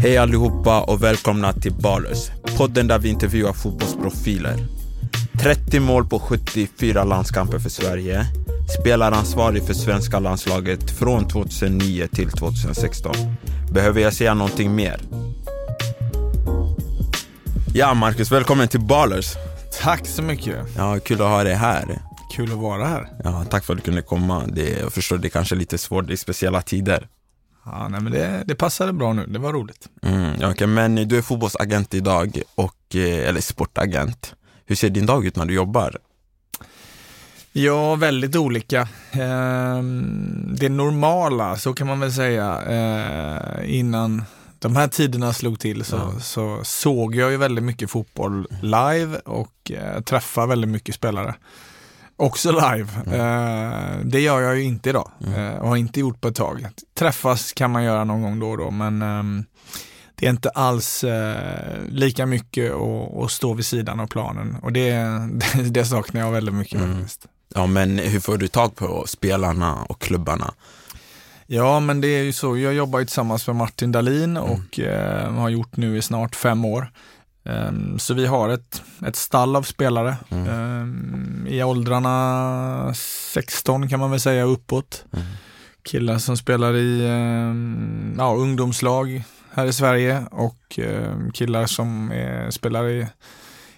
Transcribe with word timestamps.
Hej 0.00 0.16
allihopa 0.16 0.82
och 0.82 1.02
välkomna 1.02 1.52
till 1.52 1.72
Ballers, 1.72 2.30
podden 2.56 2.86
där 2.86 2.98
vi 2.98 3.08
intervjuar 3.08 3.52
fotbollsprofiler. 3.52 4.56
30 5.40 5.80
mål 5.80 6.08
på 6.08 6.18
74 6.18 7.04
landskamper 7.04 7.58
för 7.58 7.70
Sverige, 7.70 8.26
spelaransvarig 8.80 9.62
för 9.62 9.74
svenska 9.74 10.18
landslaget 10.18 10.90
från 10.90 11.28
2009 11.28 12.08
till 12.12 12.30
2016. 12.30 13.14
Behöver 13.72 14.00
jag 14.00 14.14
säga 14.14 14.34
någonting 14.34 14.74
mer? 14.74 15.00
Ja, 17.74 17.94
Marcus, 17.94 18.32
välkommen 18.32 18.68
till 18.68 18.80
Ballers. 18.80 19.34
Tack 19.82 20.06
så 20.06 20.22
mycket. 20.22 20.56
Ja, 20.76 20.98
kul 21.04 21.22
att 21.22 21.28
ha 21.28 21.44
dig 21.44 21.54
här. 21.54 21.98
Kul 22.36 22.52
att 22.52 22.58
vara 22.58 22.86
här. 22.86 23.08
Ja, 23.24 23.44
tack 23.50 23.64
för 23.64 23.72
att 23.72 23.78
du 23.78 23.84
kunde 23.84 24.02
komma. 24.02 24.42
Det, 24.46 24.78
jag 24.80 24.92
förstår, 24.92 25.18
det 25.18 25.28
är 25.28 25.30
kanske 25.30 25.54
är 25.54 25.58
lite 25.58 25.78
svårt 25.78 26.10
i 26.10 26.16
speciella 26.16 26.62
tider. 26.62 27.08
Ja, 27.72 27.88
nej, 27.88 28.00
men 28.00 28.12
det, 28.12 28.42
det 28.46 28.54
passade 28.54 28.92
bra 28.92 29.12
nu. 29.12 29.26
Det 29.26 29.38
var 29.38 29.52
roligt. 29.52 29.88
Mm, 30.02 30.50
okej, 30.50 30.66
men 30.66 30.94
du 31.08 31.18
är 31.18 31.22
fotbollsagent 31.22 31.94
idag, 31.94 32.42
och, 32.54 32.94
eh, 32.94 33.28
eller 33.28 33.40
sportagent. 33.40 34.34
Hur 34.66 34.76
ser 34.76 34.90
din 34.90 35.06
dag 35.06 35.26
ut 35.26 35.36
när 35.36 35.44
du 35.44 35.54
jobbar? 35.54 35.96
Ja, 37.52 37.94
väldigt 37.94 38.36
olika. 38.36 38.88
Ehm, 39.12 40.56
det 40.58 40.68
normala, 40.68 41.56
så 41.56 41.74
kan 41.74 41.86
man 41.86 42.00
väl 42.00 42.12
säga, 42.12 42.62
eh, 42.62 43.78
innan 43.78 44.24
de 44.58 44.76
här 44.76 44.88
tiderna 44.88 45.32
slog 45.32 45.60
till 45.60 45.84
så, 45.84 45.96
Ja. 45.96 46.20
så 46.20 46.60
såg 46.64 47.14
jag 47.14 47.30
ju 47.30 47.36
väldigt 47.36 47.64
mycket 47.64 47.90
fotboll 47.90 48.46
live 48.62 49.18
och 49.18 49.70
eh, 49.70 50.00
träffade 50.02 50.46
väldigt 50.46 50.70
mycket 50.70 50.94
spelare. 50.94 51.34
Också 52.18 52.52
live. 52.52 52.88
Eh, 53.06 53.98
det 54.04 54.20
gör 54.20 54.40
jag 54.40 54.56
ju 54.56 54.62
inte 54.62 54.90
idag 54.90 55.10
eh, 55.36 55.58
och 55.58 55.68
har 55.68 55.76
inte 55.76 56.00
gjort 56.00 56.20
på 56.20 56.28
ett 56.28 56.34
tag. 56.34 56.66
Träffas 56.98 57.52
kan 57.52 57.70
man 57.70 57.84
göra 57.84 58.04
någon 58.04 58.22
gång 58.22 58.40
då 58.40 58.50
och 58.50 58.58
då 58.58 58.70
men 58.70 59.02
ehm, 59.02 59.44
det 60.14 60.26
är 60.26 60.30
inte 60.30 60.50
alls 60.50 61.04
eh, 61.04 61.78
lika 61.88 62.26
mycket 62.26 62.72
att, 63.22 63.30
stå 63.30 63.54
vid 63.54 63.66
sidan 63.66 64.00
av 64.00 64.06
planen 64.06 64.56
och 64.62 64.72
det, 64.72 64.92
det, 65.52 65.62
det 65.70 65.84
saknar 65.84 66.20
jag 66.20 66.32
väldigt 66.32 66.54
mycket 66.54 66.80
faktiskt. 66.80 67.26
Ja, 67.54 67.66
men 67.66 67.98
hur 67.98 68.20
får 68.20 68.38
du 68.38 68.48
tag 68.48 68.76
på 68.76 69.04
spelarna 69.06 69.74
och 69.88 70.00
klubbarna? 70.00 70.54
Ja, 71.46 71.80
men 71.80 72.00
det 72.00 72.08
är 72.08 72.22
ju 72.22 72.32
så. 72.32 72.58
Jag 72.58 72.74
jobbar 72.74 72.98
ju 72.98 73.04
tillsammans 73.04 73.46
med 73.46 73.56
Martin 73.56 73.92
Dahlin 73.92 74.36
och 74.36 74.80
har 75.36 75.48
gjort 75.48 75.76
nu 75.76 75.96
i 75.98 76.02
snart 76.02 76.36
fem 76.36 76.64
år. 76.64 76.90
Ehm, 77.48 77.98
så 77.98 78.14
vi 78.14 78.26
har 78.26 78.48
ett, 78.48 78.82
ett 79.06 79.16
stall 79.16 79.56
av 79.56 79.62
spelare 79.62 80.16
ehm, 80.30 81.46
i 81.48 81.62
åldrarna 81.62 82.94
16 82.94 83.88
kan 83.88 84.00
man 84.00 84.10
väl 84.10 84.20
säga 84.20 84.42
uppåt. 84.42 85.04
Killar 85.82 86.18
som 86.18 86.36
spelar 86.36 86.76
i 86.76 87.06
ehm, 87.08 88.14
ja, 88.18 88.34
ungdomslag 88.34 89.22
här 89.52 89.66
i 89.66 89.72
Sverige 89.72 90.26
och 90.30 90.78
killar 91.34 91.66
som 91.66 92.12
är, 92.12 92.50
spelar 92.50 92.88
i 92.88 93.06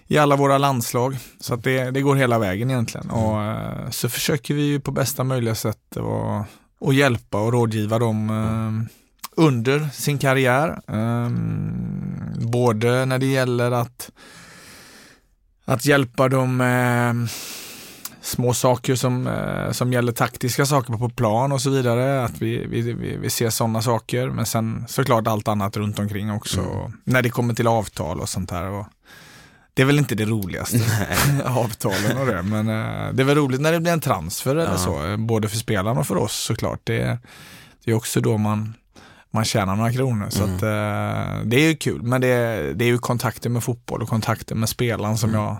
i 0.07 0.17
alla 0.17 0.35
våra 0.35 0.57
landslag. 0.57 1.17
Så 1.39 1.53
att 1.53 1.63
det, 1.63 1.91
det 1.91 2.01
går 2.01 2.15
hela 2.15 2.39
vägen 2.39 2.71
egentligen. 2.71 3.09
Och, 3.09 3.41
eh, 3.41 3.89
så 3.89 4.09
försöker 4.09 4.53
vi 4.53 4.79
på 4.79 4.91
bästa 4.91 5.23
möjliga 5.23 5.55
sätt 5.55 5.97
att 5.97 6.47
och 6.79 6.93
hjälpa 6.93 7.41
och 7.41 7.53
rådgiva 7.53 7.99
dem 7.99 8.29
eh, 8.29 9.00
under 9.35 9.89
sin 9.93 10.17
karriär. 10.17 10.81
Eh, 10.87 11.29
både 12.47 13.05
när 13.05 13.19
det 13.19 13.25
gäller 13.25 13.71
att, 13.71 14.11
att 15.65 15.85
hjälpa 15.85 16.29
dem 16.29 16.57
med 16.57 17.29
små 18.21 18.53
saker 18.53 18.95
som, 18.95 19.27
eh, 19.27 19.71
som 19.71 19.93
gäller 19.93 20.11
taktiska 20.11 20.65
saker 20.65 20.93
på 20.93 21.09
plan 21.09 21.51
och 21.51 21.61
så 21.61 21.69
vidare. 21.69 22.23
Att 22.23 22.41
vi, 22.41 22.65
vi, 22.67 22.93
vi, 23.21 23.29
ser 23.29 23.49
sådana 23.49 23.81
saker. 23.81 24.29
Men 24.29 24.45
sen 24.45 24.85
såklart 24.87 25.27
allt 25.27 25.47
annat 25.47 25.77
runt 25.77 25.99
omkring 25.99 26.31
också. 26.31 26.91
När 27.03 27.21
det 27.21 27.29
kommer 27.29 27.53
till 27.53 27.67
avtal 27.67 28.19
och 28.19 28.29
sånt 28.29 28.51
här. 28.51 28.69
Och, 28.69 28.85
det 29.73 29.81
är 29.81 29.85
väl 29.85 29.99
inte 29.99 30.15
det 30.15 30.25
roligaste, 30.25 30.77
avtalen 31.45 32.17
och 32.17 32.25
det, 32.25 32.41
men 32.41 32.69
eh, 32.69 33.13
det 33.13 33.23
är 33.23 33.25
väl 33.25 33.37
roligt 33.37 33.61
när 33.61 33.71
det 33.71 33.79
blir 33.79 33.91
en 33.91 34.01
transfer 34.01 34.51
eller 34.51 34.71
Ja. 34.71 34.77
så, 34.77 35.07
eh, 35.07 35.17
både 35.17 35.49
för 35.49 35.57
spelarna 35.57 35.99
och 35.99 36.07
för 36.07 36.17
oss 36.17 36.33
såklart. 36.33 36.79
Det, 36.83 37.19
det 37.85 37.91
är 37.91 37.95
också 37.95 38.21
då 38.21 38.37
man, 38.37 38.73
man 39.31 39.45
tjänar 39.45 39.75
några 39.75 39.93
kronor, 39.93 40.29
så 40.29 40.43
att, 40.43 40.49
eh, 40.49 41.45
det 41.45 41.57
är 41.57 41.67
ju 41.69 41.75
kul. 41.75 42.01
Men 42.01 42.21
det, 42.21 42.73
det 42.73 42.85
är 42.85 42.89
ju 42.89 42.97
kontakter 42.97 43.49
med 43.49 43.63
fotboll 43.63 44.01
och 44.01 44.09
kontakter 44.09 44.55
med 44.55 44.69
spelaren 44.69 45.17
som 45.17 45.33
jag, 45.33 45.57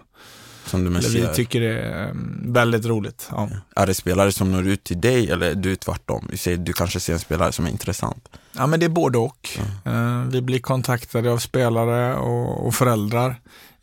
Som 0.65 0.83
du 0.83 0.89
mest 0.89 1.09
vi 1.09 1.27
tycker 1.35 1.61
är 1.61 2.07
eh, 2.07 2.11
väldigt 2.45 2.85
roligt. 2.85 3.27
Ja. 3.31 3.49
Är 3.75 3.87
det 3.87 3.93
spelare 3.93 4.31
som 4.31 4.51
når 4.51 4.67
ut 4.67 4.83
till 4.83 5.01
dig 5.01 5.31
eller 5.31 5.55
du 5.55 5.75
tvärtom? 5.75 6.29
Du, 6.57 6.73
kanske 6.73 6.99
ser 6.99 7.13
en 7.13 7.19
spelare 7.19 7.51
som 7.51 7.65
är 7.65 7.69
intressant. 7.69 8.29
Ja 8.53 8.67
men 8.67 8.79
det 8.79 8.85
är 8.85 8.89
både 8.89 9.17
och. 9.17 9.49
Eh, 9.85 10.23
vi 10.23 10.41
blir 10.41 10.59
kontaktade 10.59 11.31
av 11.31 11.37
spelare 11.37 12.15
och, 12.15 12.75
föräldrar. 12.75 13.35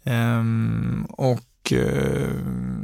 Ehm, 0.05 1.06
och, 1.10 1.72
eh, 1.72 2.28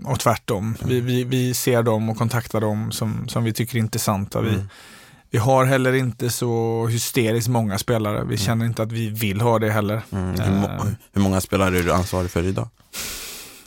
och 0.04 0.20
tvärtom. 0.20 0.76
Vi, 0.84 1.00
vi, 1.00 1.24
vi 1.24 1.54
ser 1.54 1.82
dem 1.82 2.08
och 2.08 2.18
kontaktar 2.18 2.60
dem 2.60 2.92
som, 2.92 3.28
som 3.28 3.44
vi 3.44 3.52
tycker 3.52 3.76
är 3.76 3.80
intressanta. 3.80 4.40
Vi, 4.40 4.58
vi 5.34 5.38
har 5.40 5.64
heller 5.64 5.92
inte 5.92 6.30
så 6.30 6.86
hysteriskt 6.86 7.48
många 7.48 7.78
spelare. 7.78 8.24
Vi 8.24 8.36
känner 8.36 8.66
inte 8.66 8.82
att 8.82 8.92
vi 8.92 9.08
vill 9.08 9.40
ha 9.40 9.58
det 9.58 9.70
heller. 9.70 10.02
Mm. 10.12 10.40
Hur, 10.40 10.52
må- 10.52 10.66
Eh, 10.66 10.84
hur 11.12 11.22
många 11.22 11.40
spelare 11.40 11.78
är 11.78 11.82
du 11.82 11.92
ansvarig 11.92 12.30
för 12.30 12.42
idag? 12.42 12.68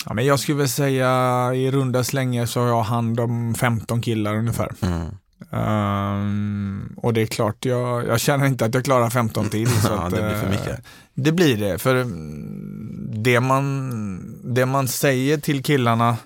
ja, 0.05 0.13
men 0.13 0.25
jag 0.25 0.39
skulle 0.39 0.57
väl 0.57 0.69
säga 0.69 1.09
i 1.55 1.71
runda 1.71 2.03
slängar 2.03 2.45
så 2.45 2.59
har 2.59 2.67
jag 2.67 2.81
hand 2.83 3.19
om 3.19 3.55
15 3.55 4.01
killar 4.01 4.35
ungefär. 4.35 4.71
Mm. 4.81 5.07
Ehm, 5.51 6.93
och 6.97 7.13
det 7.13 7.21
är 7.21 7.25
klart, 7.25 7.65
jag, 7.65 8.07
jag 8.07 8.19
känner 8.19 8.45
inte 8.45 8.65
att 8.65 8.73
jag 8.73 8.83
klarar 8.85 9.09
15 9.09 9.49
till. 9.49 9.69
Så 9.81 9.93
att, 9.93 10.11
det 10.11 10.21
blir 10.21 10.35
för 10.35 10.45
eh, 10.45 10.49
mycket. 10.49 10.81
Det 11.13 11.31
blir 11.31 11.57
det, 11.57 11.77
för 11.77 11.95
mm, 11.95 13.23
det 13.23 13.39
man, 13.39 14.53
det 14.55 14.65
man 14.65 14.87
säger 14.87 15.37
till 15.37 15.63
killarna 15.63 16.17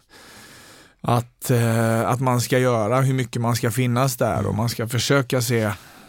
att, 1.01 1.51
eh, 1.51 2.09
att 2.09 2.19
man 2.19 2.41
ska 2.41 2.59
göra, 2.59 3.01
hur 3.01 3.13
mycket 3.13 3.41
man 3.41 3.56
ska 3.56 3.72
finnas 3.72 4.17
där 4.17 4.47
och 4.47 4.56
man 4.56 4.69
ska 4.69 4.88
försöka 4.88 5.41
se 5.41 5.62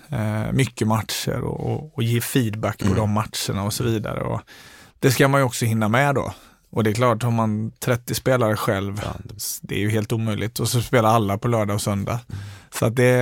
eh, 0.08 0.53
mycket 0.53 0.88
matcher 0.88 1.41
och, 1.41 1.72
och, 1.72 1.92
och 1.94 2.03
ge 2.03 2.20
feedback 2.20 2.78
på 2.78 2.94
de 2.94 3.10
matcherna 3.10 3.64
och 3.64 3.72
så 3.72 3.84
vidare. 3.84 4.20
Och 4.20 4.41
det 4.98 5.10
ska 5.10 5.28
man 5.28 5.41
ju 5.41 5.44
också 5.44 5.64
hinna 5.64 5.88
med 5.88 6.14
då. 6.14 6.34
Och 6.70 6.84
det 6.84 6.91
är 6.91 6.94
klart, 6.94 7.22
har 7.22 7.31
man 7.31 7.70
30 7.70 8.14
spelare 8.14 8.56
själv, 8.56 9.00
det 9.60 9.75
är 9.75 9.78
ju 9.78 9.91
helt 9.91 10.12
omöjligt. 10.12 10.60
Och 10.60 10.69
så 10.69 10.82
spelar 10.82 11.08
alla 11.08 11.38
på 11.38 11.48
lördag 11.48 11.75
och 11.75 11.82
söndag. 11.82 12.19
Så 12.70 12.86
att 12.86 12.97
det, 12.97 13.12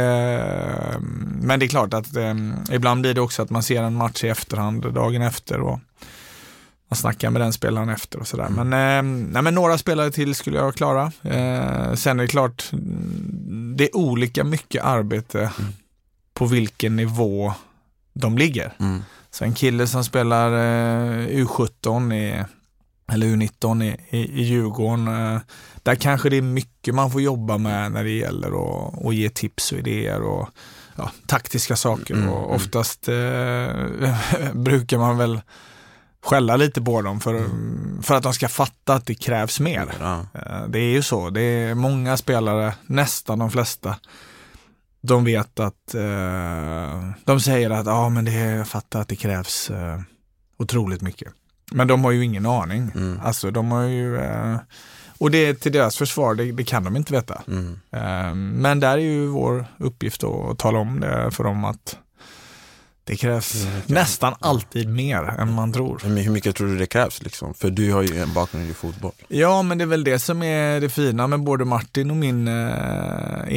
men 1.40 1.60
det 1.60 1.66
är 1.66 1.68
klart 1.68 1.94
att 1.94 2.16
eh, 2.16 2.34
ibland 2.72 3.00
blir 3.00 3.14
det 3.14 3.20
också 3.20 3.42
att 3.42 3.50
man 3.50 3.62
ser 3.62 3.82
en 3.82 3.94
match 3.94 4.24
i 4.24 4.28
efterhand, 4.28 4.94
dagen 4.94 5.22
efter 5.22 5.60
och 5.60 5.80
man 6.90 6.96
snackar 6.96 7.30
med 7.30 7.42
den 7.42 7.52
spelaren 7.52 7.88
efter 7.88 8.18
och 8.18 8.28
sådär. 8.28 8.48
Men, 8.48 8.72
eh, 8.72 9.30
nej, 9.32 9.42
men 9.42 9.54
några 9.54 9.78
spelare 9.78 10.10
till 10.10 10.34
skulle 10.34 10.58
jag 10.58 10.74
klara. 10.74 11.12
Eh, 11.22 11.94
sen 11.94 12.20
är 12.20 12.22
det 12.22 12.28
klart, 12.28 12.70
mm, 12.72 13.74
det 13.76 13.84
är 13.84 13.96
olika 13.96 14.44
mycket 14.44 14.84
arbete 14.84 15.52
på 16.34 16.46
vilken 16.46 16.96
nivå 16.96 17.54
de 18.12 18.38
ligger. 18.38 18.72
Mm. 18.80 19.02
Så 19.30 19.44
en 19.44 19.54
kille 19.54 19.86
som 19.86 20.04
spelar 20.04 20.52
eh, 20.52 21.26
U17 21.26 22.14
i, 22.14 22.44
eller 23.12 23.26
U19 23.26 23.84
i, 23.84 23.96
i, 24.10 24.40
i 24.40 24.42
Djurgården, 24.42 25.08
eh, 25.08 25.40
där 25.82 25.94
kanske 25.94 26.28
det 26.28 26.36
är 26.36 26.42
mycket 26.42 26.94
man 26.94 27.10
får 27.10 27.20
jobba 27.22 27.58
med 27.58 27.92
när 27.92 28.04
det 28.04 28.10
gäller 28.10 28.48
att, 28.48 29.06
att 29.06 29.14
ge 29.14 29.30
tips 29.30 29.72
och 29.72 29.78
idéer 29.78 30.22
och 30.22 30.48
ja, 30.96 31.10
taktiska 31.26 31.76
saker. 31.76 32.28
och 32.28 32.54
oftast 32.54 33.08
eh, 33.08 34.52
brukar 34.54 34.98
man 34.98 35.18
väl 35.18 35.40
skälla 36.22 36.56
lite 36.56 36.82
på 36.82 37.02
dem 37.02 37.20
för, 37.20 37.44
för 38.02 38.14
att 38.14 38.22
de 38.22 38.32
ska 38.34 38.48
fatta 38.48 38.94
att 38.94 39.06
det 39.06 39.14
krävs 39.14 39.60
mer. 39.60 39.92
Ja. 40.00 40.26
Eh, 40.34 40.66
Det 40.68 40.78
är 40.78 40.90
ju 40.92 41.02
så. 41.02 41.30
Det 41.30 41.40
är 41.42 41.74
många 41.74 42.16
spelare, 42.16 42.74
nästan 42.86 43.38
de 43.38 43.50
flesta, 43.50 43.96
de 45.02 45.24
vet 45.24 45.60
att 45.60 45.94
eh, 45.94 47.10
de 47.24 47.40
säger 47.40 47.70
att 47.70 47.86
ja 47.86 48.08
men 48.08 48.24
det, 48.24 48.32
jag 48.32 48.68
fattar 48.68 49.00
att 49.00 49.08
det 49.08 49.16
krävs 49.16 49.70
eh, 49.70 50.00
otroligt 50.58 51.02
mycket. 51.02 51.32
Men 51.72 51.88
de 51.88 52.04
har 52.04 52.10
ju 52.10 52.24
ingen 52.24 52.46
aning. 52.46 52.90
Mm. 52.94 53.20
Alltså 53.24 53.50
de 53.50 53.70
har 53.70 53.82
ju 53.82 54.16
eh, 54.18 54.56
Och 55.18 55.30
det 55.30 55.54
till 55.54 55.72
deras 55.72 55.96
försvar, 55.96 56.34
det, 56.34 56.52
det 56.52 56.64
kan 56.64 56.84
de 56.84 56.96
inte 56.96 57.12
veta. 57.12 57.42
Mm. 57.48 57.80
Eh, 57.92 58.34
Men 58.34 58.80
där 58.80 58.92
är 58.92 58.96
ju 58.98 59.26
vår 59.26 59.66
uppgift 59.78 60.24
att 60.24 60.58
tala 60.58 60.78
om 60.78 61.00
det 61.00 61.30
för 61.30 61.44
dem 61.44 61.64
att 61.64 61.96
det 63.04 63.16
krävs 63.16 63.66
nästan 63.86 64.34
alltid 64.40 64.88
mer 64.88 65.22
än 65.22 65.52
man 65.52 65.72
tror. 65.72 66.00
Men 66.04 66.16
hur 66.16 66.30
mycket 66.30 66.56
tror 66.56 66.66
du 66.66 66.78
det 66.78 66.86
krävs 66.86 67.22
liksom? 67.22 67.54
För 67.54 67.70
du 67.70 67.92
har 67.92 68.02
ju 68.02 68.22
en 68.22 68.32
bakgrund 68.32 68.70
i 68.70 68.74
fotboll. 68.74 69.12
Ja, 69.28 69.62
men 69.62 69.78
det 69.78 69.84
är 69.84 69.86
väl 69.86 70.04
det 70.04 70.18
som 70.18 70.42
är 70.42 70.80
det 70.80 70.88
fina 70.88 71.26
med 71.26 71.40
både 71.40 71.64
Martin 71.64 72.10
och 72.10 72.16
min 72.16 72.48
eh, 72.48 72.54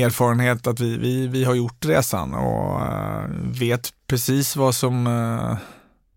erfarenhet, 0.03 0.67
att 0.67 0.79
vi, 0.79 0.97
vi, 0.97 1.27
vi 1.27 1.43
har 1.43 1.53
gjort 1.53 1.85
resan 1.85 2.33
och 2.33 2.81
eh, 2.81 3.29
vet 3.59 3.93
precis 4.07 4.55
vad 4.55 4.75
som, 4.75 5.07
eh, 5.07 5.57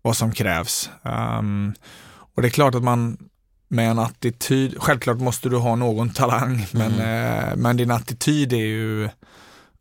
vad 0.01 0.17
som 0.17 0.31
krävs. 0.31 0.89
Um, 1.39 1.73
och 2.35 2.41
det 2.41 2.47
är 2.47 2.49
klart 2.49 2.75
att 2.75 2.83
man 2.83 3.17
med 3.67 3.91
en 3.91 3.99
attityd, 3.99 4.75
självklart 4.79 5.17
måste 5.17 5.49
du 5.49 5.57
ha 5.57 5.75
någon 5.75 6.09
talang, 6.09 6.67
men, 6.71 6.91
eh, 6.91 7.55
men 7.55 7.77
din 7.77 7.91
attityd 7.91 8.53
är 8.53 8.57
ju 8.57 9.09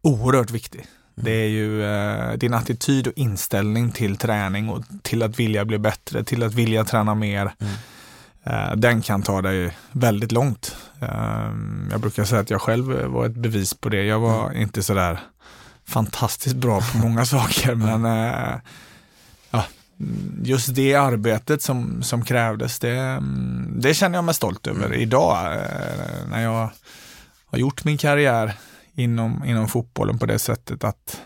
oerhört 0.02 0.50
viktig. 0.50 0.86
Det 1.20 1.30
är 1.30 1.48
ju 1.48 1.84
eh, 1.84 2.32
din 2.32 2.54
attityd 2.54 3.06
och 3.06 3.12
inställning 3.16 3.92
till 3.92 4.16
träning 4.16 4.68
och 4.68 4.84
till 5.02 5.22
att 5.22 5.38
vilja 5.38 5.64
bli 5.64 5.78
bättre, 5.78 6.24
till 6.24 6.42
att 6.42 6.54
vilja 6.54 6.84
träna 6.84 7.14
mer. 7.14 7.52
Eh, 8.44 8.76
den 8.76 9.02
kan 9.02 9.22
ta 9.22 9.42
dig 9.42 9.76
väldigt 9.92 10.32
långt. 10.32 10.76
Eh, 11.00 11.50
jag 11.90 12.00
brukar 12.00 12.24
säga 12.24 12.40
att 12.40 12.50
jag 12.50 12.62
själv 12.62 13.04
var 13.04 13.26
ett 13.26 13.36
bevis 13.36 13.74
på 13.74 13.88
det. 13.88 14.02
Jag 14.02 14.20
var 14.20 14.52
inte 14.52 14.82
sådär 14.82 15.20
fantastiskt 15.86 16.56
bra 16.56 16.80
på 16.92 16.98
många 16.98 17.24
saker, 17.26 17.74
men 17.74 18.04
eh, 18.04 18.54
ja, 19.50 19.64
just 20.42 20.74
det 20.74 20.94
arbetet 20.94 21.62
som, 21.62 22.02
som 22.02 22.24
krävdes, 22.24 22.78
det, 22.78 22.96
mm, 22.98 23.74
det 23.80 23.94
känner 23.94 24.18
jag 24.18 24.24
mig 24.24 24.34
stolt 24.34 24.66
över 24.66 24.94
idag 24.94 25.52
eh, 25.52 26.28
när 26.30 26.42
jag 26.42 26.70
har 27.46 27.58
gjort 27.58 27.84
min 27.84 27.98
karriär 27.98 28.54
inom, 28.96 29.44
inom 29.44 29.68
fotbollen 29.68 30.18
på 30.18 30.26
det 30.26 30.38
sättet 30.38 30.84
att 30.84 31.20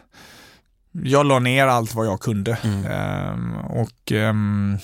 jag 0.92 1.26
la 1.26 1.38
ner 1.38 1.66
allt 1.66 1.94
vad 1.94 2.06
jag 2.06 2.20
kunde. 2.20 2.52
Ehm, 2.88 3.56
och 3.56 4.12
ehm, 4.12 4.78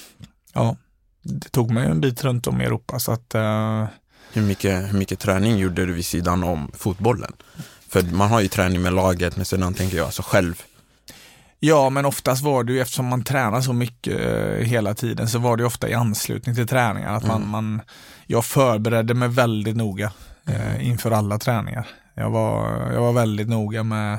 ja, 0.53 0.77
det 1.23 1.49
tog 1.49 1.71
mig 1.71 1.87
en 1.87 2.01
bit 2.01 2.25
runt 2.25 2.47
om 2.47 2.61
i 2.61 2.65
Europa 2.65 2.99
så 2.99 3.13
att 3.13 3.35
eh, 3.35 3.87
Hur 4.33 4.43
mycket, 4.43 4.93
hur 4.93 4.99
mycket 4.99 5.19
träning 5.19 5.57
gjorde 5.57 5.87
du 5.87 5.93
vid 5.93 6.07
sidan 6.07 6.45
om 6.45 6.71
fotbollen? 6.75 7.33
För 7.89 8.03
man 8.03 8.31
har 8.31 8.41
ju 8.41 8.49
träning 8.49 8.83
med 8.83 8.93
laget, 8.93 9.37
men 9.37 9.45
sedan 9.45 9.75
tänker 9.75 9.97
jag 9.97 10.07
alltså 10.07 10.23
själv. 10.23 10.63
Ja, 11.61 11.91
men 11.91 12.05
oftast 12.05 12.43
var 12.43 12.65
det 12.65 12.73
ju 12.73 12.81
eftersom 12.81 13.07
man 13.07 13.25
tränar 13.25 13.61
så 13.61 13.73
mycket 13.73 14.21
eh, 14.21 14.67
hela 14.67 14.95
tiden 14.95 15.29
så 15.29 15.39
var 15.39 15.57
det 15.57 15.61
ju 15.61 15.67
ofta 15.67 15.89
i 15.89 15.95
anslutning 15.95 16.55
till 16.55 16.67
träningar. 16.67 17.15
Att 17.15 17.27
man, 17.27 17.49
man, 17.49 17.81
jag 18.27 18.45
förberedde 18.45 19.15
mig 19.15 19.29
väldigt 19.29 19.77
noga 19.77 20.13
eh, 20.47 20.89
inför 20.89 21.11
alla 21.11 21.39
träningar. 21.39 21.87
Jag 22.19 22.31
var, 22.31 22.91
jag 22.93 23.01
var 23.01 23.13
väldigt 23.13 23.49
noga 23.49 23.83
med, 23.83 24.19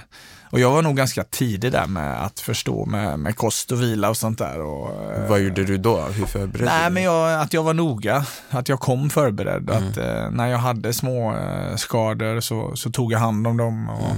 och 0.49 0.59
jag 0.59 0.71
var 0.71 0.81
nog 0.81 0.97
ganska 0.97 1.23
tidig 1.23 1.71
där 1.71 1.88
med 1.88 2.23
att 2.25 2.39
förstå 2.39 2.85
med, 2.85 3.19
med 3.19 3.35
kost 3.35 3.71
och 3.71 3.81
vila 3.81 4.09
och 4.09 4.17
sånt 4.17 4.38
där. 4.38 4.61
Och, 4.61 4.89
eh, 5.13 5.29
Vad 5.29 5.39
gjorde 5.39 5.63
du 5.63 5.77
då? 5.77 6.01
Hur 6.01 6.25
förberedde 6.25 6.71
Nej, 6.71 6.89
du? 6.89 6.94
men 6.94 7.03
jag, 7.03 7.41
att 7.41 7.53
jag 7.53 7.63
var 7.63 7.73
noga, 7.73 8.25
att 8.49 8.69
jag 8.69 8.79
kom 8.79 9.09
förberedd. 9.09 9.69
Att 9.69 9.97
eh, 9.97 10.29
när 10.31 10.47
jag 10.47 10.57
hade 10.57 10.94
små 10.94 11.35
eh, 11.35 11.75
skador 11.75 12.39
så, 12.39 12.75
så 12.75 12.91
tog 12.91 13.11
jag 13.11 13.19
hand 13.19 13.47
om 13.47 13.57
dem. 13.57 13.89
Och, 13.89 14.15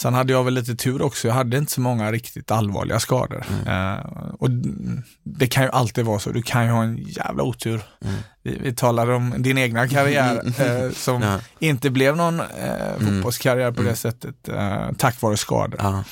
Sen 0.00 0.14
hade 0.14 0.32
jag 0.32 0.44
väl 0.44 0.54
lite 0.54 0.74
tur 0.76 1.02
också, 1.02 1.28
jag 1.28 1.34
hade 1.34 1.58
inte 1.58 1.72
så 1.72 1.80
många 1.80 2.12
riktigt 2.12 2.50
allvarliga 2.50 3.00
skador. 3.00 3.44
Eh, 3.66 3.96
och 4.38 4.50
d- 4.50 5.02
det 5.22 5.46
kan 5.46 5.62
ju 5.62 5.70
alltid 5.70 6.04
vara 6.04 6.18
så, 6.18 6.30
du 6.30 6.42
kan 6.42 6.64
ju 6.64 6.70
ha 6.70 6.82
en 6.82 6.96
jävla 6.96 7.42
otur. 7.42 7.80
Vi, 8.42 8.58
vi 8.62 8.72
talar 8.74 9.10
om 9.10 9.34
din 9.38 9.58
egna 9.58 9.88
karriär 9.88 10.42
eh, 10.86 10.90
som 10.92 11.22
Ja. 11.22 11.38
inte 11.58 11.90
blev 11.90 12.16
någon 12.16 12.40
eh, 12.40 12.46
fotbollskarriär 12.98 13.72
på 13.72 13.82
det 13.82 13.96
sättet, 13.96 14.48
eh, 14.48 14.92
tack 14.98 15.20
vare 15.22 15.36
skador. 15.36 15.80
Ja. 15.82 16.04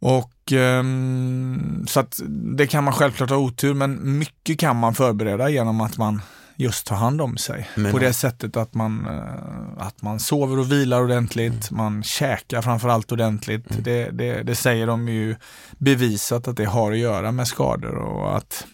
Och 0.00 0.52
ehm, 0.52 1.84
så 1.88 2.00
att 2.00 2.20
det 2.56 2.66
kan 2.66 2.84
man 2.84 2.92
självklart 2.94 3.30
ha 3.30 3.36
otur, 3.36 3.74
men 3.74 4.18
mycket 4.18 4.58
kan 4.58 4.76
man 4.76 4.94
förbereda 4.94 5.48
genom 5.50 5.80
att 5.80 5.98
man 5.98 6.22
just 6.56 6.86
tar 6.86 6.96
hand 6.96 7.20
om 7.20 7.36
sig. 7.36 7.68
Men- 7.74 7.92
på 7.92 7.98
det 7.98 8.12
sättet 8.12 8.56
att 8.56 8.74
man, 8.74 9.06
eh, 9.06 9.86
att 9.86 10.02
man 10.02 10.20
sover 10.20 10.58
och 10.58 10.72
vilar 10.72 11.02
ordentligt, 11.02 11.70
man 11.70 12.02
käkar 12.02 12.62
framförallt 12.62 13.12
ordentligt. 13.12 13.64
Det, 13.68 14.10
det, 14.10 14.42
det 14.42 14.54
säger 14.54 14.86
de 14.86 15.08
ju 15.08 15.36
bevisat 15.78 16.48
att 16.48 16.56
det 16.56 16.64
har 16.64 16.92
att 16.92 16.98
göra 16.98 17.32
med 17.32 17.48
skador 17.48 17.94
och 17.94 18.36
att 18.36 18.66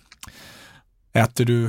äter 1.12 1.44
du 1.44 1.68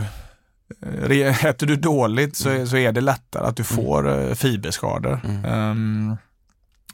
eh, 0.81 1.45
Äter 1.45 1.67
du 1.67 1.75
dåligt 1.75 2.35
så 2.35 2.49
är, 2.49 2.65
så 2.65 2.77
är 2.77 2.91
det 2.91 3.01
lättare 3.01 3.47
att 3.47 3.57
du 3.57 3.63
får 3.63 4.29
eh, 4.29 4.33
fiberskador. 4.35 5.19
Ehm, 5.45 6.17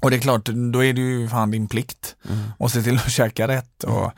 och 0.02 0.10
det 0.10 0.16
är 0.16 0.22
klart, 0.22 0.46
då 0.46 0.84
är 0.84 0.94
det 0.94 1.02
ju 1.02 1.28
fan 1.30 1.52
din 1.52 1.68
plikt 1.68 2.16
att 2.60 2.72
se 2.72 2.82
till 2.82 2.96
att 2.96 3.12
käka 3.12 3.48
rätt 3.48 3.84
och, 3.84 4.12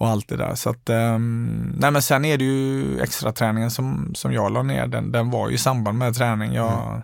och 0.00 0.08
allt 0.08 0.28
det 0.28 0.36
där. 0.36 0.54
Så 0.54 0.70
att, 0.70 0.88
ehm, 0.88 1.72
nej 1.78 1.90
men 1.90 2.02
sen 2.02 2.24
är 2.24 2.38
det 2.38 2.44
ju 2.44 3.00
extra 3.00 3.32
träningen 3.32 3.70
som, 3.70 4.14
som 4.14 4.32
jag 4.32 4.52
la 4.52 4.62
ner, 4.62 4.86
den, 4.86 5.12
den 5.12 5.30
var 5.30 5.48
ju 5.48 5.54
i 5.54 5.58
samband 5.58 5.98
med 5.98 6.14
träning. 6.14 6.54
Jag 6.54 7.02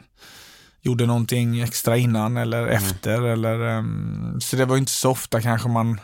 gjorde 0.82 1.06
någonting 1.06 1.60
extra 1.60 1.96
innan 1.96 2.36
eller 2.36 2.66
efter. 2.66 3.22
Eller, 3.22 3.60
ehm, 3.60 4.40
så 4.40 4.56
det 4.56 4.64
var 4.64 4.76
inte 4.76 4.92
så 4.92 5.10
ofta 5.10 5.40
kanske 5.40 5.68
man 5.68 6.00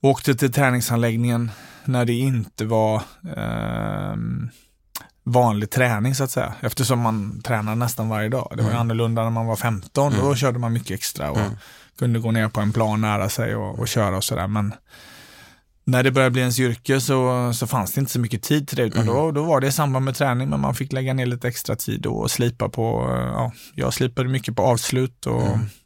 åkte 0.00 0.34
till 0.34 0.52
träningsanläggningen 0.52 1.50
när 1.84 2.04
det 2.04 2.12
inte 2.12 2.64
var 2.64 3.02
ehm, 3.36 4.50
vanlig 5.24 5.70
träning 5.70 6.14
så 6.14 6.24
att 6.24 6.30
säga. 6.30 6.54
Eftersom 6.60 7.00
man 7.00 7.42
tränar 7.42 7.74
nästan 7.74 8.08
varje 8.08 8.28
dag. 8.28 8.52
Det 8.56 8.62
var 8.62 8.70
ju 8.70 8.76
annorlunda 8.76 9.22
när 9.22 9.30
man 9.30 9.46
var 9.46 9.56
15. 9.56 10.12
Då 10.20 10.34
körde 10.34 10.58
man 10.58 10.72
mycket 10.72 10.90
extra 10.90 11.30
och 11.30 11.38
kunde 11.98 12.18
gå 12.18 12.30
ner 12.30 12.48
på 12.48 12.60
en 12.60 12.72
plan 12.72 13.00
nära 13.00 13.28
sig 13.28 13.56
och, 13.56 13.78
och 13.78 13.88
köra 13.88 14.16
och 14.16 14.24
sådär. 14.24 14.46
Men 14.46 14.72
när 15.84 16.02
det 16.02 16.10
började 16.10 16.30
bli 16.30 16.40
ens 16.40 16.60
yrke 16.60 17.00
så, 17.00 17.52
så 17.54 17.66
fanns 17.66 17.92
det 17.92 18.00
inte 18.00 18.12
så 18.12 18.20
mycket 18.20 18.42
tid 18.42 18.68
till 18.68 18.76
det. 18.76 18.82
Utan 18.82 19.06
då, 19.06 19.30
då 19.30 19.42
var 19.42 19.60
det 19.60 19.66
i 19.66 19.72
samband 19.72 20.04
med 20.04 20.14
träning, 20.14 20.48
men 20.48 20.60
man 20.60 20.74
fick 20.74 20.92
lägga 20.92 21.14
ner 21.14 21.26
lite 21.26 21.48
extra 21.48 21.76
tid 21.76 22.06
och 22.06 22.30
slipa 22.30 22.68
på, 22.68 23.10
eh, 23.10 23.26
ja, 23.26 23.52
jag 23.74 23.94
slipade 23.94 24.28
mycket 24.28 24.56
på 24.56 24.62
avslut 24.62 25.26
och 25.26 25.42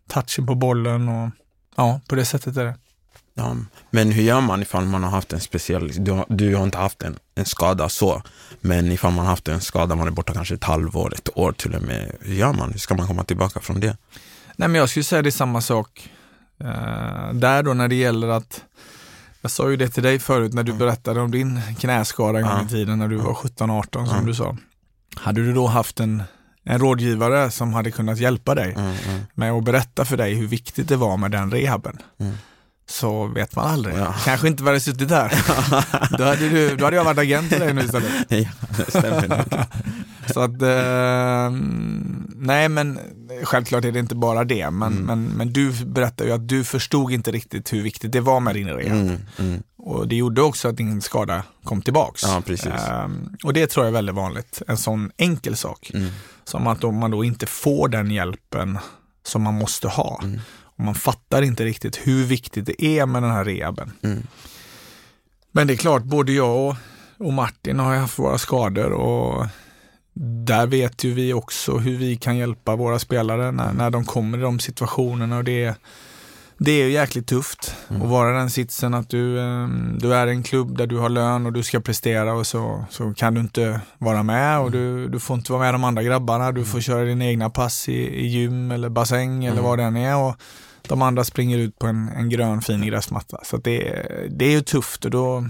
touchen 0.09 0.47
på 0.47 0.55
bollen 0.55 1.09
och 1.09 1.31
ja, 1.77 2.00
på 2.09 2.15
det 2.15 2.25
sättet 2.25 2.56
är 2.56 2.65
det. 2.65 2.75
Ja, 3.35 3.56
men 3.91 4.12
hur 4.12 4.23
gör 4.23 4.41
man 4.41 4.62
ifall 4.62 4.85
man 4.85 5.03
har 5.03 5.11
haft 5.11 5.33
en 5.33 5.41
speciell, 5.41 6.05
du 6.05 6.12
har, 6.12 6.27
du 6.29 6.55
har 6.55 6.65
inte 6.65 6.79
haft 6.79 7.03
en, 7.03 7.19
en 7.35 7.44
skada 7.44 7.89
så, 7.89 8.23
men 8.61 8.93
ifall 8.93 9.12
man 9.12 9.25
har 9.25 9.31
haft 9.31 9.49
en 9.49 9.61
skada, 9.61 9.94
man 9.94 10.06
är 10.06 10.11
borta 10.11 10.33
kanske 10.33 10.55
ett 10.55 10.65
halvår, 10.65 11.15
ett 11.15 11.39
år 11.39 11.53
till 11.53 11.75
och 11.75 11.83
med, 11.83 12.12
hur 12.21 12.35
gör 12.35 12.53
man? 12.53 12.73
Hur 12.73 12.79
ska 12.79 12.94
man 12.94 13.06
komma 13.06 13.25
tillbaka 13.25 13.61
från 13.61 13.81
det? 13.81 13.97
Nej, 14.56 14.69
men 14.69 14.75
jag 14.75 14.89
skulle 14.89 15.05
säga 15.05 15.23
det 15.23 15.29
är 15.29 15.31
samma 15.31 15.61
sak 15.61 16.11
eh, 16.61 17.33
där 17.33 17.62
då 17.62 17.75
när 17.75 17.89
det 17.89 17.94
gäller 17.94 18.29
att 18.29 18.65
jag 19.41 19.51
sa 19.51 19.71
ju 19.71 19.77
det 19.77 19.89
till 19.89 20.03
dig 20.03 20.19
förut 20.19 20.53
när 20.55 20.63
du 20.63 20.73
berättade 20.73 21.21
om 21.21 21.31
din 21.31 21.61
knäskada 21.79 22.39
en 22.39 22.45
gång 22.45 22.67
i 22.67 22.69
tiden 22.69 22.99
när 22.99 23.09
du 23.09 23.17
var 23.17 23.35
17-18 23.35 24.07
som 24.07 24.27
du 24.27 24.35
sa. 24.35 24.57
Hade 25.17 25.45
du 25.45 25.53
då 25.53 25.67
haft 25.67 26.01
en, 26.01 26.23
en 26.65 26.79
rådgivare 26.79 27.51
som 27.51 27.73
hade 27.73 27.91
kunnat 27.91 28.19
hjälpa 28.19 28.55
dig 28.55 28.77
med 29.35 29.53
att 29.53 29.65
berätta 29.65 30.05
för 30.05 30.17
dig 30.17 30.35
hur 30.35 30.47
viktigt 30.47 30.89
det 30.89 30.97
var 30.97 31.17
med 31.17 31.31
den 31.31 31.51
rehaben 31.51 31.99
så 32.91 33.27
vet 33.27 33.57
man 33.57 33.67
aldrig. 33.67 33.97
Ja. 33.97 34.15
Kanske 34.25 34.49
inte 34.49 34.63
hade 34.65 34.81
suttit 34.81 35.09
där. 35.09 35.33
då, 36.19 36.25
hade 36.25 36.49
du, 36.49 36.77
då 36.77 36.85
hade 36.85 36.97
jag 36.97 37.05
varit 37.05 37.19
agent 37.19 37.49
för 37.49 37.59
dig 37.59 37.75
nu 37.75 37.81
istället. 37.83 38.11
ja, 38.29 38.45
det 38.77 38.91
stämmer 38.91 39.29
nog. 39.29 39.39
Så 40.33 40.41
att, 40.41 40.63
eh, 40.63 41.51
nej 42.37 42.69
men 42.69 42.99
självklart 43.45 43.85
är 43.85 43.93
det 43.93 43.99
inte 43.99 44.15
bara 44.15 44.45
det, 44.45 44.71
men, 44.71 44.93
Mm. 44.93 45.05
men, 45.05 45.25
men 45.25 45.53
du 45.53 45.73
berättar 45.85 46.25
ju 46.25 46.33
att 46.33 46.49
du 46.49 46.65
förstod 46.65 47.13
inte 47.13 47.31
riktigt 47.31 47.73
hur 47.73 47.83
viktigt 47.83 48.13
det 48.13 48.21
var 48.21 48.41
med 48.41 48.55
din 48.55 48.69
rehab. 48.69 49.01
Mm, 49.01 49.17
mm. 49.39 49.63
Och 49.79 50.09
det 50.09 50.17
gjorde 50.17 50.43
också 50.43 50.69
att 50.69 50.77
din 50.77 51.01
skada 51.03 51.43
kom 51.65 51.83
tillbaks. 51.83 52.23
Ja, 52.23 52.43
precis. 52.47 52.67
Ehm, 52.67 53.29
och 53.45 53.53
det 53.53 53.67
tror 53.67 53.87
jag 53.87 53.91
är 53.91 53.95
väldigt 53.95 54.15
vanligt, 54.15 54.63
en 54.69 54.77
sån 54.77 55.11
enkel 55.17 55.57
sak. 55.57 55.91
Mm. 55.95 56.09
Som 56.45 56.67
att 56.67 56.85
om 56.85 56.97
man 56.97 57.11
då 57.11 57.25
inte 57.25 57.47
får 57.47 57.89
den 57.89 58.11
hjälpen 58.11 58.79
som 59.27 59.43
man 59.43 59.55
måste 59.55 59.89
ha. 59.89 60.23
Mm. 60.79 60.87
Man 60.87 60.94
fattar 60.94 61.43
inte 61.43 61.65
riktigt 61.65 61.97
hur 61.97 62.25
viktigt 62.25 62.67
det 62.67 62.85
är 62.85 63.06
med 63.06 63.23
den 63.23 63.31
här 63.31 63.44
rehaben. 63.44 63.93
Mm. 64.03 64.23
Men 65.53 65.67
det 65.67 65.73
är 65.73 65.77
klart, 65.77 66.03
både 66.03 66.32
jag 66.32 66.77
och, 67.19 67.32
Martin 67.32 67.79
har 67.79 67.97
haft 67.97 68.19
våra 68.19 68.39
skador 68.39 68.93
och 68.93 69.47
där 70.44 70.67
vet 70.67 71.05
ju 71.05 71.13
vi 71.13 71.32
också 71.32 71.79
hur 71.79 71.97
vi 71.97 72.17
kan 72.17 72.37
hjälpa 72.37 72.77
våra 72.77 72.99
spelare 72.99 73.53
när, 73.53 73.73
när 73.73 73.91
de 73.91 74.05
kommer 74.05 74.39
i 74.39 74.41
de 74.41 74.58
situationerna 74.58 75.37
och 75.37 75.44
det 75.44 75.79
det 76.61 76.70
är 76.70 76.85
ju 76.85 76.93
jäkligt 76.93 77.27
tufft 77.27 77.77
att 77.89 78.08
vara 78.08 78.31
i 78.31 78.39
den 78.39 78.51
sitsen 78.51 78.94
att 78.94 79.08
du, 79.08 79.39
eh, 79.39 79.69
du 79.99 80.15
är 80.15 80.27
en 80.27 80.43
klubb 80.43 80.79
där 80.79 80.87
du 80.87 80.99
har 80.99 81.08
lön 81.08 81.47
och 81.47 81.53
du 81.53 81.63
ska 81.63 81.81
prestera 81.81 82.35
och 82.35 82.47
så, 82.47 82.85
så 82.91 83.15
kan 83.15 83.35
du 83.35 83.41
inte 83.41 83.81
vara 83.99 84.23
med 84.23 84.58
och 84.61 84.70
du, 84.70 85.08
du 85.08 85.20
får 85.20 85.37
inte 85.37 85.53
vara 85.53 85.63
med 85.63 85.75
de 85.75 85.85
andra 85.85 86.03
grabbarna. 86.03 86.53
Du 86.53 86.65
får 86.65 86.81
köra 86.81 87.05
dina 87.05 87.25
egna 87.25 87.51
pass 87.51 87.89
i, 87.89 87.93
i 87.93 88.27
gym 88.27 88.70
eller 88.70 88.89
bassäng 88.89 89.44
eller 89.44 89.63
vad 89.63 89.79
det 89.79 89.85
än 89.85 89.97
är 89.97 90.17
och 90.17 90.37
de 90.89 91.03
andra 91.03 91.25
springer 91.25 91.59
ut 91.59 91.79
på 91.79 91.87
en, 91.87 92.09
en 92.09 92.29
grön 92.31 92.61
fin 92.63 92.87
gräsmatta. 92.87 93.39
Så 93.45 93.57
det, 93.57 93.89
är- 93.89 94.29
det 94.31 94.45
är 94.45 94.51
ju 94.51 94.61
tufft 94.61 95.05
och 95.05 95.11
då, 95.11 95.49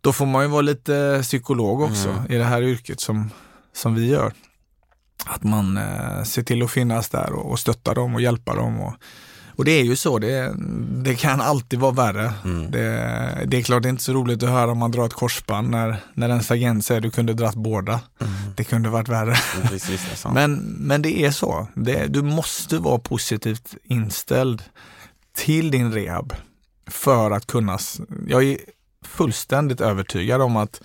då 0.00 0.12
får 0.12 0.26
man 0.26 0.42
ju 0.42 0.48
vara 0.48 0.60
lite 0.62 1.18
psykolog 1.22 1.80
också 1.82 2.24
i 2.28 2.36
det 2.36 2.44
här 2.44 2.62
yrket 2.62 3.00
som, 3.00 3.30
som 3.72 3.94
vi 3.94 4.06
gör. 4.08 4.32
att 5.26 5.42
man 5.42 5.76
eh, 5.76 6.22
ser 6.22 6.42
till 6.42 6.62
att 6.62 6.70
finnas 6.70 7.08
där 7.08 7.32
och, 7.32 7.50
och 7.50 7.58
stötta 7.58 7.94
dem 7.94 8.14
och 8.14 8.20
hjälpa 8.20 8.54
dem. 8.54 8.80
Och, 8.80 8.94
och 9.60 9.64
det 9.64 9.72
är 9.72 9.84
ju 9.84 9.96
så, 9.96 10.18
det, 10.18 10.54
det 11.04 11.14
kan 11.14 11.40
alltid 11.40 11.78
vara 11.78 11.92
värre. 11.92 12.32
Mm. 12.44 12.70
Det, 12.70 13.44
det 13.46 13.56
är 13.56 13.62
klart 13.62 13.82
det 13.82 13.88
är 13.88 13.90
inte 13.90 14.02
så 14.02 14.12
roligt 14.12 14.42
att 14.42 14.48
höra 14.48 14.70
om 14.70 14.78
man 14.78 14.90
drar 14.90 15.06
ett 15.06 15.12
korsband 15.12 15.70
när, 15.70 15.96
när 16.14 16.28
ens 16.28 16.50
agent 16.50 16.84
säger 16.84 17.00
du 17.00 17.10
kunde 17.10 17.34
dratt 17.34 17.54
båda. 17.54 18.00
Det 18.56 18.64
kunde 18.64 18.88
varit 18.88 19.08
värre. 19.08 19.36
Precis, 19.62 20.12
är 20.12 20.16
sant. 20.16 20.34
Men, 20.34 20.56
men 20.60 21.02
det 21.02 21.24
är 21.24 21.30
så. 21.30 21.68
Det, 21.74 22.06
du 22.06 22.22
måste 22.22 22.78
vara 22.78 22.98
positivt 22.98 23.74
inställd 23.84 24.62
till 25.36 25.70
din 25.70 25.92
rehab 25.92 26.34
för 26.86 27.30
att 27.30 27.46
kunna, 27.46 27.78
jag 28.28 28.44
är 28.44 28.58
fullständigt 29.04 29.80
övertygad 29.80 30.40
om 30.40 30.56
att 30.56 30.82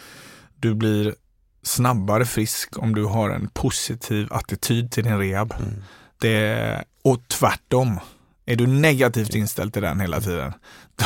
du 0.56 0.76
blir 0.76 1.16
snabbare 1.64 2.26
frisk 2.26 2.78
om 2.78 2.96
du 2.96 3.06
har 3.06 3.30
en 3.30 3.48
positiv 3.48 4.34
attityd 4.34 4.92
till 4.92 5.04
din 5.04 5.18
rehab. 5.18 5.54
Det, 6.18 6.84
och 7.04 7.28
tvärtom. 7.28 8.00
Är 8.46 8.56
du 8.56 8.68
negativt 8.68 9.36
inställd 9.36 9.74
till 9.74 9.82
den 9.82 10.00
hela 10.00 10.22
tiden, 10.22 10.54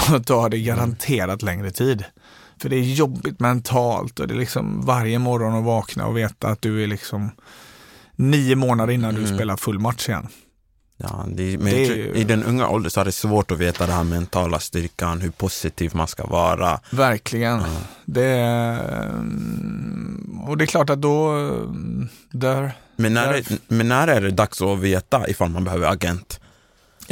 då 0.10 0.20
tar 0.20 0.50
det 0.50 0.60
garanterat 0.60 1.42
längre 1.42 1.72
tid. 1.72 2.04
För 2.62 2.70
det 2.70 2.76
är 2.76 2.82
jobbigt 2.82 3.40
mentalt 3.40 4.20
och 4.20 4.28
det 4.28 4.34
är 4.34 4.38
liksom 4.40 4.86
varje 4.86 5.20
morgon 5.20 5.56
att 5.56 5.64
vakna 5.64 6.08
och 6.08 6.18
veta 6.18 6.48
att 6.48 6.62
du 6.62 6.84
är 6.84 6.88
liksom 6.88 7.32
nio 8.16 8.56
månader 8.56 8.94
innan 8.94 9.16
du 9.16 9.28
spelar 9.28 9.58
full 9.58 9.80
match 9.80 10.10
igen. 10.10 10.28
Ja, 10.98 11.26
det, 11.28 11.58
men 11.58 11.66
Det 11.74 11.86
är 11.88 11.96
ju- 11.96 12.14
I 12.14 12.24
den 12.24 12.44
unga 12.44 12.68
åldern 12.70 12.90
så 12.90 13.02
är 13.02 13.06
det 13.06 13.12
svårt 13.12 13.52
att 13.52 13.58
veta 13.58 13.86
den 13.86 13.96
här 13.96 14.04
mentala 14.04 14.60
styrkan, 14.60 15.22
hur 15.22 15.30
positiv 15.32 15.92
man 15.96 16.08
ska 16.08 16.26
vara. 16.26 16.80
Verkligen. 16.92 17.62
Det 18.06 18.26
är, 18.26 18.80
och 20.48 20.58
det 20.58 20.64
är 20.64 20.66
klart 20.66 20.90
att 20.90 21.02
då, 21.02 21.32
där, 22.32 22.72
Men 22.96 23.14
när, 23.14 23.34
Därför- 23.34 23.58
men 23.68 23.88
när 23.88 24.08
är 24.08 24.22
det 24.22 24.32
dags 24.32 24.62
att 24.62 24.80
veta 24.80 25.30
ifall 25.30 25.50
man 25.50 25.64
behöver 25.64 25.88
agent? 25.88 26.40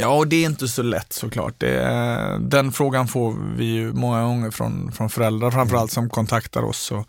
Ja, 0.00 0.08
och 0.08 0.28
det 0.28 0.36
är 0.36 0.46
inte 0.46 0.68
så 0.68 0.82
lätt 0.82 1.12
såklart. 1.12 1.54
Det 1.58 2.38
den 2.40 2.72
frågan 2.72 3.08
får 3.08 3.36
vi 3.56 3.64
ju 3.64 3.92
många 3.92 4.22
gånger 4.22 4.50
från, 4.50 4.92
från 4.92 5.10
föräldrar 5.10 5.50
framförallt 5.50 5.92
som 5.92 6.10
kontaktar 6.10 6.62
oss 6.62 6.92
och, 6.92 7.08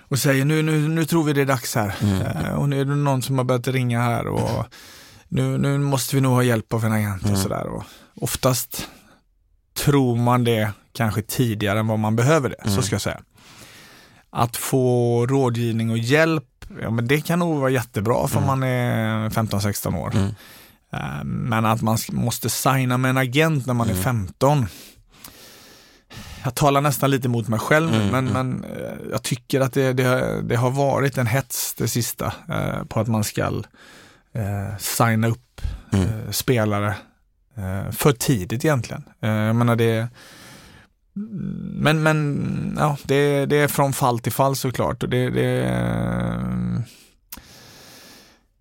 och 0.00 0.18
säger 0.18 0.44
nu, 0.44 0.62
nu, 0.62 0.88
nu 0.88 1.04
tror 1.04 1.24
vi 1.24 1.32
det 1.32 1.40
är 1.40 1.46
dags 1.46 1.74
här. 1.74 1.94
Eh, 2.44 2.54
och 2.54 2.68
nu 2.68 2.80
är 2.80 2.84
det 2.84 2.94
någon 2.94 3.22
som 3.22 3.38
har 3.38 3.44
börjat 3.44 3.68
ringa 3.68 4.02
här 4.02 4.26
och 4.26 4.66
nu, 5.28 5.58
nu 5.58 5.78
måste 5.78 6.16
vi 6.16 6.20
nog 6.20 6.32
ha 6.32 6.42
hjälp 6.42 6.72
av 6.72 6.84
en 6.84 6.92
agent 6.92 7.22
och 7.30 7.38
sådär. 7.38 7.66
Och 7.66 7.84
oftast 8.20 8.88
tror 9.76 10.16
man 10.16 10.44
det 10.44 10.70
kanske 10.92 11.22
tidigare 11.22 11.78
än 11.78 11.86
vad 11.86 11.98
man 11.98 12.16
behöver 12.16 12.48
det, 12.48 12.70
så 12.70 12.82
ska 12.82 12.94
jag 12.94 13.02
säga. 13.02 13.20
Att 14.30 14.56
få 14.56 15.26
rådgivning 15.26 15.90
och 15.90 15.98
hjälp, 15.98 16.44
ja 16.82 16.90
men 16.90 17.06
det 17.08 17.20
kan 17.20 17.38
nog 17.38 17.58
vara 17.60 17.70
jättebra 17.70 18.28
för 18.28 18.40
man 18.46 18.62
är 18.62 19.30
15-16 19.30 19.98
år. 19.98 20.12
Eh, 20.92 21.24
Men 21.24 21.64
att 21.64 21.82
man 21.82 21.98
måste 22.12 22.50
signa 22.50 22.98
med 22.98 23.08
en 23.10 23.16
agent 23.16 23.66
när 23.66 23.74
man 23.74 23.90
är 23.90 23.94
15. 23.94 24.66
Jag 26.44 26.54
talar 26.54 26.80
nästan 26.80 27.10
lite 27.10 27.28
mot 27.28 27.48
mig 27.48 27.58
själv 27.58 27.90
nu, 27.90 28.10
men, 28.12 28.24
men 28.24 28.64
eh, 28.64 29.10
jag 29.10 29.22
tycker 29.22 29.60
att 29.60 29.72
det, 29.72 29.92
det, 29.92 30.42
det 30.42 30.56
har 30.56 30.70
varit 30.70 31.18
en 31.18 31.26
hets 31.26 31.74
det 31.74 31.88
sista 31.88 32.32
eh, 32.48 32.84
på 32.84 33.00
att 33.00 33.08
man 33.08 33.24
ska 33.24 33.42
eh, 34.32 34.76
signa 34.78 35.28
upp 35.28 35.60
eh, 35.92 36.30
spelare 36.30 36.96
eh, 37.56 37.90
för 37.90 38.12
tidigt 38.12 38.64
egentligen. 38.64 39.02
Jag 39.20 39.56
menar 39.56 39.76
det 39.76 40.08
men, 41.74 42.02
men 42.02 42.76
ja, 42.78 42.96
det, 43.02 43.46
det 43.46 43.56
är 43.56 43.68
från 43.68 43.92
fall 43.92 44.18
till 44.18 44.32
fall 44.32 44.56
såklart. 44.56 45.02
Och 45.02 45.08
det, 45.08 45.30
det, 45.30 45.62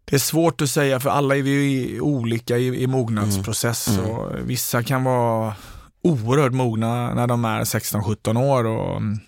det 0.10 0.16
är 0.16 0.20
svårt 0.20 0.62
att 0.62 0.70
säga 0.70 1.00
för 1.00 1.10
alla 1.10 1.38
är 1.38 1.42
vi 1.42 2.00
olika 2.00 2.58
i, 2.58 2.84
i 2.84 2.88
mognadsprocess. 2.88 3.88
Och 3.98 4.50
vissa 4.50 4.84
kan 4.84 5.04
vara 5.04 5.56
oerhört 6.02 6.54
mogna 6.54 7.14
när 7.14 7.28
de 7.28 7.46
är 7.46 7.64
16-17 7.64 8.44
år 8.44 8.66
och 8.66 8.98
mm, 8.98 9.20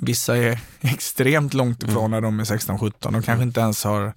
vissa 0.00 0.36
är 0.36 0.60
extremt 0.80 1.54
långt 1.54 1.82
ifrån 1.82 2.10
när 2.10 2.20
de 2.20 2.40
är 2.40 2.44
16-17 2.44 3.18
och 3.18 3.24
kanske 3.24 3.42
inte 3.42 3.60
ens 3.60 3.84
har 3.84 4.12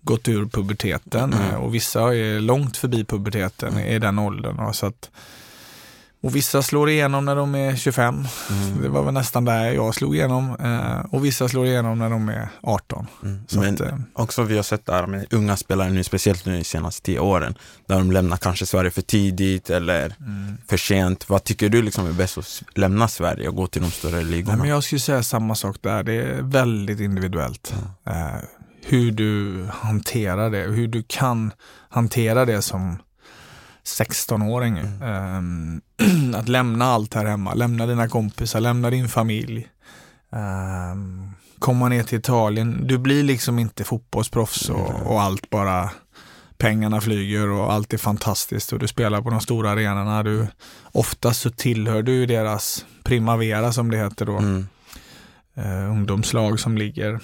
gått 0.00 0.28
ur 0.28 0.46
puberteten 0.46 1.32
eh, 1.32 1.54
och 1.54 1.74
vissa 1.74 2.14
är 2.14 2.40
långt 2.40 2.76
förbi 2.76 3.04
puberteten 3.04 3.78
i 3.78 3.98
den 3.98 4.18
åldern. 4.18 4.58
och 4.58 4.76
Så 4.76 4.86
att, 4.86 5.10
och 6.22 6.36
vissa 6.36 6.62
slår 6.62 6.90
igenom 6.90 7.24
när 7.24 7.36
de 7.36 7.54
är 7.54 7.76
25. 7.76 8.24
Det 8.82 8.88
var 8.88 9.02
väl 9.04 9.14
nästan 9.14 9.44
där 9.44 9.72
jag 9.72 9.94
slog 9.94 10.16
igenom. 10.16 10.56
Eh, 10.60 11.14
och 11.14 11.24
vissa 11.24 11.48
slår 11.48 11.66
igenom 11.66 11.98
när 11.98 12.10
de 12.10 12.28
är 12.28 12.48
18. 12.62 13.06
Så 13.46 13.60
Men 13.60 13.74
att, 13.74 13.80
eh, 13.80 13.94
också 14.12 14.42
vi 14.42 14.56
har 14.56 14.62
sett 14.62 14.86
där 14.86 15.06
med 15.06 15.26
unga 15.34 15.56
spelare 15.56 15.90
nu, 15.90 16.04
speciellt 16.04 16.44
nu 16.46 16.58
de 16.58 16.64
senaste 16.64 17.02
tio 17.02 17.18
åren, 17.20 17.54
där 17.86 17.98
de 17.98 18.12
lämnar 18.12 18.36
kanske 18.36 18.66
Sverige 18.66 18.90
för 18.90 19.02
tidigt 19.02 19.70
eller 19.70 20.14
Mm. 20.20 20.56
för 20.68 20.76
sent. 20.76 21.28
Vad 21.28 21.44
tycker 21.44 21.68
du 21.68 21.82
liksom 21.82 22.06
är 22.06 22.12
bäst 22.12 22.38
att 22.38 22.62
lämna 22.74 23.08
Sverige 23.08 23.48
och 23.48 23.54
gå 23.54 23.66
till 23.66 23.82
de 23.82 23.90
större 23.90 24.22
ligorna? 24.24 24.52
Nej, 24.52 24.60
men 24.60 24.68
jag 24.70 24.84
skulle 24.84 25.00
säga 25.00 25.22
samma 25.22 25.54
sak 25.54 25.76
där. 25.80 26.02
Det 26.02 26.12
är 26.12 26.42
väldigt 26.42 27.00
individuellt. 27.00 27.74
Eh, 28.06 28.14
hur 28.86 29.10
du 29.12 29.64
hanterar 29.72 30.50
det, 30.50 30.58
hur 30.62 30.88
du 30.88 31.04
kan 31.08 31.52
hantera 31.88 32.44
det 32.44 32.62
som 32.62 32.98
16-åring. 33.88 34.78
Eh, 34.78 35.40
att 36.38 36.48
lämna 36.48 36.84
allt 36.84 37.14
här 37.14 37.24
hemma, 37.24 37.54
lämna 37.54 37.86
dina 37.86 38.08
kompisar, 38.08 38.60
lämna 38.60 38.90
din 38.90 39.08
familj. 39.08 39.68
Eh, 40.32 40.96
komma 41.58 41.88
ner 41.88 42.02
till 42.02 42.18
Italien. 42.18 42.86
Du 42.86 42.98
blir 42.98 43.22
liksom 43.22 43.58
inte 43.58 43.84
fotbollsproffs 43.84 44.68
och, 44.70 45.06
och 45.06 45.22
allt 45.22 45.50
bara 45.50 45.90
pengarna 46.58 47.00
flyger 47.00 47.48
och 47.48 47.72
allt 47.72 47.92
är 47.94 47.98
fantastiskt 47.98 48.72
och 48.72 48.78
du 48.78 48.88
spelar 48.88 49.22
på 49.22 49.30
de 49.30 49.40
stora 49.40 49.70
arenorna. 49.70 50.22
Du, 50.22 50.46
oftast 50.92 51.40
så 51.40 51.50
tillhör 51.50 52.02
du 52.02 52.26
deras 52.26 52.84
primavera 53.04 53.72
som 53.72 53.90
det 53.90 53.96
heter 53.96 54.26
då 54.26 54.38
Mm. 54.38 54.66
eh, 55.54 55.90
ungdomslag 55.90 56.60
som 56.60 56.78
ligger 56.78 57.20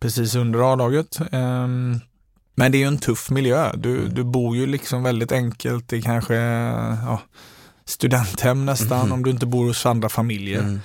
precis 0.00 0.34
under 0.34 0.72
A-laget. 0.72 1.18
Ehm, 1.32 2.00
men 2.58 2.72
det 2.72 2.78
är 2.78 2.80
ju 2.80 2.86
en 2.86 2.98
tuff 2.98 3.30
miljö. 3.30 3.72
Du, 3.74 4.08
du 4.08 4.24
bor 4.24 4.56
ju 4.56 4.66
liksom 4.66 5.02
väldigt 5.02 5.32
enkelt 5.32 5.92
i 5.92 6.02
kanske 6.02 6.34
ja, 6.34 7.20
studenthem 7.84 8.66
nästan 8.66 9.12
om 9.12 9.22
du 9.22 9.30
inte 9.30 9.46
bor 9.46 9.66
hos 9.66 9.86
andra 9.86 10.08
familjer. 10.08 10.60
Mm. 10.60 10.80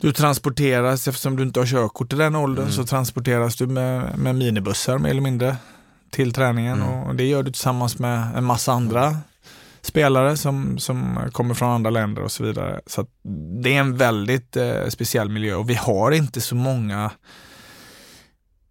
Du 0.00 0.12
transporteras, 0.12 1.08
eftersom 1.08 1.36
du 1.36 1.42
inte 1.42 1.60
har 1.60 1.66
körkort 1.66 2.12
i 2.12 2.16
den 2.16 2.36
åldern, 2.36 2.70
så 2.70 2.84
transporteras 2.84 3.56
du 3.56 3.66
med, 3.66 4.18
med 4.18 4.34
minibussar 4.34 4.98
mer 4.98 5.10
eller 5.10 5.20
mindre 5.20 5.56
till 6.10 6.32
träningen 6.32 6.82
och 6.82 7.14
det 7.14 7.24
gör 7.24 7.42
du 7.42 7.52
tillsammans 7.52 7.98
med 7.98 8.36
en 8.36 8.44
massa 8.44 8.72
andra 8.72 9.16
spelare 9.82 10.36
som, 10.36 10.78
som 10.78 11.18
kommer 11.32 11.54
från 11.54 11.70
andra 11.70 11.90
länder 11.90 12.22
och 12.22 12.32
så 12.32 12.44
vidare. 12.44 12.80
Så 12.86 13.06
det 13.62 13.74
är 13.74 13.80
en 13.80 13.96
väldigt 13.96 14.56
eh, 14.56 14.86
speciell 14.88 15.28
miljö 15.28 15.54
och 15.54 15.70
vi 15.70 15.74
har 15.74 16.10
inte 16.10 16.40
så 16.40 16.54
många 16.54 17.10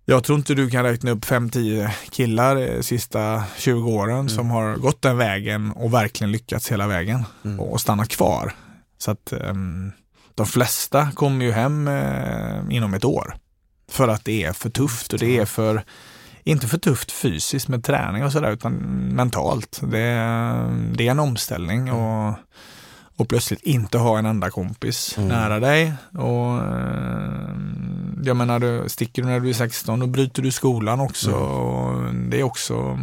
jag 0.09 0.23
tror 0.23 0.37
inte 0.37 0.55
du 0.55 0.69
kan 0.69 0.83
räkna 0.83 1.11
upp 1.11 1.25
5-10 1.25 1.89
killar 2.09 2.55
de 2.55 2.83
sista 2.83 3.43
20 3.57 3.91
åren 3.91 4.29
som 4.29 4.49
har 4.49 4.75
gått 4.75 5.01
den 5.01 5.17
vägen 5.17 5.71
och 5.71 5.93
verkligen 5.93 6.31
lyckats 6.31 6.71
hela 6.71 6.87
vägen 6.87 7.23
och, 7.59 7.71
och 7.71 7.81
stannat 7.81 8.09
kvar. 8.09 8.53
Så 8.97 9.11
att 9.11 9.31
ehm, 9.31 9.91
de 10.35 10.45
flesta 10.45 11.11
kommer 11.11 11.45
ju 11.45 11.51
hem 11.51 11.87
eh, 11.87 12.59
inom 12.69 12.93
ett 12.93 13.05
år. 13.05 13.35
För 13.91 14.07
att 14.07 14.25
det 14.25 14.43
är 14.43 14.53
för 14.53 14.69
tufft 14.69 15.13
och 15.13 15.19
det 15.19 15.37
är 15.37 15.45
för, 15.45 15.83
inte 16.43 16.67
för 16.67 16.77
tufft 16.77 17.11
fysiskt 17.11 17.67
med 17.67 17.83
träning 17.83 18.23
och 18.23 18.31
sådär 18.31 18.51
utan 18.51 18.73
mentalt. 19.15 19.81
Det, 19.83 19.99
är- 19.99 20.93
det 20.95 21.07
är 21.07 21.11
en 21.11 21.19
omställning 21.19 21.91
och, 21.91 22.33
och 23.17 23.29
plötsligt 23.29 23.61
inte 23.63 23.97
ha 23.97 24.19
en 24.19 24.25
enda 24.25 24.49
kompis 24.49 25.15
nära 25.17 25.59
dig. 25.59 25.93
Och, 26.17 26.57
eh, 26.57 27.55
jag 28.23 28.37
menar, 28.37 28.59
du, 28.59 28.89
sticker 28.89 29.21
du 29.21 29.27
när 29.27 29.39
du 29.39 29.49
är 29.49 29.53
16 29.53 29.99
då 29.99 30.07
bryter 30.07 30.41
du 30.41 30.51
skolan 30.51 30.99
också. 30.99 31.31
Och 31.31 32.15
det 32.15 32.39
är 32.39 32.43
också 32.43 32.99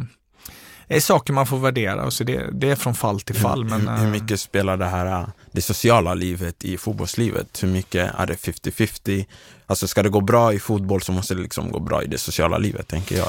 det 0.89 0.97
är 0.97 1.01
saker 1.01 1.33
man 1.33 1.47
får 1.47 1.59
värdera 1.59 2.05
och 2.05 2.13
så 2.13 2.25
det, 2.25 2.51
det 2.53 2.71
är 2.71 2.77
från 2.77 2.95
fall 2.95 3.21
till 3.21 3.35
fall. 3.35 3.65
Men, 3.65 3.89
hur, 3.89 3.97
hur 3.97 4.07
eh, 4.07 4.11
mycket 4.11 4.41
spelar 4.41 4.77
det 4.77 4.85
här, 4.85 5.07
äh, 5.07 5.29
det 5.53 5.63
sociala 5.63 6.15
livet 6.15 6.65
i 6.65 6.77
fotbollslivet? 6.77 7.63
Hur 7.63 7.69
mycket 7.69 8.15
är 8.19 8.27
det 8.27 8.35
50-50? 8.35 9.25
Alltså 9.67 9.89
ska 9.89 10.03
det 10.03 10.09
gå 10.09 10.21
bra 10.21 10.53
i 10.53 10.59
fotboll 10.59 11.03
så 11.03 11.13
måste 11.13 11.35
det 11.35 11.43
liksom 11.43 11.71
gå 11.71 11.81
bra 11.81 12.03
i 12.03 12.07
det 12.07 12.19
sociala 12.19 12.59
livet, 12.59 12.89
tänker 12.89 13.17
jag. 13.17 13.29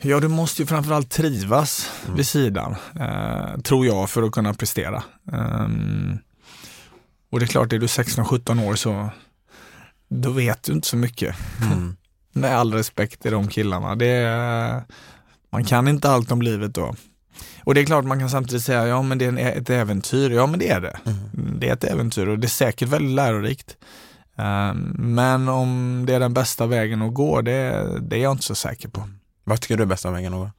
Ja, 0.00 0.20
du 0.20 0.28
måste 0.28 0.62
ju 0.62 0.66
framförallt 0.66 1.10
trivas 1.10 1.90
vid 2.16 2.26
sidan, 2.26 2.76
eh, 3.00 3.60
tror 3.60 3.86
jag, 3.86 4.10
för 4.10 4.22
att 4.22 4.32
kunna 4.32 4.54
prestera. 4.54 5.02
Ehm, 5.32 6.18
och 7.30 7.40
det 7.40 7.44
är 7.44 7.48
klart, 7.48 7.72
är 7.72 7.78
du 7.78 7.86
16-17 7.86 8.68
år 8.68 8.74
så 8.74 9.10
då 10.20 10.30
vet 10.30 10.62
du 10.62 10.72
inte 10.72 10.88
så 10.88 10.96
mycket. 10.96 11.36
Mm. 11.62 11.96
Med 12.32 12.56
all 12.56 12.74
respekt 12.74 13.22
till 13.22 13.32
de 13.32 13.48
killarna. 13.48 13.94
Det 13.94 14.06
är, 14.06 14.82
man 15.50 15.64
kan 15.64 15.88
inte 15.88 16.10
allt 16.10 16.32
om 16.32 16.42
livet 16.42 16.74
då. 16.74 16.94
Och 17.64 17.74
det 17.74 17.80
är 17.80 17.84
klart 17.84 18.04
man 18.04 18.18
kan 18.18 18.30
samtidigt 18.30 18.64
säga, 18.64 18.86
ja 18.86 19.02
men 19.02 19.18
det 19.18 19.24
är 19.24 19.58
ett 19.58 19.70
äventyr. 19.70 20.30
Ja 20.30 20.46
men 20.46 20.58
det 20.58 20.68
är 20.68 20.80
det. 20.80 20.98
Det 21.32 21.68
är 21.68 21.72
ett 21.72 21.84
äventyr 21.84 22.26
och 22.26 22.38
det 22.38 22.46
är 22.46 22.48
säkert 22.48 22.88
väldigt 22.88 23.14
lärorikt. 23.14 23.76
Um, 24.36 24.94
men 24.98 25.48
om 25.48 26.04
det 26.06 26.14
är 26.14 26.20
den 26.20 26.34
bästa 26.34 26.66
vägen 26.66 27.02
att 27.02 27.14
gå, 27.14 27.40
det, 27.40 27.88
det 28.00 28.16
är 28.16 28.22
jag 28.22 28.32
inte 28.32 28.44
så 28.44 28.54
säker 28.54 28.88
på. 28.88 29.08
Vad 29.44 29.60
tycker 29.60 29.76
du 29.76 29.82
är 29.82 29.86
bästa 29.86 30.10
vägen 30.10 30.34
att 30.34 30.40
gå? 30.40 30.50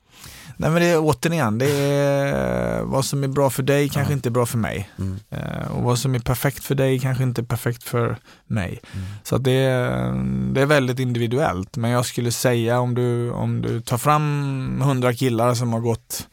Nej 0.58 0.70
men 0.70 0.82
det 0.82 0.88
är 0.88 1.00
återigen, 1.00 1.58
det 1.58 1.72
är 1.72 2.82
vad 2.84 3.06
som 3.06 3.24
är 3.24 3.28
bra 3.28 3.50
för 3.50 3.64
dig 3.64 3.90
kanske 3.90 4.14
ja. 4.14 4.16
inte 4.16 4.30
är 4.30 4.32
bra 4.32 4.46
för 4.46 4.58
mig. 4.58 4.90
Mm. 4.98 5.20
Uh, 5.34 5.72
och 5.72 5.84
vad 5.84 6.00
som 6.00 6.16
är 6.16 6.20
perfekt 6.20 6.64
för 6.64 6.76
dig 6.76 7.00
kanske 7.00 7.24
inte 7.24 7.42
är 7.42 7.46
perfekt 7.46 7.84
för 7.84 8.18
mig. 8.48 8.82
Mm. 8.94 9.06
Så 9.24 9.38
det, 9.38 9.52
är, 9.52 10.14
det 10.54 10.62
är 10.62 10.66
väldigt 10.66 11.00
individuellt. 11.00 11.78
Men 11.78 11.92
jag 11.92 12.06
skulle 12.06 12.32
säga 12.32 12.80
om 12.80 12.96
du, 12.96 13.32
om 13.32 13.62
du 13.62 13.82
tar 13.82 13.98
fram 13.98 14.82
hundra 14.84 15.14
killar 15.14 15.54
som 15.54 15.74
har 15.74 15.80
gått 15.80 16.28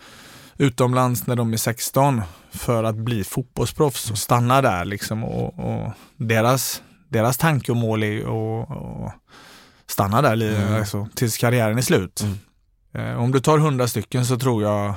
utomlands 0.59 1.27
när 1.27 1.37
de 1.37 1.53
är 1.53 1.57
16 1.57 2.23
för 2.53 2.85
att 2.85 2.97
bli 2.97 3.25
fotbollsproffs 3.25 4.11
och 4.11 4.19
stanna 4.19 4.63
där 4.63 4.85
liksom 4.85 5.25
och, 5.25 5.59
och 5.59 5.93
deras, 6.17 6.83
deras 7.09 7.37
tanke 7.37 7.73
och 7.73 7.79
mål 7.79 8.03
är 8.03 8.21
att 8.21 9.15
stanna 9.87 10.23
där 10.23 10.33
mm. 10.33 10.75
alltså, 10.75 11.09
tills 11.15 11.39
karriären 11.39 11.79
är 11.79 11.83
slut. 11.83 12.21
Mm. 12.21 12.39
Eh, 12.93 13.23
om 13.23 13.33
du 13.33 13.41
tar 13.41 13.59
100 13.59 13.89
stycken 13.89 14.27
så 14.27 14.39
tror 14.39 14.63
jag 14.63 14.95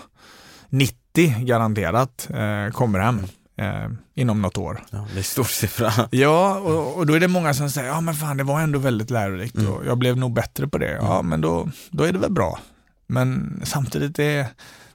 90 0.70 1.36
garanterat 1.40 2.30
eh, 2.30 2.72
kommer 2.72 3.00
hem. 3.00 3.22
Eh, 3.58 3.90
inom 4.14 4.42
något 4.42 4.58
år. 4.58 4.84
Ja, 4.90 5.08
det 5.14 5.20
är 5.20 5.24
stor 5.24 5.44
siffra. 5.44 5.92
Ja, 6.12 6.60
och, 6.60 6.98
och, 6.98 7.06
då 7.06 7.14
är 7.14 7.20
det 7.20 7.28
många 7.28 7.54
som 7.54 7.70
säger, 7.70 7.88
ja 7.88 8.02
men 8.02 8.14
fan 8.16 8.38
det 8.38 8.44
var 8.44 8.62
ändå 8.62 8.80
väldigt 8.80 9.10
lärorikt 9.10 9.56
mm. 9.56 9.72
och 9.72 9.86
jag 9.86 9.98
blev 9.98 10.18
nog 10.18 10.34
bättre 10.34 10.68
på 10.68 10.78
det. 10.78 10.92
Ja, 10.92 11.14
mm. 11.14 11.30
men 11.30 11.42
då, 11.42 11.70
då 11.92 12.04
är 12.04 12.12
det 12.12 12.20
väl 12.20 12.32
bra. 12.32 12.60
Men 13.08 13.62
samtidigt 13.64 14.20
är 14.20 14.48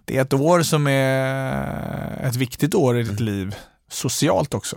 det 0.04 0.16
är 0.16 0.22
ett 0.22 0.32
år 0.32 0.62
som 0.62 0.86
är 0.86 2.20
ett 2.22 2.36
viktigt 2.36 2.74
år 2.74 2.98
i 2.98 3.02
ditt 3.02 3.20
mm. 3.20 3.24
liv, 3.24 3.54
socialt 3.88 4.54
också. 4.54 4.76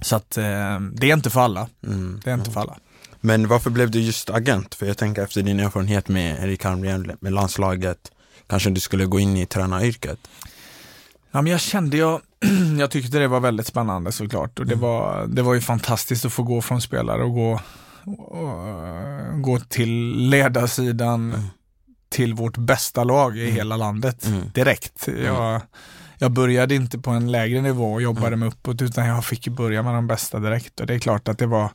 Så 0.00 0.16
att 0.16 0.36
eh, 0.36 0.80
det 0.80 1.10
är 1.10 1.12
inte 1.12 1.30
för 1.30 1.40
alla. 1.40 1.68
Mm. 1.86 2.20
Det 2.24 2.30
är 2.30 2.34
inte 2.34 2.50
för 2.50 2.60
alla. 2.60 2.76
Men 3.24 3.48
varför 3.48 3.70
blev 3.70 3.90
du 3.90 4.00
just 4.00 4.30
agent? 4.30 4.74
För 4.74 4.86
jag 4.86 4.98
tänker 4.98 5.22
efter 5.22 5.42
din 5.42 5.60
erfarenhet 5.60 6.08
med 6.08 6.44
Erik 6.44 6.64
Hamrén, 6.64 7.16
med 7.20 7.32
landslaget, 7.32 7.98
kanske 8.46 8.70
du 8.70 8.80
skulle 8.80 9.06
gå 9.06 9.20
in 9.20 9.36
i 9.36 9.46
tränaryrket? 9.46 10.18
Ja, 11.30 11.42
men 11.42 11.52
jag 11.52 11.60
kände, 11.60 11.96
jag, 11.96 12.20
jag 12.78 12.90
tyckte 12.90 13.18
det 13.18 13.28
var 13.28 13.40
väldigt 13.40 13.66
spännande 13.66 14.12
såklart. 14.12 14.58
Och 14.58 14.66
det, 14.66 14.74
mm. 14.74 14.82
var, 14.82 15.26
det 15.26 15.42
var 15.42 15.54
ju 15.54 15.60
fantastiskt 15.60 16.24
att 16.24 16.32
få 16.32 16.42
gå 16.42 16.62
från 16.62 16.80
spelare 16.80 17.24
och 17.24 17.34
gå, 17.34 17.60
och, 18.04 19.42
gå 19.42 19.58
till 19.58 20.16
ledarsidan 20.16 21.32
mm. 21.32 21.46
till 22.08 22.34
vårt 22.34 22.56
bästa 22.56 23.04
lag 23.04 23.36
i 23.36 23.42
mm. 23.42 23.54
hela 23.54 23.76
landet 23.76 24.26
mm. 24.26 24.42
direkt. 24.54 25.08
Mm. 25.08 25.24
Jag, 25.24 25.60
jag 26.18 26.30
började 26.30 26.74
inte 26.74 26.98
på 26.98 27.10
en 27.10 27.32
lägre 27.32 27.62
nivå 27.62 27.92
och 27.92 28.02
jobbade 28.02 28.26
mm. 28.26 28.40
mig 28.40 28.48
uppåt 28.48 28.82
utan 28.82 29.06
jag 29.06 29.24
fick 29.24 29.48
börja 29.48 29.82
med 29.82 29.94
de 29.94 30.06
bästa 30.06 30.38
direkt. 30.38 30.80
Och 30.80 30.86
det 30.86 30.94
är 30.94 30.98
klart 30.98 31.28
att 31.28 31.38
det 31.38 31.46
var 31.46 31.70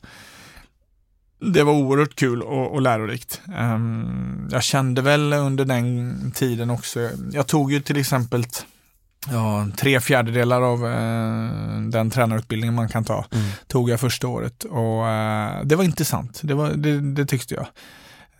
det 1.40 1.62
var 1.62 1.72
oerhört 1.72 2.14
kul 2.14 2.42
och, 2.42 2.72
och 2.72 2.82
lärorikt. 2.82 3.40
Um, 3.58 4.48
jag 4.52 4.62
kände 4.62 5.02
väl 5.02 5.32
under 5.32 5.64
den 5.64 6.32
tiden 6.34 6.70
också, 6.70 7.10
jag 7.32 7.46
tog 7.46 7.72
ju 7.72 7.80
till 7.80 7.96
exempel 7.96 8.44
ja, 9.30 9.66
tre 9.76 10.00
fjärdedelar 10.00 10.62
av 10.62 10.84
uh, 10.84 11.90
den 11.90 12.10
tränarutbildningen 12.10 12.74
man 12.74 12.88
kan 12.88 13.04
ta, 13.04 13.24
mm. 13.30 13.50
tog 13.66 13.90
jag 13.90 14.00
första 14.00 14.28
året 14.28 14.64
och 14.64 15.02
uh, 15.02 15.64
det 15.64 15.76
var 15.76 15.84
intressant, 15.84 16.40
det, 16.42 16.54
var, 16.54 16.70
det, 16.70 17.00
det 17.00 17.26
tyckte 17.26 17.54
jag. 17.54 17.66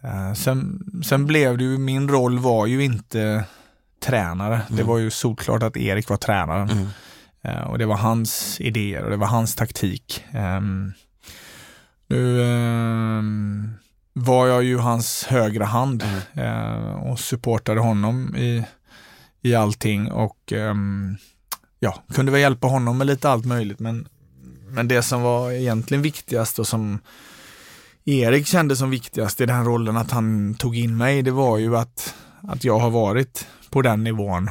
Uh, 0.05 0.35
sen, 0.35 0.81
sen 1.05 1.27
blev 1.27 1.59
det 1.59 1.65
ju, 1.65 1.79
min 1.79 2.09
roll 2.09 2.39
var 2.39 2.67
ju 2.67 2.85
inte 2.85 3.45
tränare, 4.03 4.55
mm. 4.55 4.77
det 4.77 4.83
var 4.83 4.99
ju 4.99 5.11
solklart 5.11 5.63
att 5.63 5.77
Erik 5.77 6.09
var 6.09 6.17
tränaren. 6.17 6.71
Mm. 6.71 6.89
och 7.67 7.79
det 7.79 7.87
var 7.87 7.97
hans 7.97 8.61
idéer 8.61 9.05
och 9.05 9.11
det 9.11 9.17
var 9.17 9.27
hans 9.27 9.55
taktik. 9.55 10.25
Nu 12.11 12.43
eh, 12.43 13.23
var 14.13 14.47
jag 14.47 14.65
ju 14.65 14.79
hans 14.79 15.25
högra 15.25 15.65
hand 15.65 16.03
mm. 16.03 16.47
eh, 16.47 17.11
och 17.11 17.21
supportade 17.21 17.81
honom 17.81 18.37
i, 18.37 18.65
i 19.43 19.55
allting 19.55 20.13
och 20.13 20.53
eh, 20.53 20.75
ja, 21.81 22.03
kunde 22.15 22.33
väl 22.33 22.41
hjälpa 22.41 22.67
honom 22.67 22.99
med 22.99 23.07
lite 23.07 23.31
allt 23.31 23.45
möjligt 23.45 23.79
men, 23.79 24.09
men 24.69 24.89
det 24.89 25.03
som 25.03 25.23
var 25.23 25.53
egentligen 25.53 26.03
viktigast 26.03 26.59
och 26.59 26.67
som 26.67 26.99
Erik 28.05 28.47
kände 28.47 28.77
som 28.77 28.91
viktigast 28.91 29.41
i 29.41 29.47
den 29.47 29.65
rollen 29.65 29.97
att 29.97 30.11
han 30.11 30.55
tog 30.55 30.77
in 30.77 30.97
mig, 30.97 31.23
det 31.23 31.31
var 31.31 31.59
ju 31.59 31.77
att, 31.77 32.15
att 32.43 32.65
jag 32.65 32.79
har 32.79 32.91
varit 32.91 33.47
på 33.71 33.83
den 33.83 34.05
nivån 34.05 34.51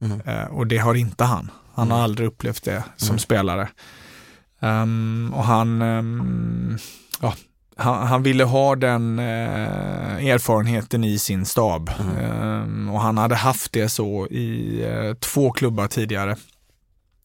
mm. 0.00 0.20
Eh, 0.20 0.44
och 0.44 0.66
det 0.66 0.78
har 0.78 0.94
inte 0.94 1.24
han. 1.24 1.50
Han 1.74 1.86
mm. 1.86 1.96
har 1.96 2.04
aldrig 2.04 2.28
upplevt 2.28 2.64
det 2.64 2.84
som 2.96 3.08
mm. 3.08 3.18
spelare. 3.18 3.68
Um, 4.60 5.32
och 5.34 5.44
han, 5.44 5.82
um, 5.82 6.78
ja, 7.20 7.34
han, 7.78 8.06
han, 8.06 8.22
ville 8.22 8.44
ha 8.44 8.76
den 8.76 9.18
uh, 9.18 10.26
erfarenheten 10.26 11.04
i 11.04 11.18
sin 11.18 11.46
stab. 11.46 11.90
Mm. 12.00 12.62
Um, 12.62 12.88
och 12.88 13.00
han 13.00 13.18
hade 13.18 13.34
haft 13.34 13.72
det 13.72 13.88
så 13.88 14.26
i 14.26 14.82
uh, 14.86 15.14
två 15.14 15.50
klubbar 15.50 15.86
tidigare. 15.86 16.36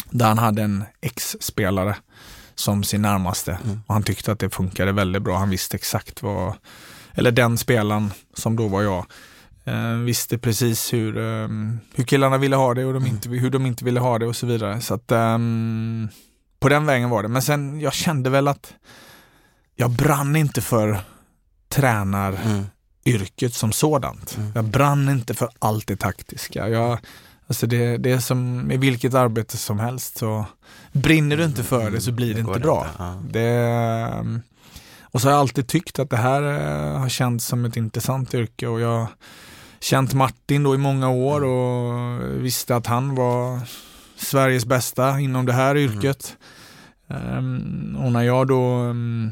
Där 0.10 0.25
han 0.25 0.38
hade 0.38 0.62
en 0.62 0.84
ex-spelare 1.01 1.95
som 2.56 2.84
sin 2.84 3.01
närmaste. 3.01 3.58
Mm. 3.63 3.82
Och 3.88 3.93
han 3.93 4.03
tyckte 4.03 4.32
att 4.32 4.39
det 4.39 4.49
funkade 4.49 4.91
väldigt 4.91 5.21
bra. 5.21 5.38
Han 5.38 5.49
visste 5.49 5.77
exakt 5.77 6.23
vad, 6.23 6.53
eller 7.13 7.32
den 7.32 7.58
spelaren 7.58 8.12
som 8.34 8.56
då 8.56 8.67
var 8.67 8.82
jag, 8.82 9.06
uh, 9.67 10.03
visste 10.03 10.38
precis 10.38 10.93
hur, 10.93 11.13
hur 11.95 12.03
killarna 12.03 12.38
ville 12.38 12.56
ha 12.56 12.73
det 12.73 12.86
och 12.86 12.93
de 12.93 13.03
mm. 13.03 13.15
inte, 13.15 13.29
hur 13.29 13.49
de 13.49 13.65
inte 13.65 13.86
ville 13.86 13.99
ha 13.99 14.19
det 14.19 14.25
och 14.25 14.36
så 14.36 14.45
vidare. 14.45 14.82
Så 14.82 14.93
att 14.93 15.12
um, 15.12 16.10
på 16.60 16.69
den 16.69 16.86
vägen 16.86 17.10
var 17.10 17.23
det. 17.23 17.29
Men 17.29 17.41
sen, 17.41 17.79
jag 17.79 17.93
kände 17.93 18.29
väl 18.29 18.47
att 18.47 18.73
jag 19.75 19.89
brann 19.89 20.36
inte 20.36 20.62
för 20.62 20.99
tränaryrket 21.69 23.41
mm. 23.41 23.51
som 23.51 23.71
sådant. 23.71 24.38
Mm. 24.38 24.51
Jag 24.55 24.65
brann 24.65 25.09
inte 25.09 25.33
för 25.33 25.49
allt 25.59 25.88
det 25.88 25.95
taktiska. 25.95 26.69
Jag, 26.69 26.97
alltså 27.47 27.67
det, 27.67 27.97
det 27.97 28.12
är 28.12 28.19
som 28.19 28.71
i 28.71 28.77
vilket 28.77 29.13
arbete 29.13 29.57
som 29.57 29.79
helst. 29.79 30.17
Så 30.17 30.45
brinner 30.91 31.38
du 31.38 31.43
inte 31.43 31.63
för 31.63 31.91
det 31.91 32.01
så 32.01 32.12
blir 32.12 32.27
det, 32.27 32.33
det 32.33 32.39
inte 32.39 32.59
bra. 32.59 32.88
Inte, 32.88 33.03
ja. 33.03 33.21
det, 33.29 34.41
och 35.01 35.21
så 35.21 35.27
har 35.27 35.31
jag 35.31 35.39
alltid 35.39 35.67
tyckt 35.67 35.99
att 35.99 36.09
det 36.09 36.17
här 36.17 36.41
eh, 36.43 36.99
har 36.99 37.09
känts 37.09 37.45
som 37.45 37.65
ett 37.65 37.77
intressant 37.77 38.33
yrke 38.33 38.67
och 38.67 38.79
jag 38.79 39.07
känt 39.79 40.13
Martin 40.13 40.63
då 40.63 40.75
i 40.75 40.77
många 40.77 41.09
år 41.09 41.38
mm. 41.38 41.49
och 41.49 42.45
visste 42.45 42.75
att 42.75 42.88
han 42.88 43.15
var 43.15 43.59
Sveriges 44.15 44.65
bästa 44.65 45.19
inom 45.19 45.45
det 45.45 45.53
här 45.53 45.77
yrket. 45.77 46.38
Mm. 47.07 47.38
Um, 47.38 47.95
och 47.95 48.12
när 48.12 48.21
jag 48.21 48.47
då 48.47 48.77
um, 48.77 49.31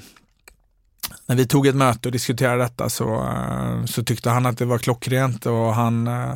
när 1.32 1.38
vi 1.38 1.48
tog 1.48 1.67
ett 1.67 1.76
möte 1.76 2.08
och 2.08 2.12
diskuterade 2.12 2.63
detta 2.63 2.89
så, 2.89 3.24
uh, 3.24 3.86
så 3.86 4.04
tyckte 4.04 4.30
han 4.30 4.46
att 4.46 4.58
det 4.58 4.65
var 4.65 4.78
klockrent 4.78 5.46
och 5.46 5.76
han, 5.76 6.08
uh, 6.08 6.36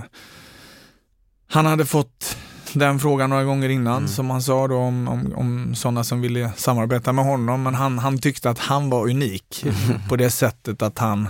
han 1.49 1.65
hade 1.65 1.85
fått 1.85 2.37
den 2.73 2.99
frågan 2.99 3.29
några 3.29 3.43
gånger 3.43 3.69
innan 3.69 3.97
mm. 3.97 4.07
som 4.07 4.29
han 4.29 4.41
sa 4.41 4.67
då 4.67 4.77
om, 4.77 5.07
om, 5.07 5.33
om 5.35 5.75
sådana 5.75 6.03
som 6.03 6.21
ville 6.21 6.51
samarbeta 6.55 7.13
med 7.13 7.25
honom. 7.25 7.63
Men 7.63 7.75
han, 7.75 7.99
han 7.99 8.17
tyckte 8.17 8.49
att 8.49 8.59
han 8.59 8.89
var 8.89 9.09
unik 9.09 9.65
på 10.09 10.15
det 10.15 10.29
sättet 10.29 10.81
att 10.81 10.99
han 10.99 11.27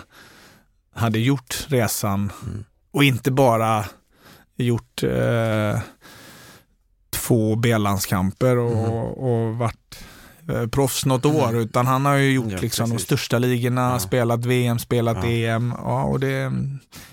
hade 0.95 1.19
gjort 1.19 1.65
resan 1.67 2.32
mm. 2.45 2.63
och 2.91 3.04
inte 3.04 3.32
bara 3.32 3.86
gjort 4.56 5.04
eh, 5.04 5.80
två 7.10 7.56
B-landskamper 7.56 8.58
och, 8.58 8.78
mm. 8.78 8.91
och 8.91 9.56
varit 9.56 10.06
eh, 10.49 10.67
proffs 10.67 11.05
något 11.05 11.25
år, 11.25 11.49
mm. 11.49 11.62
utan 11.62 11.88
han 11.88 12.05
har 12.05 12.15
ju 12.15 12.31
gjort 12.31 12.51
ja, 12.51 12.58
liksom 12.62 12.89
de 12.89 12.99
största 12.99 13.38
ligorna, 13.38 13.91
ja. 13.91 13.99
spelat 13.99 14.45
VM, 14.45 14.79
spelat 14.79 15.17
ja. 15.23 15.29
EM. 15.29 15.73
Ja, 15.77 16.03
och 16.03 16.19
det, 16.19 16.51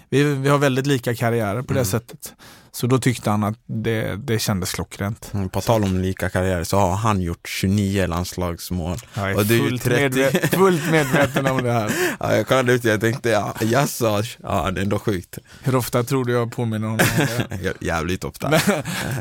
vi, 0.08 0.24
vi 0.24 0.48
har 0.48 0.58
väldigt 0.58 0.86
lika 0.86 1.14
karriärer 1.14 1.62
på 1.62 1.72
det 1.72 1.80
mm. 1.80 1.84
sättet. 1.84 2.34
Så 2.74 2.86
då 2.86 2.98
tyckte 2.98 3.30
han 3.30 3.44
att 3.44 3.58
det, 3.66 4.16
det 4.16 4.38
kändes 4.38 4.72
klockrent. 4.72 5.30
Mm, 5.34 5.48
på 5.48 5.60
tal 5.60 5.84
om 5.84 5.98
lika 5.98 6.30
karriär 6.30 6.64
så 6.64 6.78
har 6.78 6.96
han 6.96 7.20
gjort 7.20 7.48
29 7.48 8.06
landslagsmål. 8.06 8.96
Jag 9.14 9.30
är, 9.30 9.36
och 9.36 9.46
du 9.46 9.58
fullt, 9.58 9.82
30... 9.82 10.02
medveten, 10.02 10.48
fullt 10.58 10.90
medveten 10.90 11.46
om 11.46 11.62
det 11.62 11.72
här. 11.72 11.92
ja, 12.20 12.36
jag 12.36 12.46
kollade 12.46 12.72
ut 12.72 12.84
och 12.84 12.90
jag 12.90 13.00
tänkte, 13.00 13.30
ja, 13.30 13.54
jaså, 13.60 14.22
ja 14.42 14.70
det 14.70 14.80
är 14.80 14.82
ändå 14.82 14.98
sjukt. 14.98 15.38
Hur 15.62 15.76
ofta 15.76 16.02
tror 16.04 16.24
du 16.24 16.32
jag 16.32 16.52
påminner 16.52 16.88
honom 16.88 17.06
om 17.18 17.26
det? 17.60 17.74
Jävligt 17.80 18.24
ofta. 18.24 18.50
men, 18.50 18.60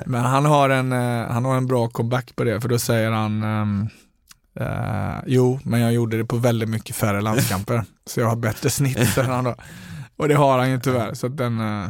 men, 0.06 0.22
han, 0.22 0.46
har 0.46 0.70
en, 0.70 0.92
eh, 0.92 1.28
han 1.32 1.46
har 1.46 1.58
en 1.58 1.68
bra 1.68 1.88
comeback 1.88 2.36
på 2.36 2.44
det, 2.44 2.62
för 2.62 2.70
då 2.70 2.80
säger 2.80 3.12
han 3.12 3.44
um, 3.44 3.90
uh, 4.60 5.24
Jo, 5.26 5.60
men 5.64 5.82
jag 5.82 5.94
gjorde 5.94 6.18
det 6.18 6.26
på 6.26 6.38
väldigt 6.38 6.70
mycket 6.70 6.96
färre 6.96 7.22
landskamper, 7.22 7.84
så 8.06 8.20
jag 8.20 8.28
har 8.28 8.36
bättre 8.36 8.70
snitt 8.70 9.18
än 9.18 9.26
han 9.26 9.44
då. 9.44 9.56
Och 10.18 10.28
det 10.28 10.36
har 10.36 10.60
han 10.60 10.72
ju 10.72 10.80
tyvärr, 10.80 11.14
så 11.14 11.28
den 11.28 11.60
uh, 11.60 11.90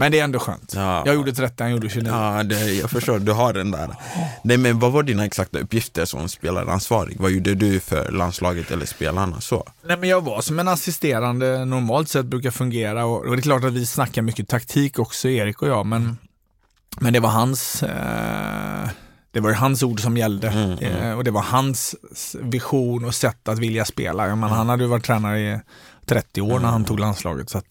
men 0.00 0.12
det 0.12 0.20
är 0.20 0.24
ändå 0.24 0.38
skönt. 0.38 0.72
Ja. 0.74 1.02
Jag 1.06 1.14
gjorde 1.14 1.32
30, 1.32 1.62
han 1.62 1.72
gjorde 1.72 1.88
29. 1.88 2.12
Ja, 2.12 2.42
det, 2.42 2.72
jag 2.72 2.90
förstår, 2.90 3.18
du 3.18 3.32
har 3.32 3.52
den 3.52 3.70
där. 3.70 3.96
Nej, 4.42 4.56
men 4.56 4.78
vad 4.78 4.92
var 4.92 5.02
dina 5.02 5.24
exakta 5.24 5.58
uppgifter 5.58 6.04
som 6.04 6.28
spelaransvarig? 6.28 7.16
Vad 7.20 7.30
gjorde 7.30 7.54
du 7.54 7.80
för 7.80 8.10
landslaget 8.12 8.70
eller 8.70 8.86
spelarna? 8.86 9.40
så? 9.40 9.68
Nej, 9.82 9.96
men 9.96 10.08
jag 10.08 10.24
var 10.24 10.40
som 10.40 10.58
en 10.58 10.68
assisterande, 10.68 11.64
normalt 11.64 12.08
sett 12.08 12.26
brukar 12.26 12.50
fungera 12.50 13.04
och, 13.04 13.24
och 13.26 13.36
det 13.36 13.40
är 13.40 13.42
klart 13.42 13.64
att 13.64 13.72
vi 13.72 13.86
snackar 13.86 14.22
mycket 14.22 14.48
taktik 14.48 14.98
också, 14.98 15.28
Erik 15.28 15.62
och 15.62 15.68
jag, 15.68 15.86
men, 15.86 16.18
men 17.00 17.12
det 17.12 17.20
var 17.20 17.30
hans 17.30 17.82
eh, 17.82 18.88
det 19.32 19.40
var 19.40 19.52
hans 19.52 19.82
ord 19.82 20.00
som 20.00 20.16
gällde 20.16 20.48
Mm, 20.48 20.78
eh, 20.78 21.12
och 21.16 21.24
det 21.24 21.30
var 21.30 21.42
hans 21.42 21.94
vision 22.40 23.04
och 23.04 23.14
sätt 23.14 23.48
att 23.48 23.58
vilja 23.58 23.84
spela. 23.84 24.28
Jag 24.28 24.38
menar, 24.38 24.54
Han 24.56 24.68
hade 24.68 24.82
ju 24.84 24.88
varit 24.88 25.04
tränare 25.04 25.40
i 25.40 25.60
30 26.06 26.40
år 26.40 26.60
när 26.60 26.68
han 26.68 26.84
tog 26.84 27.00
landslaget. 27.00 27.50
Så 27.50 27.62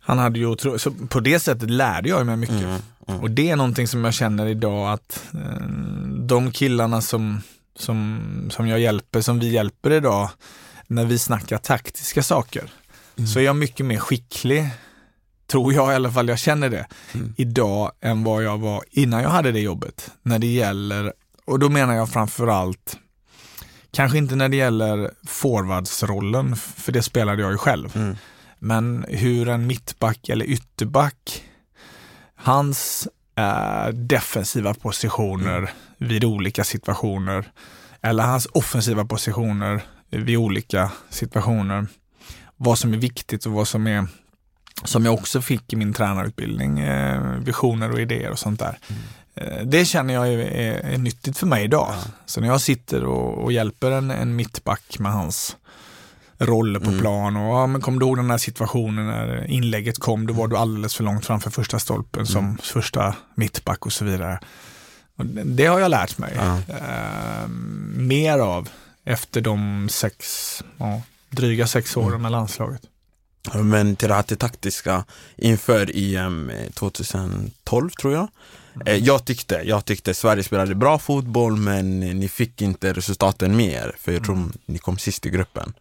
han 0.00 0.18
hade 0.18 0.38
ju 0.38 0.46
otro- 0.46 0.78
så 0.78 0.90
på 0.90 1.20
det 1.20 1.40
sättet 1.40 1.70
lärde 1.70 2.08
jag 2.08 2.26
mig 2.26 2.36
mycket. 2.36 2.82
Och 2.98 3.30
det 3.30 3.50
är 3.50 3.56
någonting 3.56 3.88
som 3.88 4.04
jag 4.04 4.14
känner 4.14 4.46
idag 4.46 4.92
att 4.92 5.22
eh, 5.34 5.66
de 6.08 6.50
killarna 6.52 7.00
som, 7.00 7.40
som, 7.78 8.20
som 8.52 8.68
jag 8.68 8.80
hjälper, 8.80 9.20
som 9.20 9.38
vi 9.38 9.48
hjälper 9.48 9.90
idag, 9.90 10.30
när 10.86 11.04
vi 11.04 11.18
snackar 11.18 11.58
taktiska 11.58 12.22
saker, 12.22 12.70
så 13.32 13.38
är 13.38 13.42
jag 13.42 13.56
mycket 13.56 13.86
mer 13.86 13.98
skicklig, 13.98 14.68
tror 15.50 15.72
jag 15.74 15.92
i 15.92 15.94
alla 15.94 16.10
fall, 16.10 16.28
jag 16.28 16.38
känner 16.38 16.70
det, 16.70 16.86
idag 17.36 17.92
än 18.00 18.24
vad 18.24 18.42
jag 18.42 18.58
var 18.58 18.84
innan 18.90 19.22
jag 19.22 19.30
hade 19.30 19.52
det 19.52 19.60
jobbet. 19.60 20.10
När 20.22 20.38
det 20.38 20.46
gäller, 20.46 21.12
och 21.44 21.58
då 21.58 21.68
menar 21.68 21.94
jag 21.94 22.08
framförallt, 22.08 22.98
kanske 23.90 24.18
inte 24.18 24.36
när 24.36 24.48
det 24.48 24.56
gäller 24.56 25.10
forwardsrollen, 25.26 26.56
för 26.56 26.92
det 26.92 27.02
spelade 27.02 27.42
jag 27.42 27.50
ju 27.50 27.58
själv. 27.58 28.14
Men 28.58 29.04
hur 29.08 29.48
en 29.48 29.66
mittback 29.66 30.28
eller 30.28 30.44
ytterback, 30.44 31.44
hans 32.34 33.08
eh, 33.36 33.88
defensiva 33.88 34.74
positioner 34.74 35.70
vid 35.98 36.24
olika 36.24 36.64
situationer, 36.64 37.44
eller 38.02 38.24
hans 38.24 38.48
offensiva 38.52 39.04
positioner 39.04 39.82
vid 40.10 40.36
olika 40.36 40.90
situationer, 41.10 41.86
vad 42.56 42.78
som 42.78 42.92
är 42.92 42.98
viktigt 42.98 43.46
och 43.46 43.52
vad 43.52 43.68
som 43.68 43.86
är 43.86 44.06
som 44.84 45.04
jag 45.04 45.14
också 45.14 45.40
fick 45.40 45.72
i 45.72 45.76
min 45.76 45.92
tränarutbildning, 45.92 46.80
eh, 46.80 47.20
visioner 47.20 47.90
och 47.90 48.00
idéer 48.00 48.30
och 48.30 48.38
sånt 48.38 48.60
där. 48.60 48.78
Eh, 49.34 49.64
det 49.64 49.84
känner 49.84 50.14
jag 50.14 50.28
är, 50.28 50.38
är, 50.38 50.94
är 50.94 50.98
nyttigt 50.98 51.38
för 51.38 51.46
mig 51.46 51.64
idag. 51.64 51.94
Så 52.26 52.40
när 52.40 52.48
jag 52.48 52.60
sitter 52.60 53.04
och, 53.04 53.44
och 53.44 53.52
hjälper 53.52 53.90
en, 53.90 54.10
en 54.10 54.36
mittback 54.36 54.98
med 54.98 55.12
hans 55.12 55.56
roller 56.38 56.80
på 56.80 56.98
plan 56.98 57.36
och 57.36 57.54
ja, 57.54 57.66
men 57.66 57.80
kommer 57.80 58.00
du 58.00 58.06
ihåg 58.06 58.16
den 58.16 58.30
här 58.30 58.38
situationen 58.38 59.06
när 59.06 59.44
inlägget 59.50 59.98
kom, 59.98 60.26
då 60.26 60.34
var 60.34 60.48
du 60.48 60.56
alldeles 60.56 60.94
för 60.94 61.04
långt 61.04 61.26
framför 61.26 61.50
första 61.50 61.78
stolpen 61.78 62.26
som 62.26 62.58
första 62.58 63.14
mittback 63.34 63.86
och 63.86 63.92
så 63.92 64.04
vidare. 64.04 64.40
Och 65.16 65.26
det, 65.26 65.44
det 65.44 65.66
har 65.66 65.80
jag 65.80 65.90
lärt 65.90 66.18
mig 66.18 66.34
eh, 66.68 67.48
mer 67.96 68.38
av 68.38 68.68
efter 69.04 69.40
de 69.40 69.88
sex, 69.90 70.24
ja, 70.76 71.02
dryga 71.30 71.66
sex 71.66 71.96
åren 71.96 72.22
med 72.22 72.32
landslaget. 72.32 72.82
Men 73.54 73.96
till 73.96 74.08
det 74.08 74.14
här 74.14 74.22
till 74.22 74.36
taktiska 74.36 75.04
inför 75.36 75.90
EM 75.94 76.52
2012 76.74 77.90
tror 77.90 78.12
jag. 78.14 78.28
Eh, 78.86 78.94
Jag 78.96 79.24
tyckte, 79.24 79.54
jag 79.64 79.84
tyckte 79.84 80.14
Sverige 80.14 80.42
spelade 80.42 80.74
bra 80.74 80.98
fotboll 80.98 81.56
men 81.56 82.00
ni 82.00 82.28
fick 82.28 82.62
inte 82.62 82.92
resultaten 82.92 83.56
mer 83.56 83.96
för 84.00 84.12
jag 84.12 84.24
tror 84.24 84.44
ni 84.66 84.78
kom 84.78 84.98
sist 84.98 85.26
i 85.26 85.30
gruppen. 85.30 85.72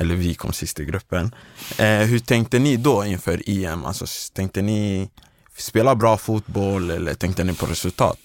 Eller 0.00 0.14
vi 0.14 0.34
kom 0.34 0.52
sist 0.52 0.80
i 0.80 0.84
gruppen. 0.84 1.34
Eh, 1.78 1.86
hur 1.98 2.18
tänkte 2.18 2.58
ni 2.58 2.76
då 2.76 3.04
inför 3.04 3.42
EM? 3.46 3.84
Alltså, 3.84 4.06
tänkte 4.34 4.62
ni 4.62 5.10
spela 5.56 5.94
bra 5.94 6.16
fotboll 6.16 6.90
eller 6.90 7.14
tänkte 7.14 7.44
ni 7.44 7.54
på 7.54 7.66
resultat? 7.66 8.18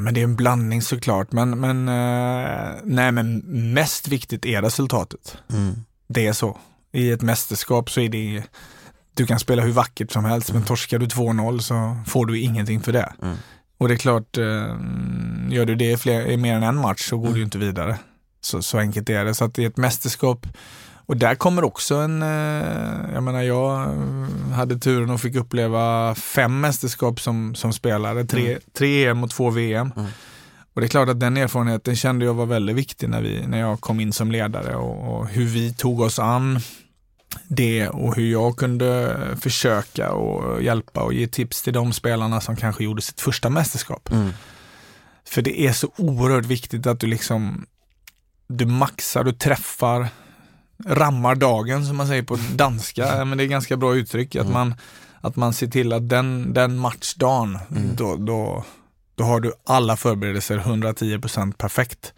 Men 0.00 0.14
det 0.14 0.20
är 0.20 0.24
en 0.24 0.36
blandning 0.36 0.82
såklart, 0.82 1.32
men, 1.32 1.60
men, 1.60 1.88
eh, 1.88 2.70
nej, 2.84 3.12
men 3.12 3.38
mest 3.74 4.08
viktigt 4.08 4.46
är 4.46 4.62
resultatet. 4.62 5.36
Det 6.08 6.26
är 6.26 6.32
så. 6.32 6.58
I 6.94 7.10
ett 7.10 7.22
mästerskap 7.22 7.90
så 7.90 8.00
är 8.00 8.08
det, 8.08 8.42
du 9.14 9.26
kan 9.26 9.38
spela 9.38 9.62
hur 9.62 9.72
vackert 9.72 10.12
som 10.12 10.24
helst, 10.24 10.52
men 10.52 10.62
torskar 10.62 10.98
du 10.98 11.06
2-0 11.06 11.58
så 11.58 11.96
får 12.06 12.26
du 12.26 12.40
ingenting 12.40 12.80
för 12.80 12.92
det. 12.92 13.12
Och 13.78 13.88
det 13.88 13.94
är 13.94 13.98
klart, 13.98 14.38
eh, 14.38 14.76
gör 15.48 15.64
du 15.64 15.74
det 15.74 15.90
i, 15.90 15.96
fler, 15.96 16.26
i 16.26 16.36
mer 16.36 16.54
än 16.56 16.62
en 16.62 16.76
match 16.76 17.08
så 17.08 17.18
går 17.18 17.28
du 17.28 17.36
ju 17.36 17.44
inte 17.44 17.58
vidare. 17.58 17.98
Så, 18.40 18.62
så 18.62 18.78
enkelt 18.78 19.10
är 19.10 19.24
det. 19.24 19.34
Så 19.34 19.44
att 19.44 19.58
i 19.58 19.64
ett 19.64 19.76
mästerskap, 19.76 20.46
och 21.06 21.16
där 21.16 21.34
kommer 21.34 21.64
också 21.64 21.94
en, 21.94 22.22
eh, 22.22 23.08
jag 23.14 23.22
menar 23.22 23.42
jag 23.42 23.82
eh, 23.82 24.54
hade 24.54 24.78
turen 24.78 25.10
och 25.10 25.20
fick 25.20 25.34
uppleva 25.34 26.14
fem 26.14 26.60
mästerskap 26.60 27.20
som, 27.20 27.54
som 27.54 27.72
spelare, 27.72 28.24
tre, 28.24 28.58
tre 28.78 29.06
EM 29.06 29.24
och 29.24 29.30
två 29.30 29.50
VM. 29.50 29.92
Och 30.74 30.80
det 30.80 30.86
är 30.86 30.88
klart 30.88 31.08
att 31.08 31.20
den 31.20 31.36
erfarenheten 31.36 31.96
kände 31.96 32.24
jag 32.24 32.34
var 32.34 32.46
väldigt 32.46 32.76
viktig 32.76 33.08
när, 33.08 33.22
vi, 33.22 33.46
när 33.46 33.60
jag 33.60 33.80
kom 33.80 34.00
in 34.00 34.12
som 34.12 34.30
ledare 34.30 34.76
och, 34.76 35.16
och 35.16 35.28
hur 35.28 35.46
vi 35.46 35.72
tog 35.72 36.00
oss 36.00 36.18
an 36.18 36.60
det 37.48 37.88
och 37.88 38.16
hur 38.16 38.32
jag 38.32 38.56
kunde 38.56 39.16
försöka 39.40 40.12
och 40.12 40.62
hjälpa 40.62 41.02
och 41.02 41.14
ge 41.14 41.26
tips 41.26 41.62
till 41.62 41.72
de 41.72 41.92
spelarna 41.92 42.40
som 42.40 42.56
kanske 42.56 42.84
gjorde 42.84 43.02
sitt 43.02 43.20
första 43.20 43.50
mästerskap. 43.50 44.10
För 45.28 45.42
det 45.42 45.60
är 45.60 45.72
så 45.72 45.88
oerhört 45.96 46.46
viktigt 46.46 46.86
att 46.86 47.00
du 47.00 47.06
liksom 47.06 47.66
du 48.46 48.66
maxar, 48.66 49.24
du 49.24 49.32
träffar, 49.32 50.08
rammar 50.86 51.34
dagen 51.34 51.86
som 51.86 51.96
man 51.96 52.06
säger 52.06 52.22
på 52.22 52.38
danska, 52.54 53.24
men 53.24 53.38
det 53.38 53.44
är 53.44 53.48
ganska 53.48 53.76
bra 53.76 53.94
uttryck, 53.94 54.36
att, 54.36 54.50
man, 54.50 54.74
att 55.20 55.36
man 55.36 55.52
ser 55.52 55.66
till 55.66 55.92
att 55.92 56.08
den, 56.08 56.52
den 56.52 56.76
matchdagen, 56.78 57.58
då, 57.96 58.16
då, 58.16 58.64
då 59.14 59.24
har 59.24 59.40
du 59.40 59.52
alla 59.66 59.96
förberedelser 59.96 60.58
110% 60.58 61.52
perfekt. 61.52 62.12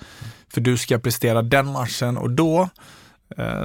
För 0.49 0.61
du 0.61 0.77
ska 0.77 0.99
prestera 0.99 1.43
den 1.43 1.67
matchen 1.67 2.17
och 2.17 2.31
då, 2.31 2.69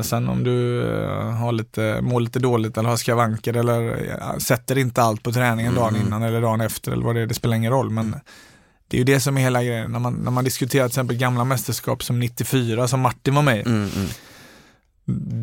sen 0.02 0.30
om 0.30 0.43
du 0.43 0.89
eh, 0.93 1.32
har 1.32 1.52
lite, 1.52 2.00
mår 2.02 2.19
lite 2.21 2.39
dåligt 2.39 2.78
eller 2.78 2.89
har 2.89 2.97
skavanker 2.97 3.54
eller 3.54 4.10
eh, 4.10 4.38
sätter 4.38 4.78
inte 4.78 5.02
allt 5.02 5.24
på 5.24 5.32
träningen 5.32 5.76
dagen 5.76 5.95
innan 5.95 6.24
eller 6.24 6.41
dagen 6.41 6.62
efter 6.62 6.91
eller 6.91 7.04
vad 7.04 7.15
det 7.15 7.21
är, 7.21 7.26
det 7.26 7.34
spelar 7.34 7.58
ingen 7.58 7.71
roll. 7.71 7.89
Men 7.89 8.15
det 8.88 8.97
är 8.97 9.00
ju 9.00 9.04
det 9.04 9.19
som 9.19 9.38
är 9.38 9.41
hela 9.41 9.63
grejen. 9.63 9.91
När 9.91 10.00
man, 10.00 10.13
när 10.13 10.32
man 10.32 10.43
diskuterar 10.43 10.88
till 10.88 10.91
exempel 10.91 11.17
gamla 11.17 11.43
mästerskap 11.43 12.04
som 12.04 12.19
94 12.19 12.88
som 12.88 13.00
Martin 13.00 13.36
var 13.36 13.41
med 13.41 13.67
i. 13.67 13.89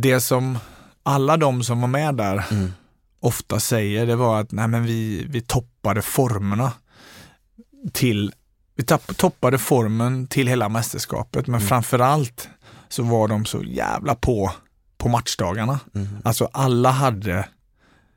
Det 0.03 0.21
som 0.21 0.59
alla 1.03 1.37
de 1.37 1.65
som 1.65 1.81
var 1.81 1.89
med 1.89 2.15
där 2.15 2.45
ofta 3.21 3.61
säger 3.61 4.07
det 4.07 4.17
var 4.17 4.41
att 4.41 4.53
nej 4.53 4.69
men 4.69 4.85
vi, 4.85 5.27
vi 5.29 5.41
toppade 5.41 6.03
formerna 6.03 6.73
till 7.93 8.33
vi 8.75 8.85
tapp, 8.85 9.17
toppade 9.17 9.59
formen 9.59 10.27
till 10.27 10.49
hela 10.49 10.69
mästerskapet 10.69 11.47
men 11.47 11.61
framförallt 11.61 12.49
så 12.89 13.03
var 13.03 13.29
de 13.29 13.45
så 13.45 13.63
jävla 13.63 14.15
på 14.15 14.53
på 14.99 15.09
matchdagarna. 15.09 15.81
Alltså 16.25 16.49
alla 16.53 16.91
hade 16.91 17.49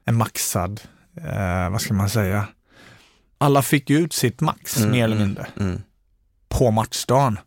en 0.05 0.15
maxad, 0.15 0.81
eh, 1.17 1.69
vad 1.69 1.81
ska 1.81 1.93
man 1.93 2.09
säga, 2.09 2.47
alla 3.37 3.61
fick 3.61 3.89
ut 3.89 4.13
sitt 4.13 4.41
max 4.41 4.79
mer 4.79 5.03
eller 5.03 5.17
mindre 5.17 5.47
på 6.49 6.71
matchdagen. 6.71 7.39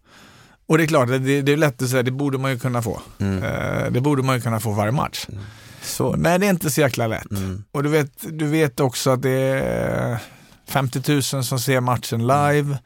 Och 0.66 0.78
det 0.78 0.84
är 0.84 0.86
klart, 0.86 1.08
det, 1.08 1.42
det 1.42 1.52
är 1.52 1.56
lätt 1.56 1.82
att 1.82 1.88
säga, 1.88 2.02
det 2.02 2.10
borde 2.10 2.38
man 2.38 2.50
ju 2.50 2.58
kunna 2.58 2.82
få. 2.82 3.00
Eh, 3.18 3.90
det 3.90 4.00
borde 4.00 4.22
man 4.22 4.36
ju 4.36 4.40
kunna 4.42 4.60
få 4.60 4.70
varje 4.72 4.92
match. 4.92 5.26
Så. 5.82 6.14
Men 6.18 6.40
det 6.40 6.46
är 6.46 6.50
inte 6.50 6.70
så 6.70 6.80
jäkla 6.80 7.06
lätt. 7.06 7.26
Och 7.72 7.82
du 7.82 7.88
vet, 7.88 8.12
du 8.38 8.46
vet 8.46 8.80
också 8.80 9.10
att 9.10 9.22
det 9.22 9.30
är 9.30 10.18
50 10.68 11.12
000 11.12 11.22
som 11.22 11.58
ser 11.58 11.80
matchen 11.80 12.26
live. 12.26 12.78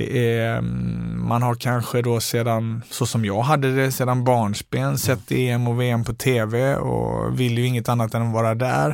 Det 0.00 0.36
är, 0.36 0.58
mm, 0.58 1.28
man 1.28 1.42
har 1.42 1.54
kanske 1.54 2.02
då 2.02 2.20
sedan, 2.20 2.82
så 2.90 3.06
som 3.06 3.24
jag 3.24 3.42
hade 3.42 3.74
det, 3.74 3.92
sedan 3.92 4.24
barnsben 4.24 4.98
sett 4.98 5.32
EM 5.32 5.68
och 5.68 5.80
VM 5.80 6.04
på 6.04 6.14
tv 6.14 6.76
och 6.76 7.40
vill 7.40 7.58
ju 7.58 7.66
inget 7.66 7.88
annat 7.88 8.14
än 8.14 8.22
att 8.22 8.32
vara 8.32 8.54
där. 8.54 8.90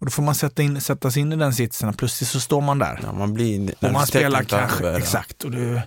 Och 0.00 0.06
då 0.06 0.10
får 0.10 0.22
man 0.22 0.34
sätta, 0.34 0.62
in, 0.62 0.80
sätta 0.80 1.10
sig 1.10 1.22
in 1.22 1.32
i 1.32 1.36
den 1.36 1.54
sitsen 1.54 1.94
plötsligt 1.94 2.28
så 2.28 2.40
står 2.40 2.60
man 2.60 2.78
där. 2.78 3.00
Ja, 3.02 3.12
man 3.12 3.34
blir 3.34 3.74
Och 3.80 3.92
man 3.92 4.06
spelar 4.06 4.42
kanske, 4.42 4.84
över, 4.84 4.98
exakt, 4.98 5.44
och 5.44 5.50
du, 5.50 5.80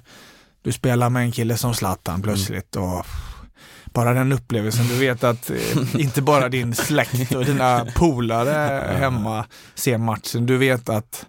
du 0.61 0.71
spelar 0.71 1.09
med 1.09 1.21
en 1.21 1.31
kille 1.31 1.57
som 1.57 1.73
Zlatan 1.73 2.21
plötsligt 2.21 2.75
och 2.75 3.05
bara 3.85 4.13
den 4.13 4.31
upplevelsen, 4.31 4.87
du 4.87 4.95
vet 4.95 5.23
att 5.23 5.49
eh, 5.49 5.95
inte 6.01 6.21
bara 6.21 6.49
din 6.49 6.75
släkt 6.75 7.35
och 7.35 7.45
dina 7.45 7.85
polare 7.95 8.83
hemma 8.99 9.45
ser 9.75 9.97
matchen, 9.97 10.45
du 10.45 10.57
vet 10.57 10.89
att 10.89 11.25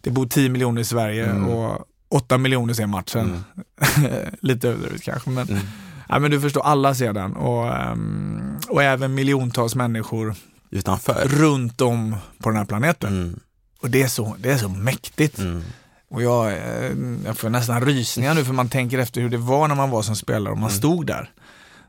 det 0.00 0.10
bor 0.10 0.26
10 0.26 0.48
miljoner 0.48 0.80
i 0.80 0.84
Sverige 0.84 1.32
och 1.32 1.84
8 2.08 2.38
miljoner 2.38 2.74
ser 2.74 2.86
matchen. 2.86 3.44
Lite 4.40 4.68
överdrivet 4.68 5.02
kanske, 5.02 5.30
men, 5.30 5.60
ja, 6.08 6.18
men 6.18 6.30
du 6.30 6.40
förstår, 6.40 6.62
alla 6.62 6.94
ser 6.94 7.12
den 7.12 7.36
och, 7.36 7.76
ehm, 7.76 8.58
och 8.68 8.82
även 8.82 9.14
miljontals 9.14 9.74
människor 9.74 10.34
Utanför. 10.70 11.28
runt 11.28 11.80
om 11.80 12.16
på 12.38 12.48
den 12.48 12.58
här 12.58 12.64
planeten. 12.64 13.12
Mm. 13.12 13.40
Och 13.80 13.90
det 13.90 14.02
är 14.02 14.08
så, 14.08 14.36
det 14.38 14.50
är 14.50 14.58
så 14.58 14.68
mäktigt. 14.68 15.38
Och 16.10 16.22
jag, 16.22 16.52
eh, 16.52 16.92
jag 17.24 17.38
får 17.38 17.50
nästan 17.50 17.84
rysningar 17.84 18.34
nu 18.34 18.44
för 18.44 18.52
man 18.52 18.68
tänker 18.68 18.98
efter 18.98 19.20
hur 19.20 19.28
det 19.30 19.36
var 19.36 19.68
när 19.68 19.74
man 19.74 19.90
var 19.90 20.02
som 20.02 20.16
spelare 20.16 20.52
och 20.52 20.58
man 20.58 20.70
stod 20.70 21.06
där. 21.06 21.30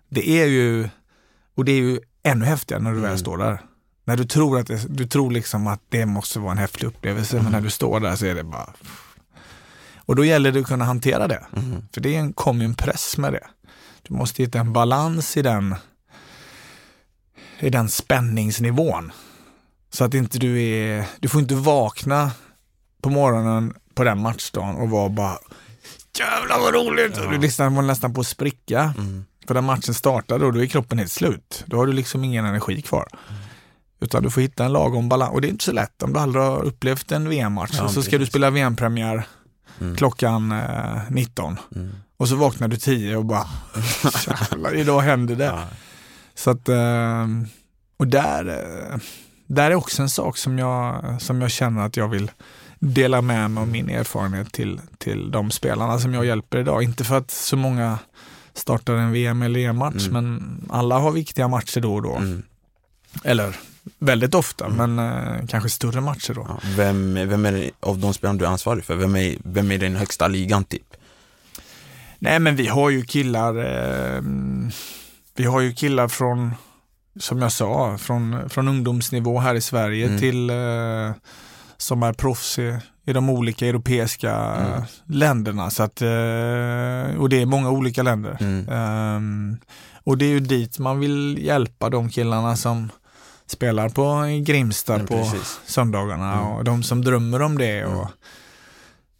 Det 0.10 0.30
är 0.30 0.46
ju, 0.46 0.90
och 1.56 1.66
det 1.66 1.72
är 1.72 1.78
ju 1.78 2.00
ännu 2.24 2.46
häftigare 2.46 2.82
när 2.82 2.94
du 2.94 3.00
väl 3.00 3.20
står 3.20 3.38
där. 3.38 3.62
När 4.06 4.18
du 4.18 4.26
tror 4.26 4.60
att 4.60 4.68
det, 4.68 4.86
du 4.90 5.08
tror 5.08 5.32
liksom 5.32 5.68
att 5.68 5.82
det 5.90 6.06
måste 6.06 6.40
vara 6.40 6.52
en 6.52 6.58
häftig 6.58 6.88
upplevelse, 6.88 7.42
men 7.42 7.52
när 7.52 7.62
du 7.62 7.70
står 7.70 8.00
där 8.00 8.16
så 8.16 8.26
är 8.26 8.36
det 8.36 8.44
bara... 8.44 8.74
Och 10.10 10.15
då 10.15 10.26
gäller 10.26 10.52
det 10.52 10.60
att 10.60 10.67
kunna 10.67 10.86
hantera 10.86 11.28
det. 11.28 11.45
För 11.93 12.02
det 12.02 12.36
kommer 12.36 12.65
en 12.65 12.76
press 12.76 13.17
med 13.17 13.34
det. 13.34 13.48
Du 14.02 14.13
måste 14.13 14.43
hitta 14.43 14.60
en 14.60 14.74
balans 14.74 15.38
i 15.38 15.41
den, 15.41 15.76
i 17.60 17.69
den 17.69 17.89
spänningsnivån. 17.89 19.12
Så 19.89 20.04
att 20.04 20.13
inte 20.13 20.39
du 20.39 20.62
är, 20.63 21.06
du 21.19 21.28
får 21.28 21.41
inte 21.41 21.56
vakna 21.56 22.32
på 23.02 23.10
morgonen 23.10 23.74
på 23.93 24.04
den 24.04 24.22
matchdagen 24.22 24.76
och 24.76 24.89
var 24.89 25.10
bara 25.10 25.38
jävlar 26.19 26.60
vad 26.60 26.74
roligt! 26.74 27.17
Och 27.17 27.32
du 27.32 27.48
var 27.76 27.82
nästan 27.82 28.13
på 28.13 28.22
att 28.22 28.28
spricka. 28.28 28.93
För 29.48 29.54
när 29.54 29.62
matchen 29.62 29.93
startar 29.93 30.39
då, 30.39 30.52
då 30.52 30.63
är 30.63 30.67
kroppen 30.67 30.98
helt 30.98 31.12
slut. 31.12 31.63
Då 31.65 31.78
har 31.78 31.86
du 31.86 31.93
liksom 31.93 32.24
ingen 32.24 32.45
energi 32.45 32.82
kvar. 32.82 33.08
Utan 34.02 34.24
du 34.24 34.32
får 34.32 34.41
hitta 34.41 34.65
en 34.65 34.74
lagom 34.74 35.10
balans. 35.10 35.34
Och 35.34 35.41
det 35.41 35.48
är 35.48 35.50
inte 35.50 35.65
så 35.65 35.72
lätt 35.72 36.04
om 36.04 36.13
du 36.13 36.19
aldrig 36.19 36.43
har 36.43 36.63
upplevt 36.63 37.12
en 37.12 37.30
VM-match. 37.30 37.72
Ja, 37.78 37.88
så 37.88 38.02
ska 38.02 38.12
precis. 38.12 38.19
du 38.19 38.26
spela 38.26 38.50
VM-premiär 38.50 39.28
klockan 39.98 40.52
eh, 40.52 41.02
19. 41.10 41.58
Och 42.18 42.28
så 42.30 42.36
vaknar 42.36 42.68
du 42.68 42.78
10 42.78 43.15
och 43.18 43.26
bara 43.26 43.48
jävlar, 44.28 44.76
idag 44.76 45.02
händer 45.02 45.36
det. 45.36 45.60
Så 46.36 46.50
att, 46.52 46.70
eh, 46.70 47.28
och 47.98 48.08
där, 48.08 48.46
eh, 48.48 49.00
där 49.48 49.72
är 49.72 49.76
också 49.76 50.02
en 50.02 50.10
sak 50.10 50.38
som 50.38 50.60
jag, 50.60 51.04
som 51.22 51.42
jag 51.42 51.52
känner 51.52 51.86
att 51.86 51.98
jag 51.98 52.08
vill 52.08 52.32
dela 52.80 53.22
med 53.22 53.52
mig 53.52 53.62
av 53.62 53.68
min 53.68 53.89
erfarenhet 53.89 54.52
till, 54.54 54.82
till 54.98 55.32
de 55.32 55.52
spelarna 55.52 56.00
som 56.00 56.13
jag 56.13 56.26
hjälper 56.26 56.58
idag. 56.58 56.84
Inte 56.84 57.04
för 57.04 57.18
att 57.18 57.32
så 57.32 57.58
många 57.58 58.00
startar 58.54 58.94
en 58.94 59.12
VM 59.12 59.42
eller 59.42 59.60
EM-match, 59.60 60.08
men 60.12 60.42
alla 60.70 61.00
har 61.00 61.12
viktiga 61.12 61.48
matcher 61.48 61.80
då 61.82 61.96
och 61.96 62.02
då. 62.02 62.22
Eller 63.24 63.56
väldigt 64.00 64.36
ofta, 64.36 64.70
men 64.70 65.00
eh, 65.00 65.46
kanske 65.48 65.70
större 65.70 66.02
matcher 66.02 66.34
då. 66.34 66.46
Ja, 66.50 66.60
vem, 66.76 67.13
vem 67.13 67.46
är 67.46 67.72
av 67.80 67.98
de 67.98 68.13
spelarna 68.13 68.39
du 68.39 68.46
är 68.46 68.50
ansvarig 68.50 68.84
för? 68.84 68.96
Vem 68.96 69.15
är, 69.15 69.36
vem 69.44 69.72
är 69.72 69.78
den 69.78 69.96
högsta 69.96 70.28
ligan 70.28 70.63
typ? 70.63 70.96
Nej 72.20 72.39
men 72.39 72.56
vi 72.56 72.68
har 72.68 72.89
ju 72.89 73.02
killar, 73.02 73.56
eh, 73.58 74.22
vi 75.36 75.46
har 75.46 75.62
ju 75.62 75.74
killar 75.74 76.08
från, 76.08 76.54
som 77.20 77.42
jag 77.42 77.52
sa, 77.52 77.98
från, 77.98 78.50
från 78.50 78.68
ungdomsnivå 78.68 79.39
här 79.39 79.56
i 79.56 79.62
Sverige 79.62 80.20
till 80.20 80.50
eh, 80.50 81.12
som 81.78 82.04
är 82.04 82.13
proffs 82.13 82.60
i, 82.60 82.78
i 83.06 83.13
de 83.13 83.30
olika 83.30 83.68
europeiska 83.68 84.88
länderna. 85.06 85.70
Så 85.70 85.84
att, 85.84 86.02
eh, 86.02 87.20
och 87.20 87.30
det 87.30 87.42
är 87.42 87.46
många 87.46 87.70
olika 87.70 88.04
länder. 88.04 88.38
Ehm, 88.72 89.58
och 90.04 90.18
det 90.18 90.26
är 90.26 90.30
ju 90.30 90.39
dit 90.39 90.80
man 90.80 91.00
vill 91.00 91.38
hjälpa 91.42 91.89
de 91.89 92.10
killarna 92.10 92.56
som 92.56 92.89
spelar 93.52 93.90
på 93.90 94.26
Grimsta 94.46 95.00
på 95.00 95.06
precis. 95.06 95.60
söndagarna 95.66 96.42
och 96.42 96.64
de 96.64 96.84
som 96.84 97.04
drömmer 97.04 97.42
om 97.42 97.58
det. 97.58 97.86
Och, 97.86 98.08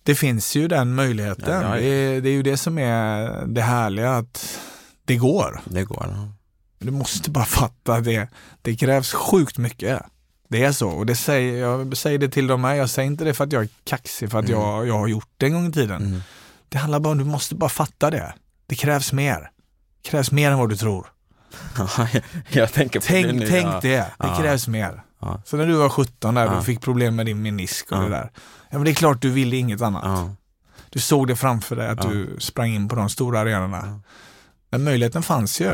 det 0.04 0.16
finns 0.16 0.56
ju 0.56 0.68
den 0.68 0.96
möjligheten. 0.96 1.62
Ja, 1.62 1.62
ja, 1.62 1.76
ja. 1.76 1.82
Det, 1.82 1.88
är, 1.88 2.22
det 2.22 2.30
är 2.30 2.34
ju 2.34 2.44
det 2.44 2.58
som 2.58 2.78
är 2.78 3.46
det 3.48 3.62
härliga, 3.62 4.12
att 4.12 4.60
det 5.06 5.16
går. 5.16 5.62
Det 5.66 5.84
går. 5.84 6.30
Du 6.80 6.92
måste 6.92 7.30
bara 7.30 7.46
fatta 7.46 8.00
det. 8.00 8.28
Det 8.62 8.76
krävs 8.76 9.14
sjukt 9.14 9.58
mycket. 9.58 10.02
Det 10.48 10.64
är 10.64 10.72
så 10.72 10.90
och 10.90 11.06
det 11.06 11.16
säger, 11.16 11.60
jag 11.60 11.98
säger 11.98 12.18
det 12.18 12.30
till 12.30 12.48
dem 12.48 12.64
här. 12.64 12.76
Jag 12.76 12.90
säger 12.90 13.08
inte 13.08 13.24
det 13.24 13.34
för 13.34 13.44
att 13.44 13.52
jag 13.52 13.64
är 13.64 13.70
kaxig, 13.84 14.32
för 14.32 14.40
att 14.40 14.50
jag, 14.50 14.88
jag 14.88 14.98
har 14.98 15.08
gjort 15.08 15.30
det 15.38 15.46
en 15.46 15.54
gång 15.54 15.68
i 15.68 15.72
tiden. 15.72 16.24
Det 16.70 16.78
handlar 16.78 17.00
bara 17.00 17.12
om, 17.12 17.18
du 17.18 17.24
måste 17.24 17.56
bara 17.56 17.70
fatta 17.70 18.10
det. 18.10 18.34
Det 18.66 18.76
krävs 18.76 19.14
mer. 19.14 19.52
Det 20.02 20.10
krävs 20.10 20.32
mer 20.32 20.52
än 20.52 20.58
vad 20.58 20.70
du 20.70 20.78
tror. 20.78 21.08
jag 22.50 22.74
tänker 22.74 23.00
på 23.00 23.06
det 23.06 23.24
Tänk, 23.24 23.40
nu. 23.40 23.48
tänk 23.48 23.68
ja. 23.68 23.80
det. 23.82 23.98
Det 23.98 24.12
Ja. 24.20 24.38
krävs 24.38 24.68
mer. 24.68 25.04
Ja. 25.20 25.42
Så 25.46 25.58
när 25.58 25.68
du 25.68 25.74
var 25.74 25.90
17 25.90 26.36
där, 26.36 26.56
du 26.56 26.62
fick 26.64 26.82
problem 26.82 27.16
med 27.16 27.26
din 27.26 27.42
menisk 27.42 27.92
och 27.92 28.02
det 28.02 28.10
där. 28.10 28.32
Ja 28.70 28.78
men 28.78 28.84
det 28.84 28.92
är 28.92 28.96
klart 28.96 29.22
du 29.22 29.30
ville 29.30 29.56
inget 29.58 29.82
annat. 29.82 30.30
Du 30.90 31.00
såg 31.00 31.28
det 31.28 31.36
framför 31.36 31.76
dig 31.76 31.88
att 31.88 32.02
du 32.02 32.36
sprang 32.40 32.70
in 32.70 32.88
på 32.90 32.96
de 32.96 33.10
stora 33.10 33.40
arenorna. 33.40 34.00
Men 34.72 34.84
möjligheten 34.84 35.24
fanns 35.24 35.62
ju. 35.62 35.66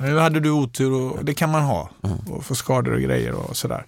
Nu 0.00 0.18
hade 0.18 0.40
du 0.40 0.50
otur 0.50 0.92
och 0.92 1.24
det 1.24 1.34
kan 1.34 1.50
man 1.50 1.62
ha. 1.62 1.90
Och 2.30 2.44
få 2.44 2.54
skador 2.54 2.92
och 2.94 3.00
grejer 3.00 3.32
och 3.32 3.56
sådär. 3.56 3.84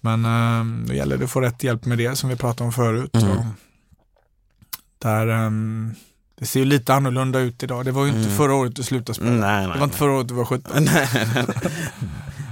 Men 0.00 0.24
um, 0.26 0.84
då 0.88 0.94
gäller 0.94 1.16
det 1.18 1.24
att 1.24 1.30
få 1.30 1.40
rätt 1.40 1.62
hjälp 1.62 1.84
med 1.84 1.98
det 1.98 2.16
som 2.16 2.28
vi 2.30 2.36
pratade 2.36 2.64
om 2.66 2.72
förut. 2.72 3.14
Mm. 3.16 3.38
Där, 4.98 5.26
ehm, 5.28 5.94
det 6.42 6.46
ser 6.46 6.60
ju 6.60 6.66
lite 6.66 6.94
annorlunda 6.94 7.38
ut 7.38 7.62
idag. 7.62 7.84
Det 7.84 7.90
var 7.90 8.02
ju 8.04 8.08
inte 8.08 8.22
Mm. 8.22 8.36
förra 8.36 8.54
året 8.54 8.76
du 8.76 8.82
slutade 8.82 9.14
spela. 9.14 9.30
Nej, 9.30 9.66
nej, 9.66 9.72
det 9.72 9.78
var 9.78 9.84
inte 9.84 9.96
förra 9.96 10.12
året 10.12 10.28
du 10.28 10.34
var 10.34 10.44
17. 10.44 10.72
nej, 10.84 11.08
nej, 11.34 11.46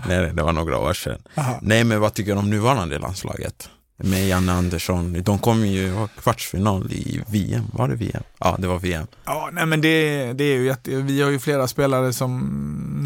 nej. 0.09 0.33
det 0.35 0.43
var 0.43 0.53
några 0.53 0.79
år 0.79 0.93
sedan. 0.93 1.23
Aha. 1.35 1.59
Nej, 1.63 1.85
men 1.85 2.01
vad 2.01 2.15
tycker 2.15 2.33
du 2.33 2.39
om 2.39 2.51
nuvarande 2.51 2.99
landslaget? 2.99 3.69
Med 4.03 4.29
Janne 4.29 4.53
Andersson. 4.53 5.23
De 5.23 5.39
kom 5.39 5.67
ju 5.67 5.81
i 5.89 6.07
kvartsfinal 6.23 6.93
i 6.93 7.23
VM. 7.27 7.65
Var 7.73 7.89
det 7.89 7.95
VM? 7.95 8.23
Ja, 8.39 8.57
det 8.59 8.67
var 8.67 8.79
VM. 8.79 9.07
Ja, 9.25 9.51
nej 9.53 9.67
men 9.67 9.81
det, 9.81 10.33
det 10.33 10.45
är 10.45 10.57
ju 10.57 10.67
jätte, 10.67 10.91
vi 10.91 11.23
har 11.23 11.31
ju 11.31 11.39
flera 11.39 11.69
spelare 11.69 12.13
som 12.13 12.39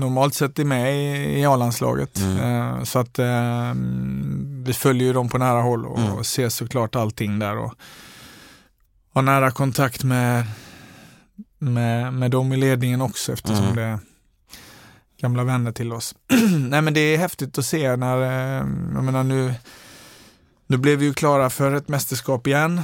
normalt 0.00 0.34
sett 0.34 0.58
är 0.58 0.64
med 0.64 0.94
i, 0.94 1.40
i 1.40 1.46
A-landslaget. 1.46 2.18
Eh, 2.18 2.82
så 2.82 2.98
att 2.98 3.18
eh, 3.18 3.72
vi 4.64 4.72
följer 4.72 5.06
ju 5.06 5.12
dem 5.12 5.28
på 5.28 5.38
nära 5.38 5.62
håll 5.62 5.86
och, 5.86 6.26
ser 6.26 6.48
såklart 6.48 6.96
allting 6.96 7.38
där 7.38 7.56
och 7.58 7.74
har 9.14 9.22
nära 9.22 9.50
kontakt 9.50 10.04
med, 10.04 10.44
med, 11.64 12.12
med 12.14 12.30
dem 12.30 12.52
i 12.52 12.56
ledningen 12.56 13.00
också 13.02 13.32
eftersom 13.32 13.64
Mm. 13.64 13.76
det 13.76 13.82
är 13.82 13.98
gamla 15.20 15.44
vänner 15.44 15.72
till 15.72 15.92
oss. 15.92 16.14
nej 16.68 16.82
men 16.82 16.94
det 16.94 17.00
är 17.00 17.18
häftigt 17.18 17.58
att 17.58 17.64
se 17.66 17.96
när, 17.96 18.22
eh, 18.22 18.66
jag 18.94 19.04
menar 19.04 19.24
nu 19.24 19.54
nu 20.66 20.76
blev 20.76 20.98
vi 20.98 21.04
ju 21.04 21.14
klara 21.14 21.50
för 21.50 21.72
ett 21.74 21.88
mästerskap 21.88 22.46
igen. 22.46 22.82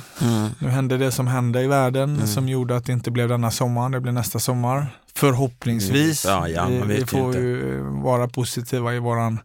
Nu 0.59 0.69
hände 0.69 0.99
det 0.99 1.12
som 1.12 1.27
hände 1.27 1.62
i 1.62 1.66
världen 1.66 2.29
som 2.29 2.49
gjorde 2.49 2.77
att 2.77 2.85
det 2.87 2.93
inte 2.93 3.11
blev 3.11 3.29
denna 3.29 3.51
sommaren, 3.51 3.93
det 3.93 4.01
blir 4.01 4.12
nästa 4.12 4.38
sommar. 4.38 4.87
Förhoppningsvis. 5.14 6.25
Ja, 6.25 6.49
ja, 6.49 6.66
vi, 6.66 6.81
vi 6.95 7.07
får 7.07 7.27
inte. 7.27 7.38
ju 7.38 7.79
vara 7.83 8.29
positiva 8.29 8.95
i 8.95 8.99
våran 8.99 9.38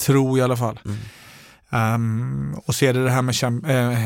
tro 0.00 0.38
i 0.38 0.42
alla 0.42 0.56
fall. 0.56 0.80
Mm. 0.84 0.96
Ehm, 1.70 2.54
och 2.66 2.74
se 2.74 2.92
det, 2.92 3.04
det 3.04 3.10
här 3.10 3.22
med 3.22 3.34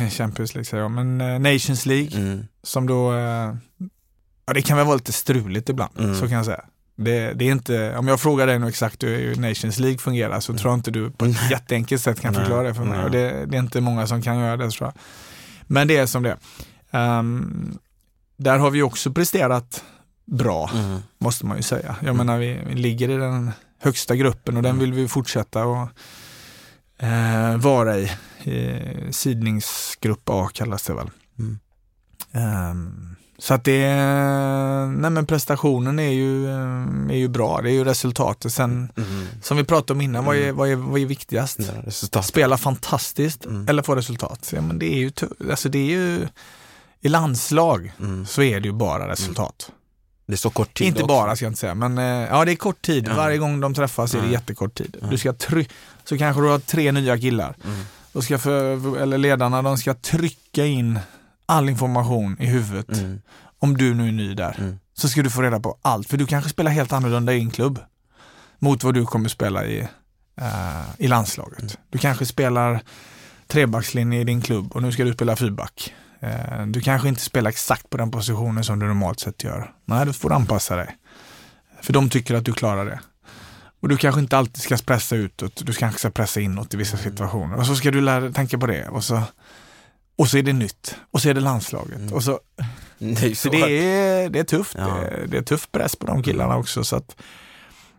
eh, 0.04 0.10
Champions 0.10 0.54
League, 0.54 0.64
säger 0.64 0.82
jag, 0.82 0.90
men 0.90 1.20
eh, 1.20 1.52
Nations 1.52 1.86
League 1.86 2.20
Mm. 2.20 2.44
som 2.62 2.86
då, 2.86 3.14
eh, 3.16 3.54
ja 4.48 4.54
det 4.54 4.62
kan 4.62 4.76
väl 4.76 4.86
vara 4.86 4.96
lite 4.96 5.12
struligt 5.12 5.68
ibland, 5.68 5.92
Mm. 5.98 6.14
så 6.14 6.20
kan 6.20 6.36
jag 6.36 6.44
säga. 6.44 6.64
Det, 6.96 7.32
det 7.32 7.44
är 7.48 7.52
inte, 7.52 7.96
om 7.96 8.08
jag 8.08 8.20
frågar 8.20 8.46
dig 8.46 8.58
nu 8.58 8.68
exakt 8.68 9.02
hur 9.02 9.36
Nations 9.36 9.78
League 9.78 9.98
fungerar 9.98 10.40
så 10.40 10.54
tror 10.54 10.72
jag 10.72 10.78
inte 10.78 10.90
du 10.90 11.10
på 11.10 11.24
ett 11.24 11.50
jätteenkelt 11.50 12.02
sätt 12.02 12.20
kan 12.20 12.34
förklara 12.34 12.62
det 12.62 12.74
för 12.74 12.84
mig. 12.84 13.04
Och 13.04 13.10
det, 13.10 13.46
det 13.46 13.56
är 13.56 13.60
inte 13.60 13.80
många 13.80 14.06
som 14.06 14.22
kan 14.22 14.38
göra 14.38 14.56
det 14.56 14.70
tror 14.70 14.86
jag. 14.86 14.94
Men 15.66 15.88
det 15.88 15.96
är 15.96 16.06
som 16.06 16.22
det. 16.22 16.36
Ehm, 16.90 17.78
Där 18.36 18.58
har 18.58 18.70
vi 18.70 18.82
också 18.82 19.12
presterat 19.12 19.84
bra, 20.24 20.70
Mm. 20.74 20.98
måste 21.18 21.46
man 21.46 21.56
ju 21.56 21.62
säga. 21.62 21.96
Jag 22.02 22.16
menar, 22.16 22.38
vi, 22.38 22.60
vi 22.68 22.74
ligger 22.74 23.08
i 23.10 23.16
den 23.16 23.50
högsta 23.82 24.16
gruppen 24.16 24.56
och 24.56 24.62
den 24.62 24.78
vill 24.78 24.92
vi 24.92 25.08
fortsätta 25.08 25.62
att 25.62 25.88
eh, 26.98 27.56
vara 27.56 27.98
i. 27.98 28.10
i. 28.44 28.78
Sidningsgrupp 29.10 30.22
A 30.28 30.48
kallas 30.54 30.82
det 30.82 30.94
väl. 30.94 31.10
Mm. 31.38 31.58
Ehm, 32.32 33.16
så 33.40 33.54
att 33.54 33.64
det, 33.64 33.94
nej 34.88 35.10
men 35.10 35.26
prestationen 35.26 35.98
är 35.98 36.10
ju, 36.12 36.46
eh, 36.46 37.10
är 37.10 37.16
ju 37.16 37.28
bra, 37.28 37.60
det 37.62 37.70
är 37.70 37.72
ju 37.74 37.84
resultatet. 37.84 38.52
Sen, 38.52 38.92
Mm. 38.96 39.26
som 39.42 39.56
vi 39.56 39.64
pratade 39.64 39.92
om 39.92 40.00
innan, 40.00 40.24
vad 40.24 40.36
är, 40.36 40.52
vad 40.52 40.68
är, 40.68 40.74
vad 40.76 41.00
är 41.00 41.06
viktigast? 41.06 41.58
Ja. 42.12 42.22
Spela 42.22 42.58
fantastiskt 42.58 43.44
Mm. 43.44 43.68
eller 43.68 43.82
få 43.82 43.94
resultat? 43.94 44.50
Ja, 44.54 44.60
men 44.60 44.78
det 44.78 44.86
är 44.94 44.98
ju, 44.98 45.12
alltså 45.50 45.68
det 45.68 45.78
är 45.78 45.84
ju, 45.90 46.28
i 47.00 47.08
landslag 47.08 47.92
Mm. 48.00 48.26
så 48.26 48.42
är 48.42 48.60
det 48.60 48.66
ju 48.68 48.72
bara 48.74 49.08
resultat. 49.08 49.70
Det 50.26 50.32
är 50.32 50.36
så 50.36 50.50
kort 50.50 50.74
tid 50.74 50.86
Inte 50.86 51.02
också. 51.02 51.06
bara 51.14 51.36
ska 51.36 51.44
jag 51.44 51.50
inte 51.50 51.60
säga, 51.60 51.74
men 51.74 51.98
eh, 51.98 52.04
ja 52.04 52.44
det 52.44 52.52
är 52.52 52.56
kort 52.56 52.82
tid. 52.82 53.08
Varje 53.16 53.38
gång 53.38 53.60
de 53.60 53.74
träffas 53.74 54.14
är 54.14 54.20
det 54.22 54.28
jättekort 54.28 54.74
tid. 54.74 54.96
Du 55.10 55.18
ska 55.18 55.32
try- 55.32 55.68
så 56.04 56.18
kanske 56.18 56.42
du 56.42 56.48
har 56.48 56.58
tre 56.58 56.92
nya 56.92 57.18
killar. 57.18 57.56
Mm. 57.64 57.78
Då 58.12 58.22
ska 58.22 58.38
för, 58.38 58.96
eller 58.98 59.18
ledarna, 59.18 59.62
de 59.62 59.78
ska 59.78 59.94
trycka 59.94 60.66
in 60.66 60.98
all 61.48 61.68
information 61.68 62.36
i 62.40 62.46
huvudet. 62.46 62.98
Mm. 62.98 63.20
Om 63.58 63.76
du 63.76 63.94
nu 63.94 64.08
är 64.08 64.12
ny 64.12 64.34
där. 64.34 64.56
Mm. 64.58 64.78
Så 64.94 65.08
ska 65.08 65.22
du 65.22 65.30
få 65.30 65.42
reda 65.42 65.60
på 65.60 65.78
allt. 65.82 66.08
För 66.08 66.16
du 66.16 66.26
kanske 66.26 66.50
spelar 66.50 66.70
helt 66.70 66.92
annorlunda 66.92 67.34
i 67.34 67.40
en 67.40 67.50
klubb. 67.50 67.78
Mot 68.58 68.84
vad 68.84 68.94
du 68.94 69.06
kommer 69.06 69.28
spela 69.28 69.66
i, 69.66 69.88
eh, 70.40 70.82
i 70.98 71.08
landslaget. 71.08 71.60
Mm. 71.60 71.72
Du 71.90 71.98
kanske 71.98 72.26
spelar 72.26 72.80
trebackslinje 73.46 74.20
i 74.20 74.24
din 74.24 74.40
klubb 74.40 74.72
och 74.72 74.82
nu 74.82 74.92
ska 74.92 75.04
du 75.04 75.12
spela 75.12 75.36
fyrback. 75.36 75.94
Eh, 76.20 76.66
du 76.66 76.80
kanske 76.80 77.08
inte 77.08 77.20
spelar 77.20 77.50
exakt 77.50 77.90
på 77.90 77.96
den 77.96 78.10
positionen 78.10 78.64
som 78.64 78.78
du 78.78 78.86
normalt 78.86 79.20
sett 79.20 79.44
gör. 79.44 79.72
Nej, 79.84 80.06
du 80.06 80.12
får 80.12 80.32
anpassa 80.32 80.76
dig. 80.76 80.96
För 81.82 81.92
de 81.92 82.10
tycker 82.10 82.34
att 82.34 82.44
du 82.44 82.52
klarar 82.52 82.84
det. 82.84 83.00
Och 83.80 83.88
du 83.88 83.96
kanske 83.96 84.20
inte 84.20 84.38
alltid 84.38 84.62
ska 84.62 84.76
pressa 84.76 85.16
utåt, 85.16 85.66
du 85.66 85.72
kanske 85.72 85.98
ska 85.98 86.10
pressa 86.10 86.40
inåt 86.40 86.74
i 86.74 86.76
vissa 86.76 86.96
situationer. 86.96 87.56
Och 87.56 87.66
så 87.66 87.76
ska 87.76 87.90
du 87.90 88.00
lära 88.00 88.32
tänka 88.32 88.58
på 88.58 88.66
det. 88.66 88.88
Och 88.88 89.04
så, 89.04 89.22
och 90.18 90.28
så 90.28 90.38
är 90.38 90.42
det 90.42 90.52
nytt. 90.52 90.96
Och 91.10 91.22
så 91.22 91.28
är 91.28 91.34
det 91.34 91.40
landslaget. 91.40 92.12
Och 92.12 92.22
så, 92.24 92.40
Det 92.98 93.22
är 93.22 93.34
så 93.34 93.48
det 93.48 93.78
är, 93.84 94.28
det 94.30 94.38
är 94.38 94.44
tufft. 94.44 94.74
Ja. 94.78 94.84
Det, 94.84 94.90
är, 95.08 95.26
det 95.26 95.38
är 95.38 95.42
tuff 95.42 95.68
press 95.72 95.96
på 95.96 96.06
de 96.06 96.22
killarna 96.22 96.56
också. 96.56 96.84
Så 96.84 96.96
att, 96.96 97.16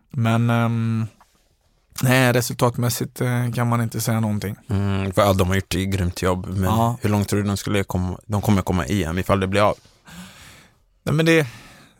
men 0.09 0.49
ehm, 0.49 1.07
nej, 2.03 2.33
resultatmässigt 2.33 3.21
eh, 3.21 3.51
kan 3.51 3.67
man 3.67 3.81
inte 3.81 4.01
säga 4.01 4.19
någonting. 4.19 4.55
Mm, 4.69 5.13
för 5.13 5.21
ja, 5.21 5.33
de 5.33 5.47
har 5.47 5.55
gjort 5.55 5.75
ett 5.75 5.89
grymt 5.89 6.21
jobb, 6.21 6.45
men 6.49 6.63
Ja. 6.63 6.97
hur 7.01 7.09
långt 7.09 7.27
tror 7.29 7.41
du 7.41 7.47
de 7.47 7.57
skulle 7.57 7.83
komma? 7.83 8.19
De 8.25 8.41
kommer 8.41 8.61
komma 8.61 8.85
i 8.87 9.03
EM 9.03 9.17
ifall 9.17 9.39
det 9.39 9.47
blir 9.47 9.61
av. 9.61 9.75
Nej, 11.03 11.15
men 11.15 11.25
det, 11.25 11.47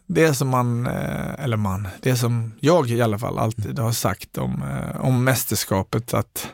det 0.08 0.23
är 0.25 0.34
som 0.34 0.47
man, 0.47 0.88
eh, 0.88 1.43
eller 1.43 1.58
man, 1.58 1.88
det 2.01 2.10
är 2.10 2.15
som 2.15 2.53
jag 2.60 2.89
i 2.89 3.01
alla 3.01 3.19
fall 3.19 3.39
alltid 3.39 3.79
har 3.79 3.91
sagt 3.91 4.38
om, 4.38 4.63
eh, 4.63 5.01
om 5.05 5.23
mästerskapet 5.23 6.13
att 6.13 6.47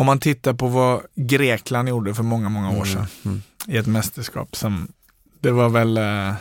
om 0.00 0.06
man 0.06 0.18
tittar 0.18 0.54
på 0.54 0.66
vad 0.68 1.02
Grekland 1.14 1.88
gjorde 1.88 2.14
för 2.14 2.22
många, 2.22 2.48
många 2.48 2.70
år 2.80 2.84
sedan 2.84 3.06
Mm. 3.24 3.42
i 3.68 3.76
ett 3.76 3.86
mästerskap 3.86 4.56
som, 4.56 4.88
det 5.40 5.50
var 5.50 5.68
väl 5.68 5.96
eh, 5.96 6.34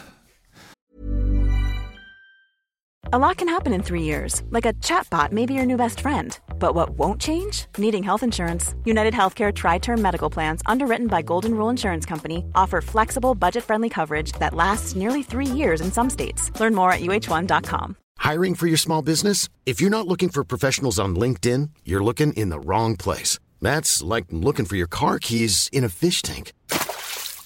A 3.11 3.17
lot 3.17 3.37
can 3.37 3.49
happen 3.49 3.73
in 3.73 3.81
three 3.83 4.03
years, 4.03 4.43
like 4.51 4.65
a 4.69 4.73
chatbot 4.83 5.31
may 5.31 5.45
be 5.45 5.53
your 5.53 5.65
new 5.65 5.77
best 5.77 5.99
friend. 6.01 6.37
But 6.59 6.75
what 6.75 6.89
won't 6.89 7.21
change? 7.21 7.65
Needing 7.77 8.03
health 8.03 8.23
insurance. 8.23 8.75
United 8.85 9.13
Healthcare 9.13 9.51
Tri 9.51 9.79
Term 9.79 10.01
Medical 10.01 10.29
Plans, 10.29 10.61
underwritten 10.65 11.07
by 11.07 11.21
Golden 11.23 11.51
Rule 11.55 11.71
Insurance 11.71 12.05
Company, 12.09 12.43
offer 12.53 12.81
flexible, 12.81 13.33
budget 13.35 13.63
friendly 13.63 13.89
coverage 13.89 14.31
that 14.39 14.53
lasts 14.53 14.95
nearly 14.95 15.23
three 15.23 15.57
years 15.57 15.81
in 15.81 15.91
some 15.91 16.09
states. 16.09 16.51
Learn 16.59 16.75
more 16.75 16.91
at 16.91 16.99
uh1.com. 17.01 17.95
Hiring 18.19 18.55
for 18.55 18.67
your 18.67 18.77
small 18.77 19.01
business? 19.01 19.49
If 19.65 19.81
you're 19.81 19.89
not 19.97 20.07
looking 20.07 20.29
for 20.29 20.43
professionals 20.43 20.99
on 20.99 21.15
LinkedIn, 21.15 21.69
you're 21.85 22.03
looking 22.03 22.33
in 22.33 22.49
the 22.49 22.59
wrong 22.59 22.95
place. 22.97 23.39
That's 23.61 24.03
like 24.03 24.25
looking 24.29 24.65
for 24.67 24.75
your 24.75 24.87
car 24.87 25.17
keys 25.17 25.69
in 25.71 25.83
a 25.83 25.89
fish 25.89 26.21
tank. 26.21 26.53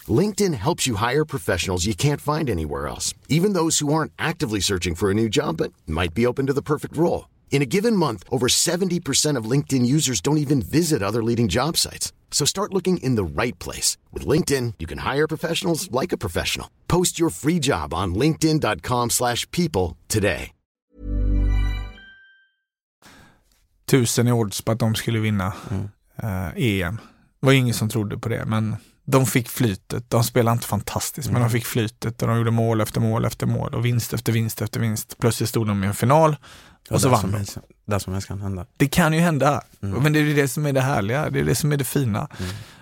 LinkedIn 0.07 0.53
helps 0.55 0.85
you 0.85 0.95
hire 0.95 1.23
professionals 1.23 1.85
you 1.85 1.95
can't 1.95 2.19
find 2.19 2.49
anywhere 2.49 2.87
else, 2.87 3.13
even 3.29 3.53
those 3.53 3.79
who 3.79 3.93
aren't 3.93 4.11
actively 4.19 4.59
searching 4.59 4.95
for 4.95 5.09
a 5.09 5.13
new 5.13 5.29
job 5.29 5.57
but 5.57 5.71
might 5.87 6.13
be 6.13 6.25
open 6.25 6.47
to 6.47 6.53
the 6.53 6.61
perfect 6.61 6.97
role. 6.97 7.29
In 7.51 7.61
a 7.61 7.69
given 7.77 7.95
month, 7.95 8.23
over 8.29 8.47
70% 8.47 9.37
of 9.37 9.45
LinkedIn 9.45 9.85
users 9.85 10.19
don't 10.19 10.43
even 10.45 10.61
visit 10.61 11.01
other 11.01 11.23
leading 11.23 11.47
job 11.47 11.77
sites. 11.77 12.11
So 12.31 12.45
start 12.45 12.73
looking 12.73 12.97
in 12.97 13.15
the 13.15 13.23
right 13.23 13.57
place. 13.59 13.95
With 14.11 14.27
LinkedIn, 14.27 14.73
you 14.79 14.87
can 14.87 14.97
hire 14.97 15.27
professionals 15.27 15.89
like 15.91 16.11
a 16.11 16.17
professional. 16.17 16.67
Post 16.87 17.19
your 17.19 17.29
free 17.29 17.59
job 17.59 17.93
on 17.93 18.15
linkedin.com/people 18.15 19.09
slash 19.09 19.49
people 19.51 19.95
today. 20.09 20.51
tusen 23.93 24.27
i 24.27 24.31
odds 24.31 24.61
på 24.61 24.71
att 24.71 24.79
de 24.79 24.95
skulle 24.95 25.19
vinna 25.19 25.53
mm. 25.71 25.89
Eh, 26.15 26.49
EM. 26.55 26.97
Det 27.39 27.45
var 27.45 27.53
ingen 27.53 27.73
som 27.73 27.89
trodde 27.89 28.17
på 28.17 28.29
det, 28.29 28.45
men 28.45 28.75
de 29.05 29.25
fick 29.25 29.49
flytet. 29.49 30.09
De 30.09 30.23
spelade 30.23 30.53
inte 30.53 30.67
fantastiskt, 30.67 31.31
men 31.31 31.41
de 31.41 31.49
fick 31.49 31.65
flytet 31.65 32.21
och 32.21 32.27
de 32.27 32.37
gjorde 32.37 32.51
mål 32.51 32.81
efter 32.81 33.01
mål 33.01 33.25
efter 33.25 33.45
mål 33.45 33.73
och 33.73 33.85
vinst 33.85 34.13
efter 34.13 34.31
vinst 34.31 34.61
efter 34.61 34.79
vinst. 34.79 35.17
Plötsligt 35.17 35.49
stod 35.49 35.67
de 35.67 35.83
i 35.83 35.87
en 35.87 35.93
final 35.93 36.35
och 36.89 37.01
så 37.01 37.09
vann 37.09 37.31
de. 37.31 37.45
Det 37.85 37.99
som 37.99 38.13
helst 38.13 38.27
kan 38.27 38.41
hända. 38.41 38.65
Det 38.77 38.87
kan 38.87 39.13
ju 39.13 39.19
hända, 39.19 39.61
men 39.79 40.13
det 40.13 40.19
är 40.19 40.35
det 40.35 40.47
som 40.47 40.65
är 40.65 40.73
det 40.73 40.81
härliga. 40.81 41.29
Det 41.29 41.39
är 41.39 41.43
det 41.43 41.55
som 41.55 41.71
är 41.71 41.77
det 41.77 41.83
fina 41.83 42.27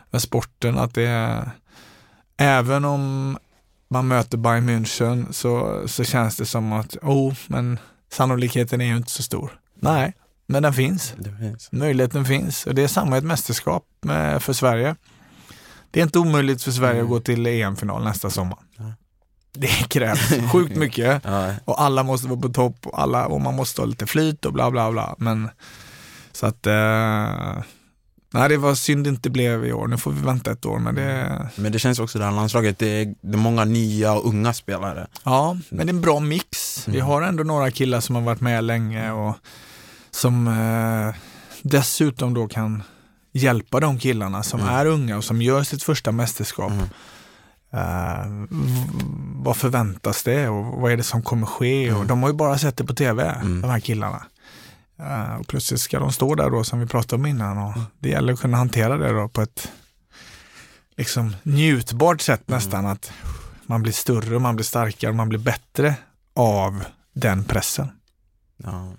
med 0.10 0.22
sporten, 0.22 0.78
att 0.78 0.94
det 0.94 1.08
är, 1.08 1.52
även 2.38 2.86
om 2.86 3.38
man 3.88 4.08
möter 4.08 4.38
Bayern 4.38 4.70
München 4.70 5.32
så, 5.32 5.84
så 5.88 6.04
känns 6.04 6.38
det 6.38 6.46
som 6.46 6.74
att, 6.74 6.98
oh, 7.02 7.34
men 7.48 7.80
sannolikheten 8.12 8.82
är 8.82 8.86
ju 8.86 8.98
inte 8.98 9.12
så 9.12 9.24
stor. 9.24 9.60
Nej, 9.76 10.14
men 10.52 10.64
den 10.64 10.74
finns. 10.74 11.14
Finns. 11.40 11.72
Möjligheten 11.72 12.26
finns 12.26 12.66
och 12.66 12.76
det 12.76 12.84
är 12.84 12.88
samma 12.88 13.16
i 13.16 13.18
ett 13.18 13.26
mästerskap 13.26 13.84
för 14.40 14.54
Sverige. 14.54 14.96
Det 15.92 16.00
är 16.00 16.04
inte 16.04 16.20
omöjligt 16.20 16.64
för 16.64 16.72
Sverige 16.72 17.02
att 17.02 17.10
gå 17.10 17.20
till 17.20 17.48
EM-final 17.48 18.04
nästa 18.04 18.30
sommar. 18.30 18.60
Det 19.54 19.68
krävs 19.68 20.52
sjukt 20.52 20.76
mycket 20.76 21.22
Ja, 21.26 21.54
och 21.66 21.82
alla 21.82 22.04
måste 22.04 22.28
vara 22.28 22.40
på 22.40 22.50
topp 22.50 22.76
och, 22.84 23.02
alla, 23.02 23.26
och 23.26 23.42
man 23.42 23.56
måste 23.56 23.82
ha 23.82 23.86
lite 23.86 24.06
flyt 24.06 24.46
och 24.46 24.54
bla 24.54 24.72
bla 24.72 24.92
bla. 24.92 25.16
Men 25.18 25.50
så 26.32 26.46
att 26.46 26.68
eh, 26.68 27.64
nej, 28.34 28.50
det 28.50 28.58
var 28.58 28.76
synd 28.76 29.04
det 29.04 29.10
inte 29.10 29.30
blev 29.30 29.66
i 29.66 29.74
år. 29.74 29.88
Nu 29.88 29.98
får 29.98 30.12
vi 30.12 30.22
vänta 30.22 30.52
ett 30.52 30.66
år, 30.66 30.80
men 30.80 30.96
det 30.96 31.50
men 31.56 31.72
det 31.72 31.80
känns 31.80 32.00
också 32.00 32.20
det 32.20 32.26
här 32.26 32.32
landslaget, 32.32 32.80
det 32.80 33.02
är, 33.02 33.16
det 33.22 33.34
är 33.34 33.38
många 33.38 33.66
nya 33.66 34.14
och 34.14 34.28
unga 34.28 34.54
spelare. 34.54 35.08
Ja, 35.24 35.58
men 35.70 35.88
det 35.88 35.92
är 35.92 35.96
en 35.96 36.02
bra 36.02 36.20
mix. 36.20 36.88
Vi 36.88 37.00
har 37.00 37.22
ändå 37.22 37.44
några 37.44 37.72
killar 37.72 38.00
som 38.00 38.16
har 38.16 38.22
varit 38.22 38.42
med 38.42 38.64
länge 38.64 39.12
och 39.12 39.36
som 40.12 40.48
eh, 40.48 41.16
dessutom 41.62 42.34
då 42.34 42.48
kan 42.48 42.84
hjälpa 43.32 43.80
de 43.80 44.00
killarna 44.00 44.44
som 44.44 44.60
är 44.62 44.86
unga 44.86 45.18
och 45.18 45.24
som 45.24 45.42
gör 45.42 45.64
sitt 45.64 45.84
första 45.84 46.12
mästerskap. 46.12 46.72
Eh, 47.74 48.26
v- 48.50 48.90
vad 49.36 49.58
förväntas 49.58 50.24
det 50.24 50.48
och 50.50 50.66
vad 50.82 50.92
är 50.92 50.98
det 50.98 51.04
som 51.04 51.22
kommer 51.24 51.48
ske? 51.48 51.92
Och 51.94 52.06
de 52.06 52.22
har 52.24 52.30
ju 52.30 52.36
bara 52.36 52.58
sett 52.58 52.78
det 52.78 52.84
på 52.86 52.94
tv, 52.96 53.36
de 53.62 53.64
här 53.70 53.80
killarna. 53.80 54.24
Eh, 55.00 55.36
och 55.36 55.48
plötsligt 55.48 55.80
ska 55.82 56.00
de 56.00 56.12
stå 56.12 56.36
där 56.36 56.50
då 56.50 56.64
som 56.64 56.80
vi 56.80 56.86
pratade 56.88 57.16
om 57.16 57.26
innan 57.26 57.58
och 57.58 57.74
det 58.00 58.10
gäller 58.10 58.34
att 58.34 58.40
kunna 58.40 58.58
hantera 58.58 58.98
det 58.98 59.14
då 59.14 59.30
på 59.30 59.42
ett 59.42 59.72
liksom 60.98 61.36
njutbart 61.44 62.22
sätt 62.22 62.44
nästan. 62.48 62.86
Att 62.86 63.12
man 63.66 63.82
blir 63.84 63.94
större, 63.94 64.40
man 64.40 64.56
blir 64.56 64.64
starkare, 64.66 65.14
man 65.14 65.30
blir 65.30 65.40
bättre 65.40 65.96
av 66.36 66.84
den 67.14 67.44
pressen. 67.44 67.88
Ja. 68.58 68.94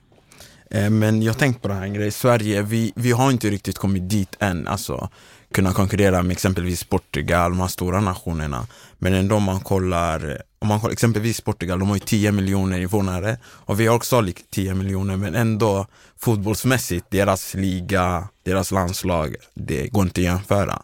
Eh, 0.75 0.91
men 0.91 1.23
jag 1.23 1.39
tänkte 1.39 1.63
på 1.63 1.69
det 1.69 1.75
här 1.75 1.89
grejen, 1.89 2.13
Sverige, 2.13 2.63
vi, 2.63 2.93
vi 2.97 3.13
har 3.13 3.31
inte 3.31 3.51
riktigt 3.51 3.79
kommit 3.79 4.11
dit 4.11 4.37
än, 4.39 4.69
alltså 4.69 5.09
kunna 5.55 5.73
konkurrera 5.73 6.23
med 6.23 6.33
exempelvis 6.33 6.85
Portugal, 6.85 7.51
de 7.51 7.61
här 7.61 7.69
stora 7.69 8.01
nationerna. 8.01 8.67
Men 8.99 9.15
ändå 9.15 9.37
om 9.37 9.43
man 9.43 9.61
kollar, 9.61 10.43
om 10.59 10.69
man 10.69 10.81
kollar 10.81 10.93
exempelvis 10.93 11.41
Portugal, 11.41 11.79
de 11.79 11.89
har 11.89 11.97
ju 11.97 12.01
10 12.01 12.33
miljoner 12.33 12.81
invånare 12.81 13.37
och 13.45 13.81
vi 13.81 13.87
har 13.87 13.97
också 13.97 14.27
10 14.51 14.75
miljoner 14.75 15.17
men 15.17 15.35
ändå 15.35 15.87
fotbollsmässigt, 16.19 17.07
deras 17.11 17.55
liga, 17.55 18.29
deras 18.43 18.71
landslag, 18.71 19.37
det 19.55 19.89
går 19.89 20.03
inte 20.03 20.21
att 20.21 20.25
jämföra. 20.25 20.83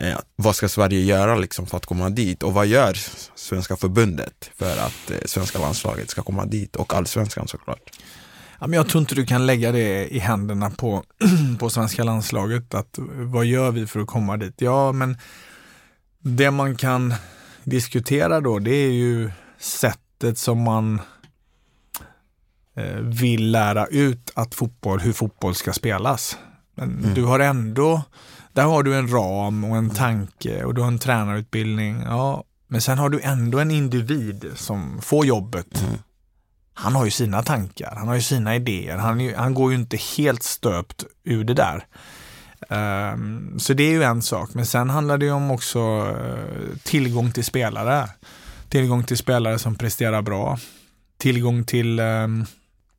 Eh, 0.00 0.18
vad 0.36 0.56
ska 0.56 0.68
Sverige 0.68 1.00
göra 1.00 1.36
liksom 1.36 1.66
för 1.66 1.76
att 1.76 1.86
komma 1.86 2.10
dit 2.10 2.42
och 2.42 2.54
vad 2.54 2.66
gör 2.66 2.96
Svenska 3.34 3.76
förbundet 3.76 4.50
för 4.56 4.76
att 4.78 5.10
eh, 5.10 5.16
svenska 5.24 5.58
landslaget 5.58 6.10
ska 6.10 6.22
komma 6.22 6.46
dit 6.46 6.76
och 6.76 6.94
allsvenskan 6.94 7.48
såklart. 7.48 7.90
Ja, 8.60 8.66
men 8.66 8.72
jag 8.76 8.88
tror 8.88 9.00
inte 9.00 9.14
du 9.14 9.26
kan 9.26 9.46
lägga 9.46 9.72
det 9.72 10.14
i 10.14 10.18
händerna 10.18 10.70
på, 10.70 11.04
på 11.58 11.70
svenska 11.70 12.04
landslaget. 12.04 12.74
Att, 12.74 12.98
vad 13.12 13.44
gör 13.44 13.70
vi 13.70 13.86
för 13.86 14.00
att 14.00 14.06
komma 14.06 14.36
dit? 14.36 14.54
Ja, 14.60 14.92
men 14.92 15.18
det 16.18 16.50
man 16.50 16.76
kan 16.76 17.14
diskutera 17.64 18.40
då, 18.40 18.58
det 18.58 18.74
är 18.74 18.92
ju 18.92 19.30
sättet 19.58 20.38
som 20.38 20.62
man 20.62 21.00
eh, 22.76 22.96
vill 23.00 23.50
lära 23.50 23.86
ut 23.86 24.32
att 24.34 24.54
fotboll, 24.54 25.00
hur 25.00 25.12
fotboll 25.12 25.54
ska 25.54 25.72
spelas. 25.72 26.38
Men 26.74 27.14
du 27.14 27.24
har 27.24 27.40
ändå, 27.40 28.02
där 28.52 28.64
har 28.64 28.82
du 28.82 28.94
en 28.94 29.08
ram 29.08 29.64
och 29.64 29.76
en 29.76 29.90
tanke 29.90 30.64
och 30.64 30.74
du 30.74 30.80
har 30.80 30.88
en 30.88 30.98
tränarutbildning. 30.98 32.02
Ja, 32.06 32.44
men 32.68 32.80
sen 32.80 32.98
har 32.98 33.08
du 33.08 33.20
ändå 33.20 33.58
en 33.58 33.70
individ 33.70 34.50
som 34.54 35.02
får 35.02 35.26
jobbet 35.26 35.84
han 36.78 36.94
har 36.94 37.04
ju 37.04 37.10
sina 37.10 37.42
tankar, 37.42 37.94
han 37.96 38.08
har 38.08 38.14
ju 38.14 38.20
sina 38.20 38.56
idéer, 38.56 38.96
han, 38.96 39.34
han 39.36 39.54
går 39.54 39.72
ju 39.72 39.78
inte 39.78 39.96
helt 39.96 40.42
stöpt 40.42 41.04
ur 41.24 41.44
det 41.44 41.54
där. 41.54 41.86
Ehm, 42.70 43.58
så 43.58 43.72
det 43.72 43.82
är 43.82 43.90
ju 43.90 44.02
en 44.02 44.22
sak, 44.22 44.50
men 44.54 44.66
sen 44.66 44.90
handlar 44.90 45.18
det 45.18 45.26
ju 45.26 45.32
om 45.32 45.50
också 45.50 45.78
eh, 45.78 46.78
tillgång 46.82 47.32
till 47.32 47.44
spelare. 47.44 48.08
Tillgång 48.68 49.04
till 49.04 49.16
spelare 49.16 49.58
som 49.58 49.74
presterar 49.74 50.22
bra. 50.22 50.58
Tillgång 51.18 51.64
till 51.64 51.98
ehm, 51.98 52.44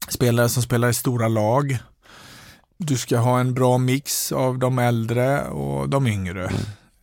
spelare 0.10 0.50
som 0.50 0.64
spelar 0.64 0.90
i 0.90 0.94
stora 0.94 1.28
lag. 1.28 1.78
Du 2.78 2.98
ska 2.98 3.18
ha 3.18 3.40
en 3.40 3.54
bra 3.54 3.78
mix 3.78 4.32
av 4.32 4.60
de 4.60 4.80
äldre 4.80 5.48
och 5.48 5.90
de 5.90 6.08
yngre. 6.08 6.52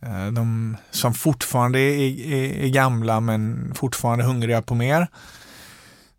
Eh, 0.01 0.27
De 0.27 0.77
som 0.91 1.13
fortfarande 1.13 1.79
är, 1.79 2.33
är, 2.33 2.63
är 2.63 2.67
gamla 2.67 3.19
men 3.19 3.73
fortfarande 3.75 4.25
hungriga 4.25 4.61
på 4.61 4.75
mer 4.75 5.07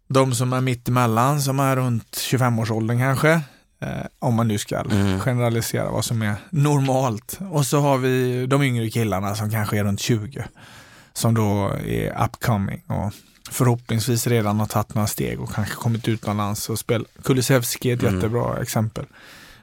de 0.08 0.34
som 0.34 0.52
är 0.52 0.60
mitt 0.60 0.88
emellan, 0.88 1.42
som 1.42 1.60
är 1.60 1.76
runt 1.76 2.16
25-årsåldern 2.16 2.98
kanske, 2.98 3.30
eh, 3.80 4.06
om 4.18 4.34
man 4.34 4.48
nu 4.48 4.58
ska 4.58 4.84
generalisera 5.20 5.90
vad 5.90 6.04
som 6.04 6.22
är 6.22 6.34
normalt. 6.50 7.38
Och 7.50 7.66
så 7.66 7.80
har 7.80 7.98
vi 7.98 8.46
de 8.46 8.62
yngre 8.62 8.90
killarna 8.90 9.34
som 9.34 9.50
kanske 9.50 9.78
är 9.78 9.84
runt 9.84 10.00
20, 10.00 10.44
som 11.12 11.34
då 11.34 11.72
är 11.86 12.24
upcoming 12.24 12.82
och 12.86 13.12
förhoppningsvis 13.50 14.26
redan 14.26 14.60
har 14.60 14.66
tagit 14.66 14.94
några 14.94 15.06
steg 15.06 15.40
och 15.40 15.54
kanske 15.54 15.74
kommit 15.74 16.08
utomlands 16.08 16.68
och 16.70 16.78
spelat. 16.78 17.08
Kulusevski 17.24 17.90
är 17.90 17.96
ett 17.96 18.02
jättebra 18.02 18.62
exempel. 18.62 19.04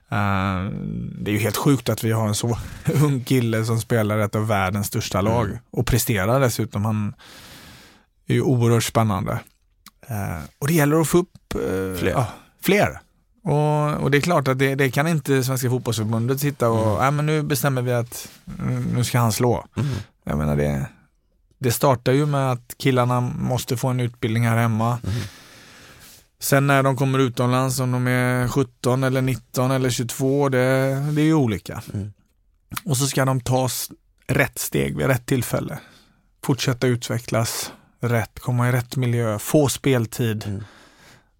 Eh, 0.09 0.71
det 1.19 1.31
är 1.31 1.33
ju 1.33 1.39
helt 1.39 1.57
sjukt 1.57 1.89
att 1.89 2.03
vi 2.03 2.11
har 2.11 2.27
en 2.27 2.35
så 2.35 2.57
ung 3.03 3.23
kille 3.23 3.65
som 3.65 3.81
spelar 3.81 4.17
ett 4.17 4.35
av 4.35 4.47
världens 4.47 4.87
största 4.87 5.21
lag 5.21 5.59
och 5.71 5.87
presterar 5.87 6.39
dessutom. 6.39 6.85
Han 6.85 7.13
är 8.27 8.33
ju 8.33 8.41
oerhört 8.41 8.83
spännande. 8.83 9.39
Eh, 10.07 10.43
och 10.59 10.67
det 10.67 10.73
gäller 10.73 11.01
att 11.01 11.07
få 11.07 11.17
upp 11.17 11.55
eh, 11.55 11.99
Fler. 11.99 12.11
Ja, 12.11 12.27
fler. 12.61 12.99
Och, 13.43 14.03
och 14.03 14.11
det 14.11 14.17
är 14.17 14.21
klart 14.21 14.47
att 14.47 14.59
det, 14.59 14.75
det 14.75 14.91
kan 14.91 15.07
inte 15.07 15.43
Svenska 15.43 15.69
fotbollsförbundet 15.69 16.39
sitta 16.39 16.69
och, 16.69 16.99
nej 16.99 17.11
men 17.11 17.25
nu 17.25 17.41
bestämmer 17.43 17.81
vi 17.81 17.93
att 17.93 18.29
mm, 18.59 18.83
nu 18.83 19.03
ska 19.03 19.19
han 19.19 19.31
slå. 19.31 19.65
Jag 20.23 20.37
menar 20.37 20.55
det, 20.55 20.85
det 21.59 21.71
startar 21.71 22.11
ju 22.11 22.25
med 22.25 22.51
att 22.51 22.75
killarna 22.77 23.21
måste 23.21 23.77
få 23.77 23.87
en 23.87 23.99
utbildning 23.99 24.47
här 24.47 24.57
hemma. 24.57 24.97
Sen 26.39 26.67
när 26.67 26.83
de 26.83 26.95
kommer 26.97 27.19
utomlands, 27.19 27.79
om 27.79 27.91
de 27.91 28.07
är 28.07 28.47
17 28.47 29.03
eller 29.03 29.21
19 29.21 29.71
eller 29.71 29.89
22, 29.89 30.49
det, 30.49 30.57
det 31.15 31.21
är 31.21 31.25
ju 31.25 31.33
olika. 31.33 31.81
Och 32.85 32.97
så 32.97 33.07
ska 33.07 33.25
de 33.25 33.41
ta 33.41 33.65
s- 33.65 33.89
rätt 34.27 34.59
steg 34.59 34.97
vid 34.97 35.07
rätt 35.07 35.25
tillfälle. 35.25 35.79
Fortsätta 36.43 36.87
utvecklas 36.87 37.71
rätt, 38.09 38.39
komma 38.39 38.69
i 38.69 38.71
rätt 38.71 38.95
miljö, 38.95 39.39
få 39.39 39.67
speltid. 39.67 40.63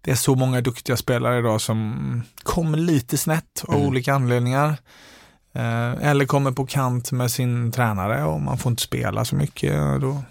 Det 0.00 0.10
är 0.10 0.14
så 0.14 0.34
många 0.34 0.60
duktiga 0.60 0.96
spelare 0.96 1.38
idag 1.38 1.60
som 1.60 2.22
kommer 2.42 2.78
lite 2.78 3.18
snett 3.18 3.64
av 3.68 3.76
olika 3.76 4.14
anledningar. 4.14 4.76
Eh, 5.52 6.08
eller 6.08 6.26
kommer 6.26 6.52
på 6.52 6.66
kant 6.66 7.12
med 7.12 7.30
sin 7.30 7.72
tränare 7.72 8.24
och 8.24 8.40
man 8.40 8.58
får 8.58 8.70
inte 8.70 8.82
spela 8.82 9.24
så 9.24 9.36
mycket. 9.36 10.00
Då, 10.00 10.22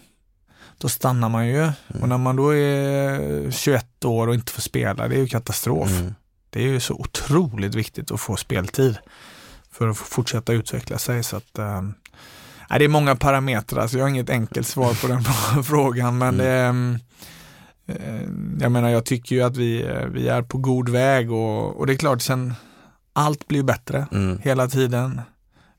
då 0.77 0.89
stannar 0.89 1.29
man 1.29 1.47
ju. 1.47 1.61
Mm. 1.61 1.73
Och 2.01 2.09
när 2.09 2.17
man 2.17 2.35
då 2.35 2.55
är 2.55 3.51
21 3.51 4.05
år 4.05 4.27
och 4.27 4.33
inte 4.33 4.51
får 4.51 4.61
spela, 4.61 5.07
det 5.07 5.15
är 5.15 5.19
ju 5.19 5.27
katastrof. 5.27 5.91
Mm. 5.91 6.15
Det 6.49 6.59
är 6.59 6.67
ju 6.67 6.79
så 6.79 6.93
otroligt 6.93 7.75
viktigt 7.75 8.11
att 8.11 8.21
få 8.21 8.35
speltid 8.35 8.97
för 9.71 9.87
att 9.87 9.97
fortsätta 9.97 10.53
utveckla 10.53 10.97
sig. 10.97 11.23
Så 11.23 11.37
att, 11.37 11.59
äh, 12.69 12.77
det 12.77 12.85
är 12.85 12.89
många 12.89 13.15
parametrar, 13.15 13.87
så 13.87 13.97
jag 13.97 14.03
har 14.03 14.09
inget 14.09 14.29
enkelt 14.29 14.67
svar 14.67 15.01
på 15.01 15.07
den 15.07 15.23
frågan. 15.63 16.17
Men 16.17 16.39
mm. 16.39 16.99
det, 17.85 17.93
äh, 17.93 18.21
jag 18.59 18.71
menar, 18.71 18.89
jag 18.89 19.05
tycker 19.05 19.35
ju 19.35 19.41
att 19.41 19.57
vi, 19.57 19.89
vi 20.11 20.27
är 20.27 20.41
på 20.41 20.57
god 20.57 20.89
väg 20.89 21.31
och, 21.31 21.79
och 21.79 21.87
det 21.87 21.93
är 21.93 21.97
klart, 21.97 22.21
sen 22.21 22.53
allt 23.13 23.47
blir 23.47 23.63
bättre 23.63 24.07
mm. 24.11 24.39
hela 24.43 24.67
tiden. 24.67 25.21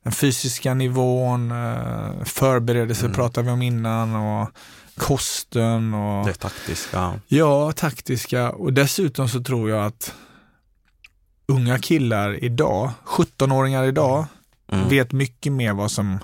Den 0.03 0.11
fysiska 0.11 0.73
nivån, 0.73 1.51
eh, 1.51 2.23
förberedelse 2.23 3.05
mm. 3.05 3.15
pratade 3.15 3.45
vi 3.45 3.51
om 3.51 3.61
innan 3.61 4.15
och 4.15 4.49
kosten 4.97 5.93
och 5.93 6.25
det 6.25 6.33
taktiska. 6.33 7.19
Ja, 7.27 7.71
taktiska 7.71 8.51
och 8.51 8.73
dessutom 8.73 9.29
så 9.29 9.43
tror 9.43 9.69
jag 9.69 9.85
att 9.85 10.13
unga 11.47 11.79
killar 11.79 12.43
idag, 12.43 12.91
17-åringar 13.05 13.83
idag, 13.83 14.25
mm. 14.71 14.89
vet 14.89 15.11
mycket 15.11 15.51
mer 15.51 15.73
vad 15.73 15.91
som 15.91 16.19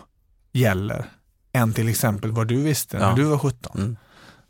gäller 0.51 1.05
än 1.53 1.73
till 1.73 1.89
exempel 1.89 2.31
vad 2.31 2.47
du 2.47 2.61
visste 2.61 2.97
ja. 2.97 3.09
när 3.09 3.15
du 3.15 3.23
var 3.23 3.37
17. 3.37 3.79
Mm. 3.79 3.97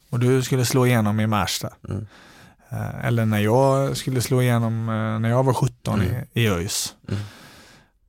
Och 0.10 0.20
du 0.20 0.44
skulle 0.44 0.66
slå 0.66 0.86
igenom 0.86 1.20
i 1.20 1.28
Märsta. 1.28 1.70
Mm. 1.90 2.08
Eh, 2.70 3.06
eller 3.06 3.26
när 3.26 3.40
jag 3.40 3.98
skulle 3.98 4.22
slå 4.22 4.42
igenom 4.42 4.90
eh, 4.90 5.20
när 5.20 5.30
jag 5.30 5.44
var 5.44 5.54
17 5.54 6.02
mm. 6.02 6.24
i, 6.34 6.42
i 6.42 6.48
ÖIS. 6.48 6.96
Mm. 7.10 7.22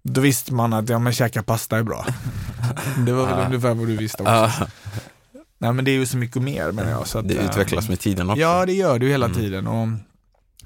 Då 0.03 0.21
visste 0.21 0.55
man 0.55 0.73
att 0.73 0.89
ja, 0.89 0.99
men 0.99 1.13
käka 1.13 1.43
pasta 1.43 1.79
är 1.79 1.83
bra. 1.83 2.07
det 3.07 3.13
var 3.13 3.27
väl 3.27 3.39
ja. 3.39 3.47
ungefär 3.47 3.75
vad 3.75 3.87
du 3.87 3.97
visste 3.97 4.23
också. 4.23 4.33
Ja. 4.33 4.67
Nej 5.59 5.73
men 5.73 5.85
det 5.85 5.91
är 5.91 5.95
ju 5.95 6.07
så 6.07 6.17
mycket 6.17 6.43
mer 6.43 6.73
menar 6.73 6.91
jag. 6.91 7.07
Så 7.07 7.19
att, 7.19 7.29
det 7.29 7.35
utvecklas 7.35 7.89
med 7.89 8.01
tiden 8.01 8.31
också. 8.31 8.41
Ja 8.41 8.67
det 8.67 8.73
gör 8.73 8.99
det 8.99 9.05
ju 9.05 9.11
hela 9.11 9.27
mm. 9.27 9.39
tiden. 9.39 9.67
Och 9.67 9.89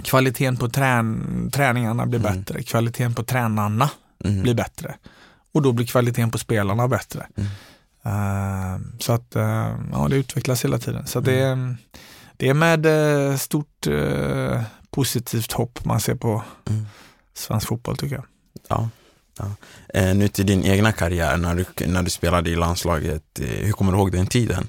kvaliteten 0.02 0.56
på 0.56 0.68
trän 0.68 1.50
träningarna 1.52 2.06
blir 2.06 2.20
mm. 2.20 2.32
bättre. 2.32 2.62
Kvaliteten 2.62 3.14
på 3.14 3.22
tränarna 3.22 3.90
blir 4.18 4.54
bättre. 4.54 4.94
Och 5.56 5.62
då 5.62 5.72
blir 5.72 5.86
kvaliteten 5.86 6.30
på 6.30 6.38
spelarna 6.38 6.88
bättre. 6.88 7.26
Uh, 8.06 8.76
så 8.98 9.12
att 9.12 9.36
uh, 9.36 9.42
ja, 9.92 10.06
det 10.10 10.16
utvecklas 10.16 10.64
hela 10.64 10.78
tiden. 10.78 11.06
Så 11.06 11.20
det 11.20 11.40
är 11.40 11.76
det 12.36 12.48
är 12.48 12.54
med 12.54 12.86
eh, 12.86 13.36
stort 13.36 13.86
eh, 13.86 14.62
positivt 14.90 15.52
hopp 15.52 15.84
man 15.84 16.00
ser 16.00 16.14
på 16.14 16.42
mm. 16.70 16.86
svensk 17.34 17.68
fotboll 17.68 17.96
tycker 17.96 18.14
jag. 18.14 18.24
Ja. 18.68 18.88
ja. 19.38 19.50
Eh, 19.94 20.14
nu 20.16 20.28
till 20.28 20.46
din 20.46 20.64
egna 20.64 20.92
karriär, 20.92 21.36
när 21.36 21.54
du, 21.54 21.86
när 21.86 22.02
du 22.02 22.10
spelade 22.10 22.50
i 22.50 22.56
landslaget, 22.56 23.40
eh, 23.40 23.46
hur 23.46 23.72
kommer 23.72 23.92
du 23.92 23.98
ihåg 23.98 24.12
den 24.12 24.26
tiden? 24.26 24.68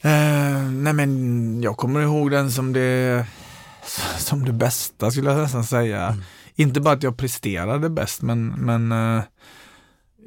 Eh, 0.00 0.62
nej 0.70 0.92
men 0.92 1.62
jag 1.62 1.76
kommer 1.76 2.00
ihåg 2.00 2.30
den 2.30 2.50
som 2.52 2.72
det, 2.72 3.26
som 4.18 4.44
det 4.44 4.52
bästa 4.52 5.10
skulle 5.10 5.30
jag 5.30 5.42
nästan 5.42 5.64
säga. 5.64 6.06
Mm. 6.06 6.22
Inte 6.56 6.80
bara 6.80 6.94
att 6.94 7.02
jag 7.02 7.16
presterade 7.16 7.90
bäst 7.90 8.22
men, 8.22 8.46
men 8.48 8.92
eh, 8.92 9.22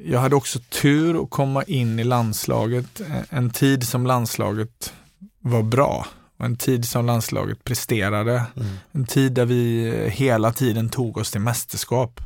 jag 0.04 0.20
hade 0.20 0.36
också 0.36 0.58
tur 0.58 1.22
att 1.22 1.30
komma 1.30 1.62
in 1.62 1.98
i 1.98 2.04
landslaget 2.04 3.00
en 3.30 3.50
tid 3.50 3.88
som 3.88 4.06
landslaget 4.06 4.92
var 5.40 5.62
bra. 5.62 6.06
Och 6.38 6.44
en 6.44 6.56
tid 6.56 6.84
som 6.88 7.06
landslaget 7.06 7.64
presterade. 7.64 8.44
Mm. 8.56 8.68
En 8.92 9.06
tid 9.06 9.32
där 9.32 9.44
vi 9.44 9.92
hela 10.12 10.52
tiden 10.52 10.88
tog 10.88 11.16
oss 11.16 11.30
till 11.30 11.40
mästerskap. 11.40 12.20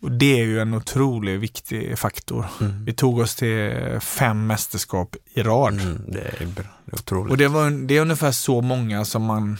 Och 0.00 0.12
det 0.12 0.40
är 0.40 0.44
ju 0.44 0.60
en 0.60 0.74
otroligt 0.74 1.40
viktig 1.40 1.98
faktor. 1.98 2.46
Mm. 2.60 2.84
Vi 2.84 2.92
tog 2.92 3.18
oss 3.18 3.34
till 3.34 3.72
fem 4.00 4.46
mästerskap 4.46 5.16
i 5.34 5.42
rad. 5.42 5.72
Mm, 5.72 6.02
det 6.08 6.20
är 6.20 6.46
bra. 6.46 6.64
Det 6.84 6.92
är 6.92 6.94
otroligt. 6.94 7.30
Och 7.30 7.36
det, 7.36 7.48
var, 7.48 7.86
det 7.86 7.96
är 7.96 8.00
ungefär 8.00 8.32
så 8.32 8.60
många 8.60 9.04
som 9.04 9.22
man... 9.22 9.58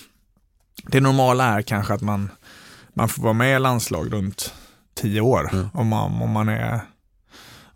Det 0.87 1.01
normala 1.01 1.45
är 1.45 1.63
kanske 1.63 1.95
att 1.95 2.01
man, 2.03 2.31
man 2.95 3.09
får 3.09 3.23
vara 3.23 3.33
med 3.33 3.57
i 3.57 3.59
landslag 3.59 4.13
runt 4.13 4.55
tio 4.95 5.21
år. 5.21 5.51
Mm. 5.53 5.69
Om, 5.75 5.89
man, 5.89 6.23
om, 6.23 6.31
man 6.31 6.49
är, 6.49 6.81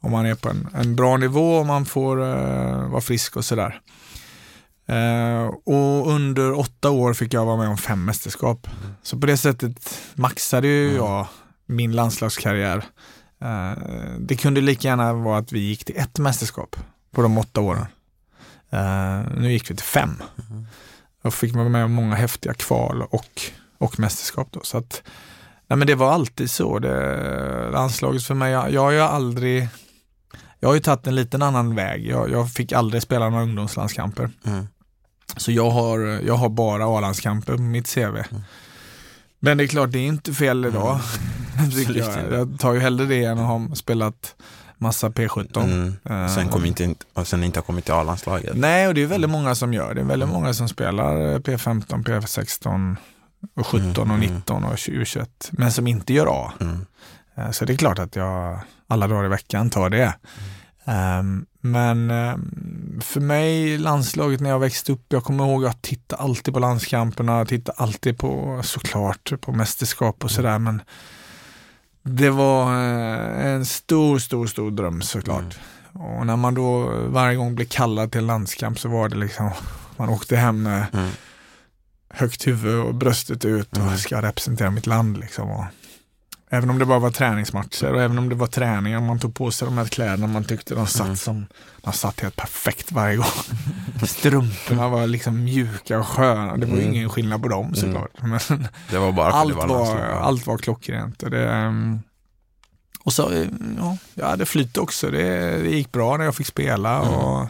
om 0.00 0.10
man 0.10 0.26
är 0.26 0.34
på 0.34 0.48
en, 0.48 0.68
en 0.74 0.96
bra 0.96 1.16
nivå 1.16 1.56
och 1.56 1.66
man 1.66 1.86
får 1.86 2.20
uh, 2.20 2.90
vara 2.90 3.00
frisk 3.00 3.36
och 3.36 3.44
sådär. 3.44 3.80
Uh, 4.90 5.46
och 5.64 6.12
under 6.12 6.58
åtta 6.58 6.90
år 6.90 7.14
fick 7.14 7.34
jag 7.34 7.44
vara 7.44 7.56
med 7.56 7.68
om 7.68 7.78
fem 7.78 8.04
mästerskap. 8.04 8.66
Mm. 8.66 8.94
Så 9.02 9.18
på 9.18 9.26
det 9.26 9.36
sättet 9.36 10.00
maxade 10.14 10.68
ju 10.68 10.84
mm. 10.84 10.96
jag 10.96 11.26
min 11.66 11.92
landslagskarriär. 11.92 12.84
Uh, 13.44 13.72
det 14.18 14.36
kunde 14.36 14.60
lika 14.60 14.88
gärna 14.88 15.12
vara 15.12 15.38
att 15.38 15.52
vi 15.52 15.58
gick 15.60 15.84
till 15.84 15.96
ett 15.96 16.18
mästerskap 16.18 16.76
på 17.10 17.22
de 17.22 17.38
åtta 17.38 17.60
åren. 17.60 17.86
Uh, 18.72 19.38
nu 19.40 19.52
gick 19.52 19.70
vi 19.70 19.76
till 19.76 19.84
fem. 19.84 20.22
Mm. 20.50 20.66
Och 21.22 21.34
fick 21.34 21.54
vara 21.54 21.68
med 21.68 21.84
om 21.84 21.92
många 21.92 22.14
häftiga 22.14 22.54
kval 22.54 23.02
och, 23.02 23.42
och 23.78 23.98
mästerskap. 23.98 24.48
Då. 24.50 24.60
Så 24.62 24.78
att, 24.78 25.02
nej 25.66 25.76
men 25.76 25.86
det 25.86 25.94
var 25.94 26.12
alltid 26.12 26.50
så. 26.50 26.78
Det, 26.78 27.70
landslaget 27.70 28.22
för 28.22 28.34
mig, 28.34 28.52
jag, 28.52 28.72
jag 28.72 28.80
har 28.80 28.90
ju 28.90 29.00
aldrig 29.00 29.68
jag 30.60 30.68
har 30.68 30.74
ju 30.74 30.80
tagit 30.80 31.06
en 31.06 31.14
liten 31.14 31.42
annan 31.42 31.74
väg. 31.74 32.06
Jag, 32.06 32.30
jag 32.30 32.52
fick 32.52 32.72
aldrig 32.72 33.02
spela 33.02 33.28
några 33.28 33.42
ungdomslandskamper. 33.42 34.30
Mm. 34.46 34.66
Så 35.36 35.52
jag 35.52 35.70
har, 35.70 35.98
jag 36.26 36.34
har 36.34 36.48
bara 36.48 36.98
A-landskamper 36.98 37.56
på 37.56 37.62
mitt 37.62 37.94
CV. 37.94 38.00
Mm. 38.00 38.42
Men 39.40 39.58
det 39.58 39.64
är 39.64 39.68
klart, 39.68 39.92
det 39.92 39.98
är 39.98 40.06
inte 40.06 40.32
fel 40.32 40.64
idag. 40.64 41.00
Mm. 41.58 41.96
jag. 41.96 42.32
jag 42.32 42.58
tar 42.58 42.72
ju 42.72 42.80
hellre 42.80 43.06
det 43.06 43.24
än 43.24 43.38
att 43.38 43.46
ha 43.46 43.74
spelat 43.74 44.34
massa 44.76 45.08
P17. 45.08 45.64
Mm. 45.64 45.96
Uh, 46.10 46.34
sen, 46.34 46.48
kom 46.48 46.64
inte, 46.64 46.94
och 47.14 47.26
sen 47.26 47.44
inte 47.44 47.58
har 47.58 47.64
kommit 47.64 47.84
till 47.84 47.94
A-landslaget. 47.94 48.56
Nej, 48.56 48.88
och 48.88 48.94
det 48.94 49.02
är 49.02 49.06
väldigt 49.06 49.30
många 49.30 49.54
som 49.54 49.74
gör 49.74 49.94
det. 49.94 50.00
är 50.00 50.04
väldigt 50.04 50.28
många 50.28 50.54
som 50.54 50.68
spelar 50.68 51.38
P15, 51.38 52.04
P16, 52.04 52.96
och 53.54 53.66
17 53.66 54.10
och 54.10 54.18
19 54.18 54.64
och 54.64 54.78
20, 54.78 55.04
21. 55.04 55.48
Men 55.52 55.72
som 55.72 55.86
inte 55.86 56.12
gör 56.12 56.26
A. 56.30 56.52
Mm. 56.60 56.86
Uh, 57.38 57.50
så 57.50 57.64
det 57.64 57.72
är 57.72 57.76
klart 57.76 57.98
att 57.98 58.16
jag 58.16 58.60
alla 58.86 59.06
dagar 59.08 59.24
i 59.24 59.28
veckan 59.28 59.70
tar 59.70 59.90
det. 59.90 60.14
Um, 60.84 61.46
men 61.60 62.10
um, 62.10 63.00
för 63.04 63.20
mig, 63.20 63.78
landslaget 63.78 64.40
när 64.40 64.50
jag 64.50 64.58
växte 64.58 64.92
upp, 64.92 65.04
jag 65.08 65.24
kommer 65.24 65.44
ihåg 65.44 65.66
att 65.66 65.82
titta 65.82 66.16
alltid 66.16 66.54
på 66.54 66.60
landskamperna, 66.60 67.44
titta 67.44 67.72
alltid 67.76 68.18
på 68.18 68.60
såklart 68.64 69.32
på 69.40 69.52
mästerskap 69.52 70.24
och 70.24 70.30
sådär 70.30 70.58
men 70.58 70.82
det 72.02 72.30
var 72.30 72.64
uh, 72.64 73.46
en 73.46 73.66
stor, 73.66 74.18
stor, 74.18 74.46
stor 74.46 74.70
dröm 74.70 75.02
såklart. 75.02 75.58
Mm. 75.94 76.06
Och 76.06 76.26
när 76.26 76.36
man 76.36 76.54
då 76.54 76.92
varje 77.06 77.36
gång 77.36 77.54
blev 77.54 77.66
kallad 77.66 78.12
till 78.12 78.26
landskamp 78.26 78.78
så 78.78 78.88
var 78.88 79.08
det 79.08 79.16
liksom, 79.16 79.50
man 79.96 80.08
åkte 80.08 80.36
hem 80.36 80.62
med 80.62 80.86
mm. 80.92 81.10
Högt 82.10 82.46
huvud 82.46 82.80
och 82.80 82.94
bröstet 82.94 83.44
ut 83.44 83.72
och 83.72 83.82
mm. 83.82 83.98
ska 83.98 84.22
representera 84.22 84.70
mitt 84.70 84.86
land 84.86 85.18
liksom. 85.18 85.50
Och, 85.50 85.64
Även 86.50 86.70
om 86.70 86.78
det 86.78 86.86
bara 86.86 86.98
var 86.98 87.10
träningsmatcher 87.10 87.92
och 87.92 88.02
även 88.02 88.18
om 88.18 88.28
det 88.28 88.34
var 88.34 88.46
träningar, 88.46 89.00
man 89.00 89.18
tog 89.18 89.34
på 89.34 89.50
sig 89.50 89.66
de 89.66 89.78
här 89.78 89.84
kläderna 89.84 90.26
man 90.26 90.44
tyckte 90.44 90.74
de 90.74 90.86
satt 90.86 91.06
mm. 91.06 91.16
som, 91.16 91.46
de 91.82 91.92
satt 91.92 92.20
helt 92.20 92.36
perfekt 92.36 92.92
varje 92.92 93.16
gång. 93.16 93.26
Strumporna 94.06 94.88
var 94.88 95.06
liksom 95.06 95.44
mjuka 95.44 95.98
och 95.98 96.06
sköna, 96.06 96.56
det 96.56 96.66
var 96.66 96.74
mm. 96.74 96.88
ingen 96.88 97.10
skillnad 97.10 97.42
på 97.42 97.48
dem 97.48 97.64
mm. 97.64 97.74
såklart. 97.74 98.10
Men 98.22 98.68
det 98.90 98.98
var 98.98 99.12
bara 99.12 99.32
allt, 99.32 99.54
var, 99.54 99.68
var 99.68 99.96
allt 100.00 100.46
var 100.46 100.58
klockrent. 100.58 101.22
Och, 101.22 101.30
det, 101.30 101.50
mm, 101.50 102.00
och 103.02 103.12
så, 103.12 103.46
ja, 103.78 103.96
jag 104.14 104.26
hade 104.26 104.46
flyt 104.46 104.76
också, 104.76 105.10
det, 105.10 105.56
det 105.62 105.70
gick 105.70 105.92
bra 105.92 106.16
när 106.16 106.24
jag 106.24 106.34
fick 106.34 106.46
spela 106.46 107.02
mm. 107.02 107.14
och 107.14 107.48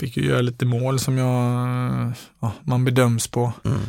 fick 0.00 0.16
ju 0.16 0.24
göra 0.24 0.40
lite 0.40 0.66
mål 0.66 0.98
som 0.98 1.18
jag, 1.18 2.12
ja, 2.40 2.52
man 2.62 2.84
bedöms 2.84 3.28
på. 3.28 3.52
Mm. 3.64 3.80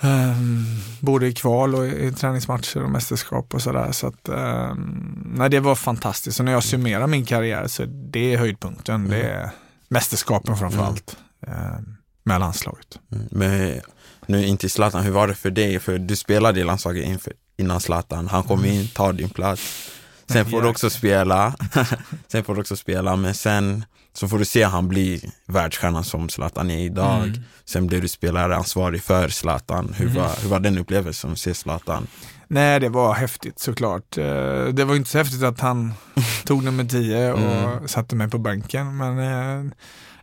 Um, 0.00 0.66
både 1.00 1.26
i 1.26 1.32
kval 1.32 1.74
och 1.74 1.86
i, 1.86 2.12
träningsmatcher 2.12 2.82
och 2.82 2.90
mästerskap 2.90 3.54
och 3.54 3.62
sådär. 3.62 3.92
Så 3.92 4.06
att, 4.06 4.28
um, 4.28 5.32
nej, 5.36 5.50
det 5.50 5.60
var 5.60 5.74
fantastiskt. 5.74 6.38
Och 6.38 6.44
när 6.44 6.52
jag 6.52 6.64
summerar 6.64 7.06
min 7.06 7.24
karriär 7.24 7.66
så 7.66 7.84
det 7.84 8.34
är 8.34 8.38
höjdpunkten. 8.38 8.94
Mm. 8.94 9.10
Det 9.10 9.22
är 9.22 9.50
mästerskapen 9.88 10.56
framför 10.56 10.82
allt 10.82 11.16
mm. 11.46 11.76
um, 11.76 11.96
med 12.22 12.40
landslaget. 12.40 12.98
Mm. 13.12 13.26
Men 13.30 13.80
nu 14.26 14.46
inte 14.46 14.66
i 14.66 14.68
Zlatan, 14.68 15.02
hur 15.02 15.12
var 15.12 15.28
det 15.28 15.34
för 15.34 15.50
dig? 15.50 15.80
För 15.80 15.98
du 15.98 16.16
spelade 16.16 16.60
i 16.60 16.64
landslaget 16.64 17.06
inför, 17.06 17.32
innan 17.56 17.80
Zlatan. 17.80 18.28
Han 18.28 18.42
kom 18.42 18.58
mm. 18.58 18.70
in, 18.70 18.88
tar 18.88 19.12
din 19.12 19.30
plats. 19.30 19.90
Sen 20.26 20.50
får 20.50 20.62
du 20.62 20.68
också 20.68 20.90
spela. 20.90 21.54
sen 22.28 22.44
får 22.44 22.54
du 22.54 22.60
också 22.60 22.76
spela, 22.76 23.16
men 23.16 23.34
sen 23.34 23.84
så 24.18 24.28
får 24.28 24.38
du 24.38 24.44
se 24.44 24.62
han 24.62 24.88
bli 24.88 25.30
världsstjärnan 25.46 26.04
som 26.04 26.28
Zlatan 26.28 26.70
är 26.70 26.78
idag. 26.78 27.22
Mm. 27.22 27.42
Sen 27.64 27.86
blir 27.86 28.00
du 28.00 28.08
spelare 28.08 28.56
ansvarig 28.56 29.02
för 29.02 29.28
Zlatan. 29.28 29.94
Hur, 29.96 30.06
mm. 30.06 30.22
var, 30.22 30.42
hur 30.42 30.48
var 30.48 30.60
den 30.60 30.78
upplevelsen 30.78 31.32
att 31.32 31.38
se 31.38 31.54
Zlatan? 31.54 32.06
Nej, 32.48 32.80
det 32.80 32.88
var 32.88 33.14
häftigt 33.14 33.58
såklart. 33.58 34.18
Eh, 34.18 34.64
det 34.64 34.84
var 34.84 34.96
inte 34.96 35.10
så 35.10 35.18
häftigt 35.18 35.42
att 35.42 35.60
han 35.60 35.94
tog 36.44 36.64
nummer 36.64 36.84
10 36.84 37.32
och 37.32 37.38
mm. 37.38 37.88
satte 37.88 38.16
mig 38.16 38.30
på 38.30 38.38
bänken, 38.38 38.96
men 38.96 39.18
eh, 39.18 39.72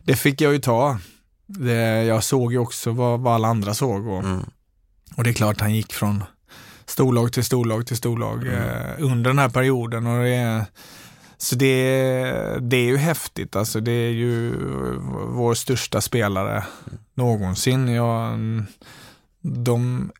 det 0.02 0.16
fick 0.16 0.40
jag 0.40 0.52
ju 0.52 0.58
ta. 0.58 0.98
Det, 1.46 2.04
jag 2.04 2.24
såg 2.24 2.52
ju 2.52 2.58
också 2.58 2.90
vad, 2.90 3.20
vad 3.20 3.34
alla 3.34 3.48
andra 3.48 3.74
såg 3.74 4.06
och, 4.06 4.24
mm. 4.24 4.44
och 5.16 5.24
det 5.24 5.30
är 5.30 5.34
klart 5.34 5.60
han 5.60 5.74
gick 5.74 5.92
från 5.92 6.24
storlag 6.86 7.32
till 7.32 7.44
storlag 7.44 7.86
till 7.86 7.96
storlag 7.96 8.46
eh, 8.46 8.94
under 8.98 9.30
den 9.30 9.38
här 9.38 9.48
perioden. 9.48 10.06
Och 10.06 10.22
det 10.22 10.34
är, 10.34 10.64
så 11.46 11.56
det, 11.56 12.58
det 12.60 12.76
är 12.76 12.84
ju 12.84 12.96
häftigt, 12.96 13.56
alltså 13.56 13.80
det 13.80 13.92
är 13.92 14.10
ju 14.10 14.54
vår 15.28 15.54
största 15.54 16.00
spelare 16.00 16.64
någonsin. 17.14 17.88
Jag, 17.88 18.38
de 19.40 20.10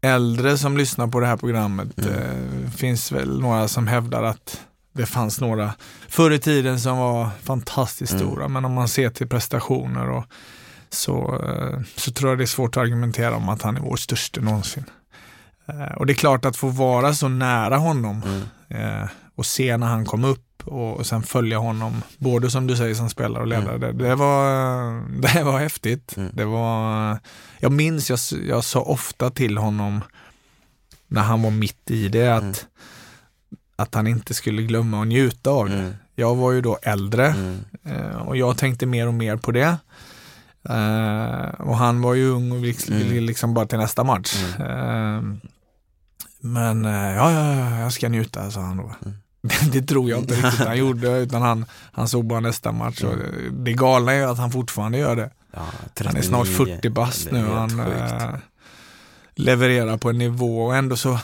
äldre 0.00 0.58
som 0.58 0.76
lyssnar 0.76 1.06
på 1.06 1.20
det 1.20 1.26
här 1.26 1.36
programmet, 1.36 1.98
eh, 1.98 2.70
finns 2.76 3.12
väl 3.12 3.40
några 3.40 3.68
som 3.68 3.86
hävdar 3.86 4.22
att 4.22 4.60
det 4.92 5.06
fanns 5.06 5.40
några 5.40 5.74
förr 6.08 6.30
i 6.30 6.38
tiden 6.38 6.80
som 6.80 6.98
var 6.98 7.30
fantastiskt 7.42 8.16
stora, 8.16 8.48
men 8.48 8.64
om 8.64 8.72
man 8.72 8.88
ser 8.88 9.10
till 9.10 9.28
prestationer 9.28 10.10
och 10.10 10.24
så, 10.90 11.42
eh, 11.48 11.80
så 11.96 12.12
tror 12.12 12.30
jag 12.30 12.38
det 12.38 12.44
är 12.44 12.46
svårt 12.46 12.76
att 12.76 12.80
argumentera 12.82 13.36
om 13.36 13.48
att 13.48 13.62
han 13.62 13.76
är 13.76 13.80
vår 13.80 13.96
största 13.96 14.40
någonsin. 14.40 14.84
Eh, 15.68 15.94
Och 15.96 16.06
det 16.06 16.12
är 16.12 16.14
klart 16.14 16.44
att 16.44 16.56
få 16.56 16.68
vara 16.68 17.14
så 17.14 17.28
nära 17.28 17.76
honom 17.76 18.22
eh, 18.68 19.08
och 19.34 19.46
se 19.46 19.76
när 19.76 19.86
han 19.86 20.04
kom 20.04 20.24
upp 20.24 20.62
och, 20.64 20.96
och 20.96 21.06
sen 21.06 21.22
följa 21.22 21.58
honom, 21.58 22.02
både 22.18 22.50
som 22.50 22.66
du 22.66 22.76
säger 22.76 22.94
som 22.94 23.10
spelare 23.10 23.42
och 23.42 23.48
ledare. 23.48 23.78
Det, 23.78 23.92
det, 23.92 24.14
var, 24.14 24.42
det 25.34 25.44
var 25.44 25.58
häftigt. 25.58 26.14
Det 26.32 26.44
var, 26.44 27.18
jag 27.58 27.72
minns, 27.72 28.10
jag, 28.10 28.18
jag 28.48 28.64
sa 28.64 28.80
ofta 28.80 29.30
till 29.30 29.58
honom 29.58 30.00
när 31.06 31.22
han 31.22 31.42
var 31.42 31.50
mitt 31.50 31.90
i 31.90 32.08
det 32.08 32.28
att, 32.28 32.66
att 33.76 33.94
han 33.94 34.06
inte 34.06 34.34
skulle 34.34 34.62
glömma 34.62 35.00
att 35.00 35.06
njuta 35.06 35.50
av 35.50 35.68
det. 35.68 35.96
Jag 36.14 36.34
var 36.34 36.52
ju 36.52 36.60
då 36.60 36.78
äldre 36.82 37.34
eh, 37.84 38.16
och 38.16 38.36
jag 38.36 38.58
tänkte 38.58 38.86
mer 38.86 39.06
och 39.06 39.14
mer 39.14 39.36
på 39.36 39.52
det. 39.52 39.76
Eh, 40.68 41.60
och 41.60 41.76
han 41.76 42.02
var 42.02 42.14
ju 42.14 42.28
ung 42.30 42.52
och 42.52 42.64
ville 42.64 43.04
ville 43.04 43.26
liksom 43.26 43.54
bara 43.54 43.66
till 43.66 43.78
nästa 43.78 44.04
match. 44.04 44.44
Eh, 44.58 45.22
men 46.40 46.84
ja, 46.84 47.32
ja, 47.32 47.54
ja, 47.54 47.78
jag 47.78 47.92
ska 47.92 48.08
njuta, 48.08 48.50
sa 48.50 48.60
han 48.60 48.76
då. 48.76 48.92
Det 49.72 49.82
tror 49.82 50.10
jag 50.10 50.18
inte 50.18 50.34
riktigt 50.34 50.66
han 50.66 50.78
gjorde, 50.78 51.08
utan 51.18 51.42
han, 51.42 51.64
han 51.92 52.08
såg 52.08 52.24
bara 52.26 52.40
nästa 52.40 52.72
match. 52.72 53.02
Och 53.02 53.16
det, 53.16 53.50
det 53.50 53.72
galna 53.72 54.12
är 54.12 54.16
ju 54.16 54.24
att 54.24 54.38
han 54.38 54.50
fortfarande 54.52 54.98
gör 54.98 55.16
det. 55.16 55.30
Ja, 55.52 55.60
Han 56.04 56.16
är 56.16 56.22
snart 56.22 56.46
39. 56.46 56.74
40 56.76 56.88
bast 56.90 57.30
nu 57.32 57.46
och 57.46 57.56
han 57.56 57.80
eh, 57.80 58.34
levererar 59.34 59.96
på 59.96 60.10
en 60.10 60.18
nivå 60.18 60.64
och 60.64 60.76
ändå 60.76 60.96
så, 60.96 61.18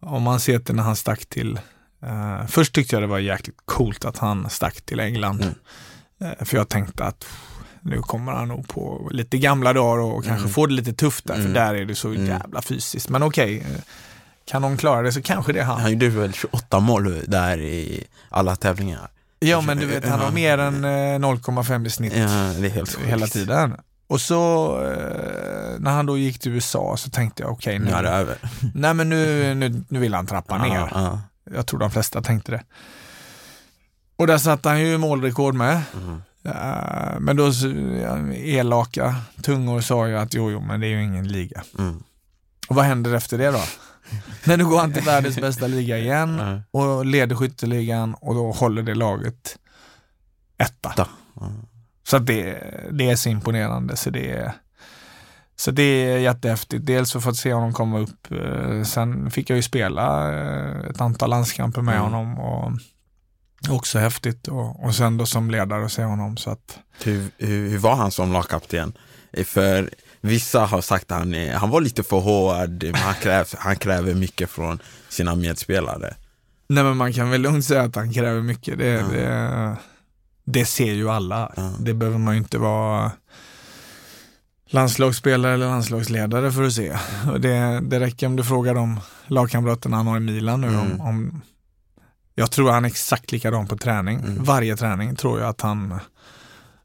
om 0.00 0.22
man 0.22 0.40
ser 0.40 0.58
till 0.58 0.74
när 0.74 0.82
han 0.82 0.96
stack 0.96 1.26
till, 1.26 1.60
eh, 2.02 2.46
först 2.46 2.74
tyckte 2.74 2.96
jag 2.96 3.02
det 3.02 3.06
var 3.06 3.18
jäkligt 3.18 3.58
coolt 3.64 4.04
att 4.04 4.18
han 4.18 4.50
stack 4.50 4.82
till 4.82 5.00
England. 5.00 5.42
Mm. 5.42 5.54
Eh, 6.38 6.44
för 6.44 6.56
jag 6.56 6.68
tänkte 6.68 7.04
att 7.04 7.26
nu 7.80 7.98
kommer 8.00 8.32
han 8.32 8.48
nog 8.48 8.68
på 8.68 9.08
lite 9.12 9.38
gamla 9.38 9.72
dagar 9.72 10.02
och 10.02 10.24
kanske 10.24 10.48
få 10.48 10.66
det 10.66 10.74
lite 10.74 10.92
tufft 10.92 11.24
där, 11.26 11.34
för 11.34 11.40
Mm. 11.40 11.52
där 11.52 11.74
är 11.74 11.84
det 11.84 11.94
så 11.94 12.14
jävla 12.14 12.62
fysiskt. 12.62 13.08
Men 13.08 13.22
okej, 13.22 13.58
eh, 13.58 13.80
kan 14.44 14.62
någon 14.62 14.76
klara 14.76 15.02
det 15.02 15.12
så 15.12 15.22
kanske 15.22 15.52
det 15.52 15.60
är 15.60 15.64
han. 15.64 15.80
Han 15.80 15.92
gjorde 15.92 16.08
väl 16.08 16.32
28 16.32 16.80
mål 16.80 17.22
där 17.26 17.58
i 17.60 18.04
alla 18.28 18.56
tävlingar. 18.56 19.08
Ja 19.40 19.60
men 19.60 19.78
du 19.78 19.86
vet, 19.86 20.08
han 20.08 20.20
har 20.20 20.30
mer 20.30 20.58
än 20.58 20.84
eh, 20.84 20.88
0,5 20.88 21.86
i 21.86 21.90
snitt. 21.90 22.12
Ja, 22.16 23.06
hela 23.06 23.26
tiden. 23.26 23.76
Och 24.06 24.20
så 24.20 24.66
eh, 24.82 25.78
när 25.78 25.90
han 25.90 26.06
då 26.06 26.18
gick 26.18 26.38
till 26.38 26.52
USA 26.52 26.96
så 26.96 27.10
tänkte 27.10 27.42
jag 27.42 27.52
okej 27.52 27.78
Nu 27.78 27.90
är 27.90 28.02
det 28.02 28.10
nu, 28.10 28.16
över. 28.16 28.38
nej 28.74 28.94
men 28.94 29.08
nu, 29.08 29.54
nu, 29.54 29.84
nu 29.88 29.98
vill 29.98 30.14
han 30.14 30.26
trappa 30.26 30.58
ner. 30.58 30.74
Ja, 30.74 30.88
ja. 30.94 31.20
Jag 31.54 31.66
tror 31.66 31.80
de 31.80 31.90
flesta 31.90 32.22
tänkte 32.22 32.52
det. 32.52 32.62
Och 34.16 34.26
där 34.26 34.38
satte 34.38 34.68
han 34.68 34.80
ju 34.80 34.98
målrekord 34.98 35.54
med. 35.54 35.82
Mm. 35.94 36.22
Eh, 36.44 37.20
men 37.20 37.36
då 37.36 37.52
elaka 38.34 39.14
tungor 39.42 39.80
sa 39.80 40.08
ju 40.08 40.18
att 40.18 40.34
jo, 40.34 40.50
jo, 40.50 40.60
men 40.60 40.80
det 40.80 40.86
är 40.86 40.90
ju 40.90 41.04
ingen 41.04 41.28
liga. 41.28 41.62
Mm. 41.78 42.02
Och 42.68 42.76
vad 42.76 42.84
händer 42.84 43.14
efter 43.14 43.38
det 43.38 43.50
då? 43.50 43.62
När 44.44 44.56
nu 44.56 44.64
går 44.64 44.78
han 44.80 44.92
till 44.92 45.02
världens 45.02 45.36
bästa 45.40 45.66
liga 45.66 45.98
igen 45.98 46.38
Ja. 46.38 46.80
och 46.80 47.06
leder 47.06 47.36
skytteligan 47.36 48.14
och 48.14 48.34
då 48.34 48.52
håller 48.52 48.82
det 48.82 48.94
laget 48.94 49.58
etta. 50.58 50.92
Da. 50.96 51.08
Ja. 51.40 51.52
Så 52.06 52.16
att 52.16 52.26
det, 52.26 52.58
det 52.92 53.10
är 53.10 53.16
så 53.16 53.28
imponerande. 53.28 53.96
Så 53.96 54.10
det 54.10 54.30
är, 54.30 54.52
så 55.56 55.70
det 55.70 55.82
är 55.82 56.18
jättehäftigt. 56.18 56.86
Dels 56.86 57.12
för 57.12 57.30
att 57.30 57.36
se 57.36 57.52
honom 57.52 57.72
komma 57.72 57.98
upp. 57.98 58.32
eh, 58.32 58.82
Sen 58.82 59.30
fick 59.30 59.50
jag 59.50 59.56
ju 59.56 59.62
spela 59.62 60.32
eh, 60.40 60.90
ett 60.90 61.00
antal 61.00 61.30
landskamper 61.30 61.82
med 61.82 61.94
Mm. 61.96 62.04
honom. 62.12 62.38
Och 62.38 62.72
också 63.70 63.98
häftigt. 63.98 64.48
Och, 64.48 64.84
och 64.84 64.94
sen 64.94 65.16
då 65.16 65.26
som 65.26 65.50
ledare 65.50 65.88
se 65.88 66.02
honom. 66.04 66.36
Så 66.36 66.50
att, 66.50 66.78
Hur, 67.04 67.30
hur, 67.38 67.68
hur 67.68 67.78
var 67.78 67.94
han 67.96 68.10
som 68.10 68.32
lagkapten? 68.32 68.92
För 69.44 69.90
vissa 70.24 70.60
har 70.60 70.80
sagt 70.80 71.12
att 71.12 71.18
han, 71.18 71.34
är, 71.34 71.54
han 71.54 71.70
var 71.70 71.80
lite 71.80 72.02
för 72.02 72.20
hård, 72.20 72.84
han, 72.94 73.14
kräv, 73.14 73.46
han 73.58 73.76
kräver 73.76 74.14
mycket 74.14 74.50
från 74.50 74.78
sina 75.08 75.34
medspelare. 75.34 76.14
nej 76.68 76.84
men 76.84 76.96
man 76.96 77.12
kan 77.12 77.30
väl 77.30 77.40
lugnt 77.40 77.64
säga 77.64 77.82
att 77.82 77.96
han 77.96 78.12
kräver 78.12 78.40
mycket. 78.40 78.78
Det, 78.78 79.02
det, 79.12 79.76
det 80.44 80.64
ser 80.64 80.92
ju 80.92 81.10
alla. 81.10 81.52
Ja. 81.56 81.72
Det 81.80 81.94
behöver 81.94 82.18
man 82.18 82.34
ju 82.34 82.38
inte 82.38 82.58
vara 82.58 83.12
landslagsspelare 84.66 85.54
eller 85.54 85.66
landslagsledare 85.66 86.52
för 86.52 86.62
att 86.62 86.72
se. 86.72 86.96
Och 87.32 87.40
det, 87.40 87.80
det 87.82 88.00
räcker 88.00 88.26
om 88.26 88.36
du 88.36 88.44
frågar 88.44 88.74
de 88.74 89.00
lagkamraterna 89.26 89.96
han 89.96 90.06
har 90.06 90.16
i 90.16 90.20
Milan 90.20 90.60
nu. 90.60 90.66
Mm. 90.66 90.80
Om, 90.80 91.00
om, 91.00 91.40
jag 92.34 92.50
tror 92.50 92.70
han 92.70 92.84
är 92.84 92.88
exakt 92.88 93.32
likadan 93.32 93.66
på 93.66 93.76
träning. 93.76 94.18
Mm. 94.18 94.44
Varje 94.44 94.76
träning 94.76 95.16
tror 95.16 95.40
jag 95.40 95.48
att 95.48 95.60
han 95.60 96.00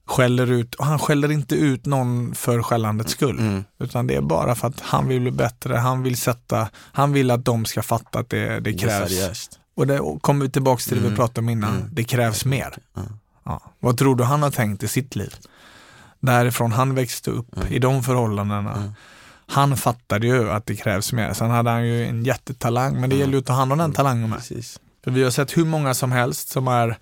skäller 0.09 0.51
ut, 0.51 0.75
och 0.75 0.85
han 0.85 0.99
skäller 0.99 1.31
inte 1.31 1.55
ut 1.55 1.85
någon 1.85 2.35
för 2.35 2.61
skällandets 2.63 3.11
skull. 3.11 3.39
Mm. 3.39 3.63
Utan 3.79 4.07
det 4.07 4.15
är 4.15 4.21
bara 4.21 4.55
för 4.55 4.67
att 4.67 4.79
han 4.79 5.07
vill 5.07 5.21
bli 5.21 5.31
bättre, 5.31 5.75
han 5.75 6.03
vill 6.03 6.17
sätta, 6.17 6.69
han 6.75 7.13
vill 7.13 7.31
att 7.31 7.45
de 7.45 7.65
ska 7.65 7.81
fatta 7.83 8.19
att 8.19 8.29
det, 8.29 8.45
det 8.47 8.59
Det 8.59 8.73
krävs. 8.73 9.09
seriöst. 9.09 9.59
Och 9.75 9.87
det 9.87 10.01
kommer 10.21 10.45
vi 10.45 10.51
tillbaka 10.51 10.79
till 10.81 10.95
det 10.95 11.01
vi 11.01 11.07
Mm. 11.07 11.15
pratade 11.17 11.39
om 11.39 11.49
innan, 11.49 11.75
Mm. 11.75 11.89
det 11.91 12.03
krävs 12.03 12.45
mer. 12.45 12.77
Ja. 12.95 13.01
Ja. 13.43 13.61
Vad 13.79 13.97
tror 13.97 14.15
du 14.15 14.23
han 14.23 14.43
har 14.43 14.51
tänkt 14.51 14.83
i 14.83 14.87
sitt 14.87 15.15
liv? 15.15 15.33
Därifrån 16.19 16.71
han 16.71 16.95
växte 16.95 17.31
upp, 17.31 17.57
Mm. 17.57 17.73
i 17.73 17.79
de 17.79 18.03
förhållandena. 18.03 18.73
Mm. 18.75 18.91
Han 19.47 19.77
fattade 19.77 20.27
ju 20.27 20.51
att 20.51 20.65
det 20.65 20.75
krävs 20.75 21.13
mer. 21.13 21.33
Sen 21.33 21.49
hade 21.49 21.69
han 21.69 21.87
ju 21.87 22.05
en 22.05 22.23
jättetalang, 22.23 23.01
men 23.01 23.09
det 23.09 23.15
gäller 23.15 23.33
ju 23.33 23.39
att 23.39 23.45
ta 23.45 23.53
hand 23.53 23.71
om 23.71 23.77
den 23.77 23.91
talangen 23.93 24.29
med. 24.29 24.39
Precis. 24.39 24.79
För 25.03 25.11
vi 25.11 25.23
har 25.23 25.31
sett 25.31 25.57
hur 25.57 25.65
många 25.65 25.93
som 25.93 26.11
helst 26.11 26.49
som 26.49 26.67
är 26.67 26.97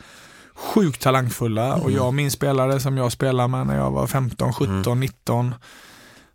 sjukt 0.58 1.02
talangfulla 1.02 1.76
och 1.76 1.92
jag 1.92 2.08
och 2.08 2.14
min 2.14 2.32
spelare 2.32 2.80
som 2.80 2.98
jag 2.98 3.12
spelade 3.12 3.48
med 3.48 3.68
när 3.68 3.78
jag 3.78 3.92
var 3.92 4.08
15, 4.08 4.54
17, 4.54 5.00
19 5.00 5.56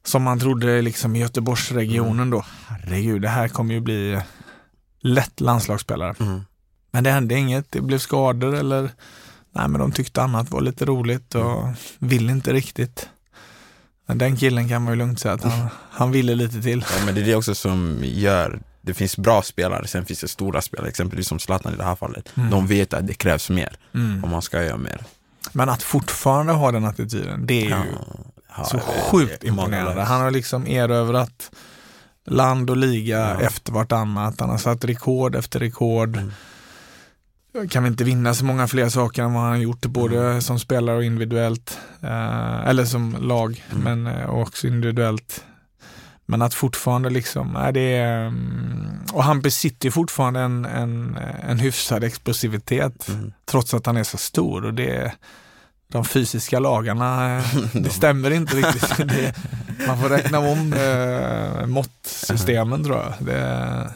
som 0.05 0.23
man 0.23 0.41
trodde 0.41 0.83
liksom 0.83 1.16
i 1.16 1.20
Göteborgsregionen 1.20 2.31
då, 2.31 2.45
herregud 2.68 3.23
det 3.23 3.29
här 3.29 3.49
kommer 3.49 3.75
ju 3.75 3.81
bli 3.81 4.20
lätt 5.01 5.41
landslagsspelare. 5.41 6.14
Mm. 6.20 6.41
Men 6.91 7.05
det 7.05 7.11
hände 7.11 7.35
inget, 7.35 7.73
det 7.73 7.81
blev 7.81 7.99
skador 7.99 8.55
eller 8.55 8.91
nej 9.53 9.68
men 9.68 9.81
de 9.81 9.93
tyckte 9.93 10.23
annat 10.23 10.51
var 10.51 10.61
lite 10.61 10.85
roligt 10.85 11.35
och 11.35 11.68
ville 11.99 12.33
inte 12.33 12.53
riktigt. 12.53 13.09
Men 14.07 14.18
den 14.18 14.37
killen 14.37 14.68
kan 14.68 14.83
man 14.83 14.93
ju 14.93 14.99
lugnt 14.99 15.20
säga 15.20 15.35
att 15.35 15.45
han, 15.45 15.68
han 15.91 16.11
ville 16.11 16.35
lite 16.35 16.62
till. 16.62 16.85
Ja, 16.99 17.05
men 17.07 17.14
det 17.14 17.20
är 17.20 17.25
det 17.25 17.35
också 17.35 17.55
som 17.55 17.99
gör, 18.03 18.61
det 18.83 18.95
finns 18.95 19.16
bra 19.16 19.43
spelare, 19.43 19.87
sen 19.87 20.05
finns 20.07 20.20
det 20.20 20.28
stora 20.28 20.62
spelare, 20.62 20.89
exempelvis 20.89 21.28
som 21.28 21.39
Zlatan 21.39 21.72
i 21.74 21.76
det 21.76 21.85
här 21.85 21.97
fallet. 21.97 22.33
De 22.51 22.66
vet 22.66 22.95
att 22.95 23.07
det 23.07 23.14
krävs 23.14 23.51
mer 23.51 23.76
Mm. 23.95 24.24
om 24.24 24.30
man 24.30 24.43
ska 24.43 24.62
göra 24.64 24.76
mer. 24.76 25.05
Men 25.53 25.68
att 25.68 25.83
fortfarande 25.83 26.53
ha 26.53 26.72
den 26.72 26.85
attityden, 26.85 27.47
det 27.47 27.55
är 27.61 27.64
ju 27.64 27.85
Ja, 28.57 28.64
så 28.64 28.78
sjukt 28.78 29.45
imponerande. 29.45 30.03
Han 30.03 30.20
har 30.20 30.30
liksom 30.30 30.66
erövrat 30.66 31.51
land 32.26 32.70
och 32.70 32.76
liga 32.76 33.18
Ja. 33.18 33.41
efter 33.41 33.72
vartannat. 33.72 34.41
Han 34.41 34.51
har 34.51 34.59
satt 34.59 34.85
rekord 34.85 35.35
efter 35.37 35.59
rekord. 35.61 36.16
Mm. 36.16 37.68
Kan 37.68 37.83
vi 37.83 37.89
inte 37.89 38.05
vinna 38.05 38.35
så 38.35 38.45
många 38.45 38.68
fler 38.68 38.89
saker 38.89 39.22
än 39.22 39.33
vad 39.35 39.43
han 39.43 39.51
har 39.53 39.59
gjort, 39.59 39.87
både 39.87 40.18
Mm. 40.26 40.41
som 40.43 40.59
spelare 40.59 40.97
och 40.97 41.05
individuellt. 41.05 41.78
Eh, 42.03 42.68
eller 42.68 42.85
som 42.85 43.16
lag, 43.20 43.64
Mm. 43.72 43.83
men 44.03 44.14
eh, 44.14 44.30
också 44.30 44.66
individuellt. 44.66 45.45
Men 46.33 46.43
att 46.43 46.55
fortfarande 46.55 47.11
liksom, 47.11 47.53
nej, 47.53 47.72
det 47.72 47.80
är, 47.97 48.26
mm, 48.26 48.99
och 49.12 49.24
han 49.24 49.41
besitter 49.41 49.91
fortfarande 49.91 50.41
en, 50.41 50.64
en, 50.64 51.18
en 51.49 51.59
hyfsad 51.59 52.05
explosivitet 52.05 53.09
Mm. 53.09 53.33
trots 53.45 53.74
att 53.74 53.87
han 53.87 53.97
är 53.97 54.05
så 54.05 54.18
stor 54.18 54.64
och 54.64 54.74
det 54.74 55.12
de 55.89 56.05
fysiska 56.05 56.59
lagarna, 56.59 57.37
eh, 57.39 57.45
det 57.72 57.91
stämmer 57.91 58.30
inte 58.30 58.57
riktigt. 58.57 58.97
Det, 59.09 59.35
man 59.87 59.99
får 60.01 60.09
räkna 60.09 60.39
om 60.39 60.72
eh, 60.72 61.66
måttsystemen 61.66 62.85
tror 62.85 62.97
jag. 62.99 63.26
Det, 63.26 63.91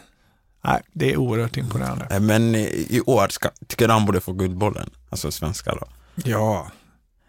nej, 0.64 0.82
det 0.92 1.12
är 1.12 1.16
oerhört 1.16 1.56
imponerande. 1.56 2.06
Eh, 2.10 2.20
Men 2.20 2.54
i 2.54 3.00
år 3.06 3.28
ska, 3.30 3.48
tycker 3.66 3.86
du 3.88 3.92
han 3.92 4.06
borde 4.06 4.20
få 4.20 4.32
Guldbollen, 4.32 4.90
alltså 5.10 5.30
svenska 5.30 5.74
då. 5.74 5.86
Ja, 6.14 6.66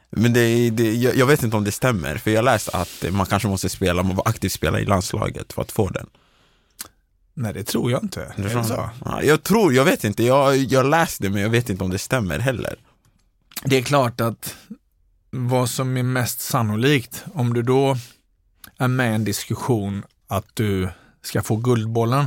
Men 0.10 0.34
det, 0.34 0.70
det, 0.70 0.94
jag, 0.94 1.26
vet 1.26 1.44
inte 1.44 1.58
om 1.58 1.64
det 1.64 1.72
stämmer, 1.72 2.18
för 2.18 2.32
jag 2.32 2.46
läste 2.46 2.78
att 2.78 3.06
man 3.12 3.26
kanske 3.26 3.48
måste 3.48 3.70
spela, 3.70 4.04
man 4.04 4.16
var 4.16 4.28
aktiv 4.28 4.50
spelare 4.50 4.82
i 4.82 4.86
landslaget 4.86 5.54
för 5.54 5.62
att 5.62 5.72
få 5.72 5.90
den. 5.90 6.08
nej 7.34 7.54
det 7.54 7.64
tror 7.64 7.92
jag 7.92 8.04
inte. 8.04 8.34
Är 8.36 8.44
det 8.44 8.64
så? 8.64 8.90
Ja, 9.06 9.24
jag 9.24 9.44
tror, 9.44 9.74
jag 9.74 9.86
vet 9.86 10.04
inte, 10.04 10.24
jag, 10.24 10.58
jag 10.58 10.86
läste 10.86 11.30
men 11.30 11.42
jag 11.42 11.50
vet 11.50 11.70
inte 11.70 11.84
om 11.84 11.90
det 11.90 11.98
stämmer 11.98 12.40
heller. 12.40 12.76
Det 13.64 13.78
är 13.78 13.82
klart 13.82 14.22
att 14.22 14.56
vad 15.30 15.70
som 15.70 15.98
är 15.98 16.04
mest 16.04 16.40
sannolikt, 16.40 17.26
om 17.34 17.54
du 17.54 17.62
då 17.62 17.98
är 18.78 18.88
med 18.88 19.12
i 19.12 19.16
en 19.16 19.24
diskussion 19.24 20.04
att 20.28 20.46
du 20.54 20.90
ska 21.22 21.42
få 21.44 21.56
Guldbollen 21.56 22.26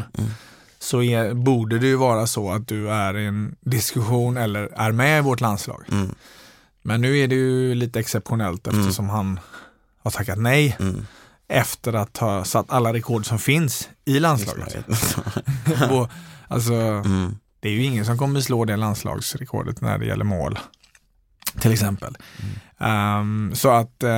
så 0.79 1.03
är, 1.03 1.35
borde 1.35 1.79
det 1.79 1.87
ju 1.87 1.97
vara 1.97 2.27
så 2.27 2.53
att 2.53 2.69
du 2.69 2.91
är 2.91 3.19
i 3.19 3.27
en 3.27 3.57
diskussion 3.61 4.37
eller 4.37 4.61
är 4.63 4.93
med 4.93 5.19
i 5.19 5.23
vårt 5.23 5.41
landslag. 5.41 5.85
Mm. 5.93 6.15
Men 6.83 7.01
nu 7.01 7.19
är 7.19 7.29
det 7.29 7.35
ju 7.35 7.75
lite 7.75 8.01
exceptionellt 8.01 8.67
eftersom 8.67 9.09
han 9.09 9.41
har 10.03 10.11
tackat 10.11 10.39
nej 10.39 10.77
efter 11.49 11.93
att 11.93 12.17
ha 12.17 12.45
satt 12.45 12.71
alla 12.71 12.93
rekord 12.93 13.27
som 13.27 13.39
finns 13.39 13.89
i 14.05 14.21
landslaget. 14.21 14.87
Och, 15.91 16.09
alltså, 16.49 16.73
Mm. 16.73 17.37
Det 17.63 17.69
är 17.69 17.73
ju 17.73 17.83
ingen 17.83 18.05
som 18.05 18.19
kommer 18.19 18.41
slå 18.41 18.65
det 18.65 18.77
landslagsrekordet 18.77 19.81
när 19.81 19.99
det 19.99 20.07
gäller 20.07 20.25
mål. 20.25 20.59
Till 21.61 21.73
exempel. 21.73 22.17
Ehm, 22.79 23.53
så 23.55 23.71
att 23.71 24.03
eh, 24.03 24.11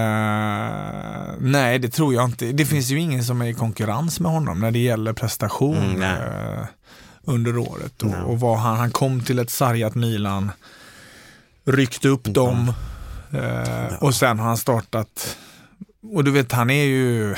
nej, 1.39 1.79
det 1.79 1.89
tror 1.89 2.15
jag 2.15 2.25
inte. 2.25 2.53
Det 2.53 2.67
finns 2.67 2.91
ju 2.91 3.01
ingen 3.01 3.25
som 3.25 3.43
är 3.43 3.47
i 3.47 3.55
konkurrens 3.55 4.21
med 4.21 4.33
honom 4.33 4.61
när 4.61 4.71
det 4.71 4.79
gäller 4.79 5.13
prestation 5.13 5.77
Mm, 5.77 6.03
eh, 6.03 6.65
under 7.25 7.59
året. 7.59 8.03
Och, 8.03 8.15
och 8.31 8.41
vad 8.41 8.59
han, 8.59 8.77
han 8.77 8.91
kom 8.91 9.21
till 9.21 9.39
ett 9.39 9.51
sargat 9.51 9.95
Milan, 9.95 10.51
ryckte 11.65 12.09
upp 12.09 12.25
dem 12.25 12.73
eh, 13.33 13.95
och 14.01 14.15
sen 14.15 14.39
har 14.39 14.47
han 14.47 14.57
startat. 14.57 15.37
Och 16.15 16.25
du 16.25 16.31
vet, 16.31 16.53
han 16.53 16.71
är 16.71 16.85
ju 16.85 17.35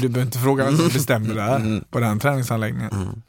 Du 0.00 0.08
behöver 0.08 0.22
inte 0.22 0.38
fråga 0.38 0.64
vem 0.64 0.76
som 0.76 0.88
bestämmer 0.88 1.34
det 1.34 1.42
här 1.42 1.84
på 1.90 2.00
den 2.00 2.18
träningsanläggningen. 2.18 2.92
Mm. 2.92 3.22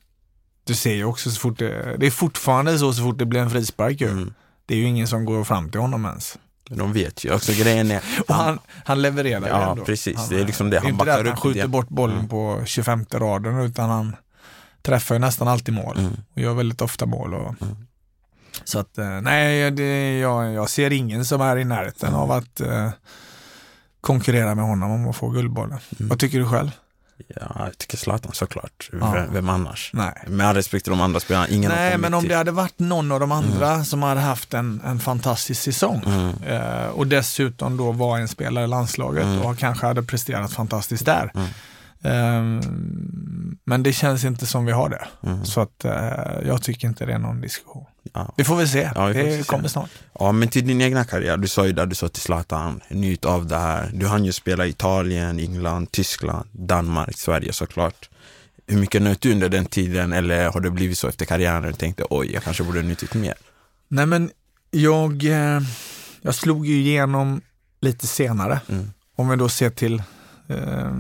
Du 0.64 0.76
ser 0.76 0.94
ju 0.94 1.06
också 1.06 1.32
så 1.32 1.40
fort 1.40 1.60
det, 1.60 1.96
det 2.00 2.06
är 2.08 2.12
fortfarande 2.12 2.80
så 2.80 2.94
så 2.94 3.02
fort 3.04 3.18
det 3.18 3.26
blir 3.26 3.40
en 3.40 3.50
frispark 3.50 4.02
ju. 4.02 4.10
Mm. 4.10 4.34
Det 4.66 4.74
är 4.74 4.78
ju 4.78 4.86
ingen 4.86 5.08
som 5.08 5.26
går 5.26 5.44
fram 5.44 5.70
till 5.72 5.80
honom 5.82 6.06
ens. 6.06 6.38
De 6.70 6.94
vet 6.94 7.26
ju 7.26 7.34
också 7.34 7.52
grejen 7.54 7.92
är, 7.92 8.02
Och 8.28 8.36
han, 8.36 8.60
han 8.86 9.02
levererar 9.02 9.42
ju 9.42 9.48
Ja, 9.48 9.72
ändå. 9.72 9.86
precis. 9.86 10.18
Han, 10.18 10.30
Det 10.30 10.40
är 10.42 10.46
liksom 10.46 10.70
det. 10.70 10.78
Han 10.78 10.86
är 10.88 10.90
inte 10.92 11.04
det 11.06 11.08
backar 11.08 11.22
att 11.22 11.28
han 11.28 11.38
skjuter 11.38 11.62
det. 11.62 11.68
bort 11.68 11.88
bollen 11.90 12.28
på 12.28 12.62
25 12.66 13.06
raden 13.14 13.60
utan 13.60 13.90
han 13.90 14.16
träffar 14.82 15.16
ju 15.16 15.20
nästan 15.20 15.48
alltid 15.48 15.74
mål 15.74 15.98
Mm. 16.00 16.12
och 16.34 16.42
gör 16.42 16.54
väldigt 16.54 16.82
ofta 16.82 17.06
mål. 17.06 17.34
Och, 17.34 17.56
Så 18.64 18.80
att 18.80 18.98
eh, 18.98 19.22
nej, 19.22 19.72
det, 19.72 20.20
jag, 20.20 20.54
jag 20.54 20.70
ser 20.70 20.92
ingen 20.94 21.26
som 21.26 21.42
är 21.42 21.58
i 21.58 21.66
närheten 21.66 22.14
av 22.14 22.32
att 22.32 22.62
eh, 22.62 22.90
konkurrera 24.02 24.56
med 24.56 24.66
honom 24.66 24.92
om 24.92 25.10
att 25.10 25.16
få 25.16 25.30
Guldbollen. 25.30 25.80
Mm. 26.00 26.10
Vad 26.10 26.20
tycker 26.20 26.40
du 26.40 26.46
själv? 26.48 26.72
ja, 27.36 27.52
jag 27.66 27.78
tycker 27.78 27.98
Zlatan 27.98 28.32
såklart. 28.34 28.90
Ja. 29.00 29.12
Vem, 29.12 29.34
vem 29.34 29.50
annars? 29.50 29.92
Nej. 29.94 30.24
Med 30.28 30.48
all 30.48 30.56
respekt 30.56 30.84
till 30.86 30.92
de 30.92 31.02
andra 31.02 31.20
spelarna, 31.20 31.48
ingen 31.48 31.72
Nej, 31.72 31.98
men 31.98 32.14
om 32.14 32.22
till. 32.22 32.30
det 32.30 32.36
hade 32.36 32.52
varit 32.52 32.80
någon 32.80 33.12
av 33.12 33.20
de 33.20 33.32
andra 33.32 33.84
som 33.84 34.04
hade 34.04 34.20
haft 34.22 34.54
en, 34.54 34.82
en 34.86 35.00
fantastisk 35.00 35.62
säsong 35.62 36.04
Mm. 36.06 36.44
eh, 36.44 36.86
och 36.88 37.08
dessutom 37.08 37.78
då 37.78 37.92
var 37.92 38.20
en 38.20 38.28
spelare 38.28 38.64
i 38.64 38.68
landslaget 38.68 39.24
Mm. 39.24 39.42
och 39.42 39.58
kanske 39.58 39.86
hade 39.86 40.04
presterat 40.04 40.54
fantastiskt 40.54 41.06
där. 41.06 41.32
Ehm, 42.04 43.58
men 43.66 43.84
det 43.84 43.94
känns 43.94 44.24
inte 44.24 44.46
som 44.46 44.66
vi 44.66 44.72
har 44.72 44.90
det. 44.90 45.08
Mm. 45.24 45.46
Så 45.46 45.62
att 45.62 45.86
eh, 45.86 45.92
jag 46.46 46.62
tycker 46.62 46.88
inte 46.88 47.06
det 47.06 47.14
är 47.14 47.20
någon 47.20 47.42
diskussion. 47.42 47.86
Ja. 48.14 48.34
Vi 48.38 48.44
får 48.44 48.56
väl 48.56 48.68
se. 48.68 48.92
Ja, 48.96 49.08
det 49.08 49.38
se. 49.38 49.44
kommer 49.44 49.68
snart. 49.68 49.90
Ja, 50.20 50.32
men 50.32 50.48
till 50.48 50.68
din 50.68 50.82
egna 50.82 51.04
karriär, 51.04 51.38
du 51.38 51.48
sa 51.48 51.66
ju 51.66 51.74
där, 51.74 51.86
du 51.86 51.96
sa 51.96 52.08
till 52.08 52.22
Zlatan, 52.22 52.82
njut 52.90 53.26
av 53.26 53.48
det 53.48 53.58
här. 53.58 53.92
Du 53.94 54.08
hann 54.08 54.26
ju 54.26 54.32
spela 54.32 54.68
Italien, 54.68 55.40
England, 55.40 55.92
Tyskland, 55.92 56.50
Danmark, 56.52 57.18
Sverige 57.18 57.54
såklart. 57.54 58.10
Hur 58.68 58.78
mycket 58.78 59.02
nöt 59.02 59.22
du 59.22 59.32
under 59.32 59.50
den 59.50 59.66
tiden 59.66 60.14
eller 60.14 60.50
har 60.50 60.60
det 60.60 60.72
blivit 60.72 60.98
så 60.98 61.08
efter 61.08 61.26
karriären 61.26 61.66
och 61.66 61.78
tänkte 61.78 62.04
oj, 62.10 62.32
jag 62.34 62.44
kanske 62.44 62.64
borde 62.64 62.82
njutit 62.82 63.14
mer? 63.14 63.34
Nej 63.88 64.06
men 64.06 64.32
jag, 64.72 65.26
eh, 65.26 65.62
jag 66.22 66.36
slog 66.36 66.66
ju 66.66 66.76
igenom 66.76 67.42
lite 67.82 68.08
senare. 68.08 68.60
Mm. 68.70 68.92
Om 69.16 69.30
vi 69.30 69.36
då 69.36 69.50
ser 69.50 69.70
till 69.70 70.04
eh, 70.52 70.92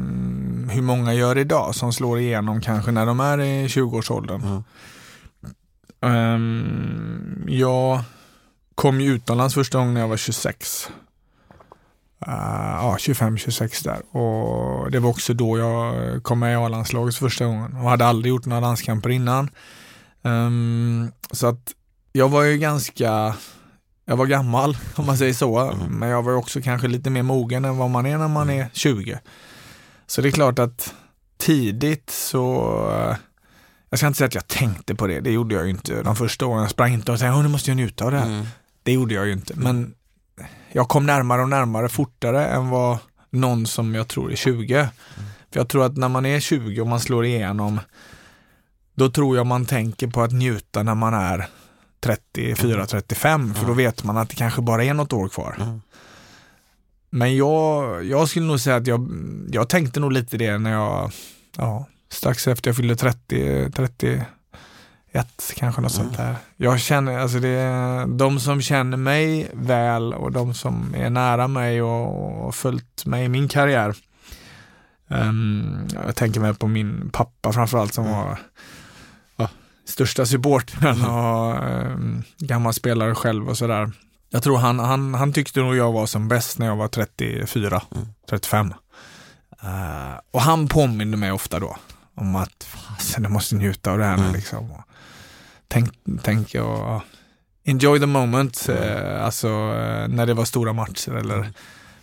hur 0.74 0.82
många 0.82 1.14
gör 1.14 1.38
idag 1.38 1.76
som 1.76 1.94
slår 1.94 2.20
igenom 2.20 2.62
kanske 2.62 2.92
när 2.92 3.06
de 3.06 3.20
är 3.20 3.40
i 3.40 3.68
20-årsåldern. 3.68 4.42
Mm. 4.42 4.64
Ehm, 6.02 7.46
jag 7.48 8.02
kom 8.76 9.02
ju 9.02 9.14
utomlands 9.14 9.54
första 9.54 9.78
gången 9.78 9.94
när 9.94 10.02
jag 10.02 10.08
var 10.08 10.18
26. 10.18 10.90
Uh, 12.28 12.34
ja, 12.82 12.96
25-26 13.00 13.84
där. 13.84 14.18
Och 14.18 14.92
det 14.92 15.00
var 15.00 15.10
också 15.10 15.34
då 15.34 15.58
jag 15.58 16.24
kom 16.24 16.40
med 16.40 16.54
i 16.54 16.56
A-landslaget 16.56 17.16
första 17.16 17.46
gången 17.46 17.74
och 17.74 17.90
hade 17.90 18.06
aldrig 18.06 18.30
gjort 18.30 18.46
några 18.46 18.60
landskamper 18.60 19.10
innan. 19.10 19.50
Ehm, 20.24 21.12
så 21.32 21.48
att 21.48 21.74
jag 22.12 22.30
var 22.30 22.44
ju 22.44 22.58
ganska, 22.58 23.36
jag 24.12 24.18
var 24.18 24.26
gammal 24.26 24.78
om 24.96 25.06
man 25.06 25.18
säger 25.18 25.34
så, 25.34 25.78
men 25.90 26.10
jag 26.10 26.24
var 26.24 26.34
också 26.34 26.62
kanske 26.62 26.88
lite 26.88 27.10
mer 27.10 27.24
mogen 27.24 27.66
än 27.66 27.78
vad 27.78 27.90
man 27.90 28.06
är 28.06 28.18
när 28.18 28.28
man 28.28 28.50
är 28.50 28.70
20. 28.74 29.20
Så 30.08 30.22
det 30.22 30.30
är 30.30 30.32
klart 30.32 30.60
att 30.60 30.94
tidigt 31.38 32.10
så, 32.10 32.62
eh, 32.92 33.16
jag 33.90 34.00
ska 34.00 34.08
inte 34.08 34.18
säga 34.18 34.28
att 34.28 34.36
jag 34.36 34.48
tänkte 34.48 34.96
på 34.96 35.08
det, 35.08 35.20
det 35.20 35.32
gjorde 35.32 35.56
jag 35.56 35.64
ju 35.64 35.70
inte. 35.70 36.04
De 36.04 36.16
första 36.16 36.46
åren 36.46 36.62
jag 36.62 36.72
sprang 36.72 36.94
inte 36.94 37.12
och 37.12 37.18
"Åh, 37.22 37.42
nu 37.44 37.48
måste 37.48 37.70
jag 37.70 37.76
njuta 37.76 38.06
av 38.06 38.12
det 38.12 38.20
här. 38.20 38.26
Mm. 38.28 38.46
Det 38.84 38.92
gjorde 38.92 39.14
jag 39.14 39.26
ju 39.26 39.34
inte, 39.34 39.54
men 39.56 39.94
jag 40.72 40.90
kom 40.90 41.06
närmare 41.06 41.42
och 41.42 41.50
närmare 41.50 41.90
fortare 41.90 42.46
än 42.48 42.70
vad 42.70 42.98
någon 43.30 43.66
som 43.68 43.96
jag 43.96 44.08
tror 44.08 44.32
är 44.32 44.36
20. 44.36 44.90
För 45.52 45.60
jag 45.60 45.70
tror 45.70 45.86
att 45.86 45.98
när 45.98 46.10
man 46.10 46.26
är 46.26 46.40
20 46.40 46.82
och 46.82 46.88
man 46.88 47.00
slår 47.00 47.26
igenom, 47.26 47.80
då 48.96 49.10
tror 49.10 49.38
jag 49.38 49.46
man 49.46 49.66
tänker 49.66 50.08
på 50.08 50.22
att 50.22 50.32
njuta 50.32 50.84
när 50.84 50.96
man 50.96 51.14
är 51.14 51.48
34-35, 52.02 53.54
för 53.54 53.68
då 53.68 53.74
vet 53.74 54.04
man 54.04 54.18
att 54.18 54.30
det 54.30 54.36
kanske 54.36 54.62
bara 54.62 54.84
är 54.84 54.94
något 54.94 55.14
år 55.14 55.30
kvar. 55.30 55.56
Mm. 55.60 55.82
Men 57.10 57.36
jag, 57.38 58.06
jag 58.06 58.30
skulle 58.30 58.46
nog 58.46 58.60
säga 58.60 58.76
att 58.76 58.88
jag, 58.88 59.10
jag 59.52 59.70
tänkte 59.70 60.00
nog 60.00 60.12
lite 60.12 60.38
det 60.38 60.58
när 60.58 60.72
jag, 60.72 61.12
ja, 61.58 61.86
strax 62.10 62.48
efter 62.48 62.70
jag 62.70 62.78
fyllde 62.78 62.96
30, 62.96 63.72
31 63.72 64.26
kanske 65.56 65.82
något 65.82 65.92
sånt 65.92 66.18
där. 66.18 66.36
Jag 66.58 66.80
känner, 66.80 67.20
alltså 67.20 67.40
det, 67.40 68.06
de 68.08 68.40
som 68.40 68.62
känner 68.62 68.98
mig 68.98 69.52
väl 69.54 70.14
och 70.14 70.32
de 70.32 70.54
som 70.54 70.96
är 70.98 71.10
nära 71.10 71.48
mig 71.48 71.82
och, 71.82 72.48
och 72.48 72.56
följt 72.56 73.06
mig 73.06 73.26
i 73.26 73.30
min 73.30 73.48
karriär. 73.48 73.96
Ehm, 75.10 75.88
jag 75.94 76.16
tänker 76.16 76.40
mig 76.40 76.54
på 76.56 76.68
min 76.68 77.10
pappa 77.14 77.54
framförallt 77.54 77.94
som 77.94 78.06
var 78.06 78.28
ja, 78.30 78.38
största 79.92 80.26
supporten 80.26 81.06
och 81.06 81.64
um, 81.64 82.24
gammal 82.38 82.74
spelare 82.74 83.16
själv 83.16 83.50
och 83.50 83.58
sådär. 83.58 83.92
Jag 84.30 84.44
tror 84.44 84.58
han, 84.58 84.80
han, 84.80 85.14
han 85.14 85.34
tyckte 85.34 85.60
nog 85.60 85.76
jag 85.76 85.92
var 85.92 86.06
som 86.06 86.28
bäst 86.28 86.60
när 86.60 86.66
jag 86.66 86.76
var 86.76 86.88
34, 86.88 87.82
35. 88.30 88.74
Eh, 89.64 90.20
och 90.32 90.42
han 90.42 90.68
påminde 90.68 91.18
mig 91.18 91.32
ofta 91.32 91.60
då 91.60 91.78
om 92.16 92.36
att 92.36 92.64
fasen, 92.64 93.24
jag 93.24 93.32
måste 93.32 93.56
njuta 93.56 93.92
av 93.92 93.98
det 93.98 94.06
här 94.06 94.18
nu 94.18 94.32
liksom. 94.34 94.72
Och 94.72 94.84
tänk, 95.68 95.90
tänk 96.24 96.56
och 96.56 97.02
enjoy 97.64 98.00
the 98.00 98.06
moment, 98.06 98.70
eh, 98.70 99.26
alltså 99.26 99.48
eh, 99.48 100.08
när 100.08 100.26
det 100.26 100.34
var 100.34 100.46
stora 100.46 100.74
matcher 100.74 101.12
eller 101.12 101.54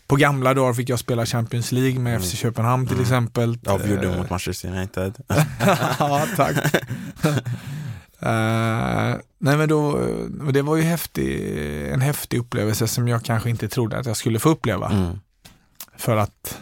på 0.09 0.17
gamla 0.17 0.55
dagar 0.55 0.75
fick 0.75 0.89
jag 0.89 0.99
spela 0.99 1.27
Champions 1.27 1.73
League 1.73 1.99
med 1.99 2.23
FC 2.25 2.35
Köpenhamn 2.37 2.87
till 2.87 3.01
exempel. 3.01 3.59
Avgjorde 3.67 4.09
Eh, 4.09 4.19
mot 4.19 4.31
Manchester 4.31 4.69
United. 4.69 5.15
ja, 5.99 6.27
tack. 6.37 6.57
Eh, 8.21 9.17
nej 9.39 9.57
men 9.57 9.69
då, 9.69 10.01
det 10.53 10.63
var 10.63 10.77
ju 10.77 10.83
häftig, 10.83 11.59
en 11.93 12.01
häftig 12.01 12.39
upplevelse 12.39 12.89
som 12.89 13.09
jag 13.09 13.25
kanske 13.25 13.51
inte 13.51 13.69
trodde 13.69 13.99
att 13.99 14.07
jag 14.07 14.17
skulle 14.17 14.39
få 14.39 14.49
uppleva. 14.49 14.91
Mm. 14.91 15.19
För 15.97 16.17
att 16.17 16.61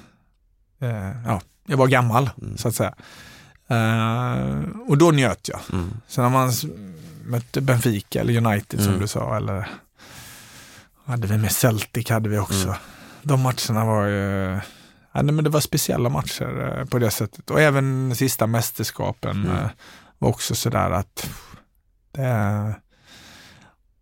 eh, 0.81 1.11
ja, 1.27 1.41
jag 1.67 1.77
var 1.77 1.87
gammal 1.87 2.31
så 2.57 2.69
att 2.69 2.75
säga. 2.75 2.95
Eh, 3.69 4.63
och 4.89 4.99
då 4.99 5.11
njöt 5.11 5.49
jag. 5.49 5.61
Mm. 5.73 5.91
Sen 6.09 6.25
när 6.25 6.31
man 6.31 6.53
mötte 7.25 7.61
Benfica 7.61 8.21
eller 8.21 8.37
United 8.47 8.81
som 8.81 8.89
Mm. 8.89 9.01
du 9.01 9.09
sa, 9.09 9.37
eller 9.37 9.69
hade 11.05 11.27
vi 11.27 11.39
med 11.39 11.53
Celtic 11.53 12.11
hade 12.11 12.29
vi 12.29 12.39
också. 12.39 12.75
Mm. 13.27 13.43
De 13.43 13.43
matcherna 13.43 13.85
var 13.85 14.07
ju, 14.07 14.61
ja, 15.13 15.23
nej, 15.23 15.33
men 15.35 15.45
det 15.45 15.51
var 15.51 15.61
speciella 15.61 16.09
matcher 16.09 16.79
eh, 16.79 16.85
på 16.85 16.99
det 16.99 17.11
sättet. 17.11 17.51
Och 17.51 17.61
även 17.61 18.15
sista 18.17 18.47
mästerskapen 18.47 19.45
Mm. 19.45 19.57
eh, 19.57 19.69
var 20.19 20.29
också 20.29 20.55
sådär 20.55 20.91
att 20.91 21.31
det, 22.13 22.75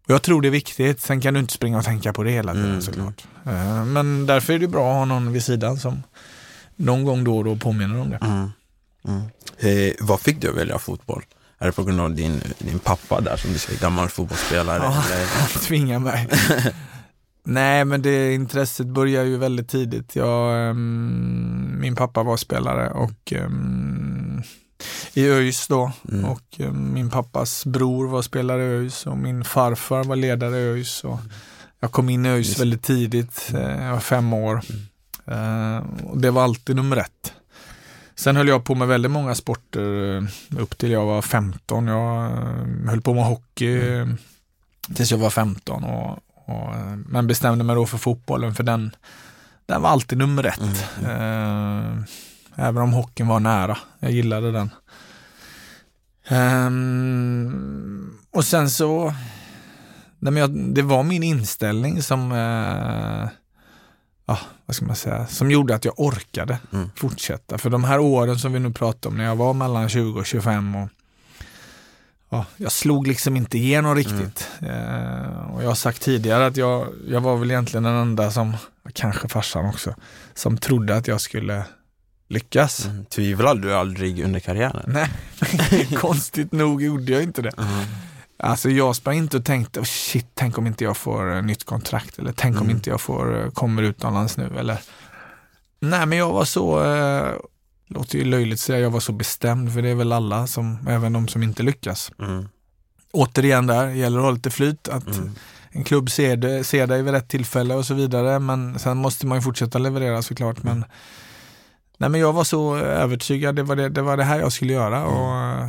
och 0.07 0.11
jag 0.11 0.23
tror 0.23 0.43
det 0.43 0.49
är 0.49 0.51
viktigt, 0.51 1.01
sen 1.01 1.21
kan 1.21 1.35
du 1.35 1.41
inte 1.41 1.53
springa 1.53 1.79
och 1.79 1.85
tänka 1.85 2.13
på 2.13 2.23
det 2.23 2.31
hela 2.31 2.53
tiden 2.53 2.69
Mm, 2.71 2.83
såklart. 2.83 3.25
Eh, 3.47 3.85
Men 3.85 4.27
därför 4.27 4.53
är 4.53 4.59
det 4.59 4.69
bra 4.69 4.91
att 4.91 4.97
ha 4.97 5.05
någon 5.05 5.33
vid 5.33 5.45
sidan 5.45 5.77
som 5.79 6.03
någon 6.77 7.05
gång 7.05 7.25
då 7.25 7.39
och 7.39 7.45
då 7.45 7.57
påminner 7.57 8.01
om 8.01 8.11
det. 8.11 8.17
Mm. 8.23 8.51
Mm. 9.09 9.23
Eh, 9.59 9.93
vad 10.01 10.21
fick 10.21 10.41
du 10.41 10.49
att 10.51 10.57
välja 10.57 10.79
fotboll? 10.79 11.23
Är 11.59 11.67
det 11.67 11.73
på 11.73 11.85
grund 11.85 12.01
av 12.01 12.15
din, 12.15 12.41
din 12.59 12.79
pappa 12.79 13.21
där 13.21 13.37
som 13.37 13.53
du 13.53 13.59
säger, 13.59 13.81
gammal 13.81 14.09
fotbollsspelare? 14.09 14.79
Ja. 14.83 15.05
Eller? 15.13 15.27
Han 15.41 15.49
tvingar 15.49 15.99
mig. 15.99 16.29
Nej, 17.47 17.85
men 17.85 18.03
det 18.03 18.35
intresset 18.35 18.87
börjar 18.87 19.25
ju 19.25 19.37
väldigt 19.37 19.69
tidigt. 19.69 20.17
Jag, 20.17 20.69
ehm, 20.69 21.77
min 21.81 21.97
pappa 21.97 22.23
var 22.23 22.37
spelare 22.37 22.91
och 22.91 23.33
ehm, 23.33 24.43
i 25.15 25.29
ÖIS 25.29 25.67
då. 25.67 25.93
Mm. 26.13 26.25
Och 26.25 26.61
ehm, 26.61 26.93
min 26.93 27.11
pappas 27.11 27.67
bror 27.67 28.09
var 28.09 28.23
spelare 28.23 28.63
i 28.63 28.67
ÖIS 28.67 29.07
och 29.07 29.19
min 29.19 29.45
farfar 29.45 30.05
var 30.05 30.17
ledare 30.17 30.59
i 30.59 30.69
ÖIS. 30.69 31.05
Och 31.05 31.19
jag 31.81 31.93
kom 31.93 32.09
in 32.09 32.27
i 32.27 32.29
ÖIS 32.29 32.49
Just. 32.49 32.61
väldigt 32.61 32.83
tidigt, 32.83 33.51
eh, 33.55 33.85
jag 33.85 33.93
var 33.93 34.01
fem 34.01 34.33
år. 34.33 34.61
Eh, 35.27 35.83
och 36.05 36.19
det 36.19 36.31
var 36.31 36.45
alltid 36.45 36.77
nummer 36.77 36.97
ett. 36.97 37.35
Sen 38.15 38.37
höll 38.37 38.49
jag 38.49 38.65
på 38.65 38.75
med 38.75 38.89
väldigt 38.89 39.13
många 39.13 39.35
sporter 39.35 40.17
eh, 40.17 40.23
upp 40.61 40.79
till 40.79 40.91
jag 40.91 41.07
var 41.07 41.23
15. 41.23 41.87
Jag 41.87 42.31
höll 42.87 43.01
på 43.01 43.15
med 43.15 43.25
hockey 43.25 43.89
eh, 43.89 44.07
tills 44.95 45.11
jag 45.11 45.19
var 45.19 45.31
15 45.31 45.85
och, 45.85 46.19
och, 46.45 46.75
men 47.07 47.27
bestämde 47.27 47.65
mig 47.65 47.77
då 47.77 47.87
för 47.87 47.99
fotbollen 47.99 48.55
för 48.55 48.63
den, 48.63 48.97
den 49.67 49.83
var 49.83 49.91
alltid 49.91 50.19
nummer 50.19 50.47
ett. 50.47 50.61
Eh, 51.05 51.95
även 52.67 52.83
om 52.83 52.93
hockeyn 52.93 53.29
var 53.29 53.41
nära. 53.41 53.79
Jag 53.99 54.11
gillade 54.11 54.53
den. 54.53 54.71
Ehm, 56.29 58.19
och 58.31 58.45
sen 58.45 58.71
så, 58.71 59.15
nej 60.19 60.35
jag, 60.35 60.51
det 60.51 60.83
var 60.83 61.03
min 61.03 61.23
inställning 61.23 62.03
som, 62.03 62.33
eh, 62.33 63.29
ja, 64.27 64.39
vad 64.67 64.77
ska 64.77 64.87
man 64.87 64.97
säga, 64.97 65.27
som 65.27 65.51
gjorde 65.51 65.75
att 65.75 65.85
jag 65.85 66.01
orkade 66.01 66.59
fortsätta. 66.97 67.59
För 67.59 67.71
de 67.71 67.85
här 67.85 67.99
åren 67.99 68.39
som 68.39 68.53
vi 68.53 68.59
nu 68.59 68.73
pratar 68.73 69.11
om, 69.11 69.17
när 69.17 69.25
jag 69.25 69.37
var 69.37 69.55
mellan 69.55 69.89
20 69.89 70.21
och 70.21 70.27
25 70.27 70.77
och 70.77 70.89
ja, 72.35 72.47
jag 72.57 72.73
slog 72.73 73.07
liksom 73.07 73.37
inte 73.37 73.59
igenom 73.59 73.95
riktigt. 73.95 74.49
Eh, 74.61 75.51
och 75.55 75.63
jag 75.63 75.69
har 75.69 75.75
sagt 75.75 76.03
tidigare 76.03 76.47
att 76.47 76.57
jag, 76.57 76.89
jag 77.09 77.21
var 77.21 77.37
väl 77.37 77.51
egentligen 77.51 77.85
den 77.85 77.95
enda 77.95 78.31
som, 78.31 78.57
kanske 78.93 79.29
farsan 79.29 79.67
också, 79.67 79.95
som 80.35 80.59
trodde 80.59 80.97
att 80.97 81.09
jag 81.09 81.21
skulle 81.21 81.65
lyckas. 82.29 82.85
Mm. 82.85 83.05
Tvivlade 83.05 83.61
du 83.61 83.75
aldrig 83.75 84.25
under 84.25 84.41
karriären? 84.41 84.85
Nej, 84.87 85.09
konstigt 85.97 86.53
nog 86.53 86.83
gjorde 86.83 87.13
jag 87.13 87.23
inte 87.23 87.43
det. 87.43 87.53
Alltså 88.37 88.71
jag 88.71 88.97
sprang 88.97 89.17
inte 89.17 89.37
och 89.37 89.45
tänkte, 89.45 89.81
oh 89.81 89.85
shit, 89.85 90.27
tänk 90.35 90.59
om 90.59 90.67
inte 90.67 90.85
jag 90.85 90.97
får 90.97 91.35
eh, 91.37 91.43
nytt 91.43 91.65
kontrakt 91.65 92.19
eller 92.19 92.33
tänk 92.33 92.61
om 92.61 92.71
inte 92.71 92.91
jag 92.91 93.01
får, 93.01 93.45
eh, 93.45 93.51
kommer 93.51 93.83
utomlands 93.83 94.37
nu 94.37 94.51
eller. 94.59 94.79
Nej 95.81 96.07
men 96.07 96.19
jag 96.19 96.33
var 96.33 96.45
så, 96.45 96.85
eh, 96.85 97.33
låter 97.87 98.19
ju 98.19 98.25
löjligt 98.25 98.57
att 98.57 98.61
säga, 98.61 98.79
jag 98.79 98.91
var 98.91 99.01
så 99.01 99.13
bestämd 99.13 99.73
för 99.73 99.83
det 99.83 99.89
är 99.89 99.95
väl 99.95 100.13
alla 100.13 100.47
som, 100.47 100.79
även 100.89 101.13
de 101.13 101.29
som 101.29 101.43
inte 101.43 101.63
lyckas. 101.63 102.13
Mm. 102.19 102.49
Återigen 103.13 103.67
där, 103.67 103.89
gäller 103.89 104.19
att 104.19 104.25
ha 104.25 104.31
lite 104.31 104.51
flyt, 104.51 104.89
att 104.89 105.21
en 105.71 105.85
klubb 105.85 106.11
ser, 106.11 106.37
det, 106.37 106.65
ser 106.65 106.87
dig 106.87 107.03
vid 107.03 107.13
rätt 107.15 107.29
tillfälle 107.29 107.75
och 107.75 107.87
så 107.87 107.95
vidare 107.95 108.39
men 108.39 108.79
sen 108.79 108.97
måste 108.97 109.27
man 109.27 109.39
ju 109.39 109.43
fortsätta 109.43 109.79
leverera 109.79 110.23
såklart 110.23 110.63
men 110.63 110.85
Nej 111.99 112.11
men 112.11 112.21
jag 112.21 112.33
var 112.33 112.45
så 112.45 112.77
övertygad, 112.77 113.57
det 113.57 113.63
var 113.63 113.77
det, 113.77 113.89
det 113.89 114.03
var 114.03 114.17
det 114.17 114.25
här 114.25 114.39
jag 114.39 114.53
skulle 114.53 114.73
göra 114.73 115.05
och 115.05 115.37
eh, 115.37 115.69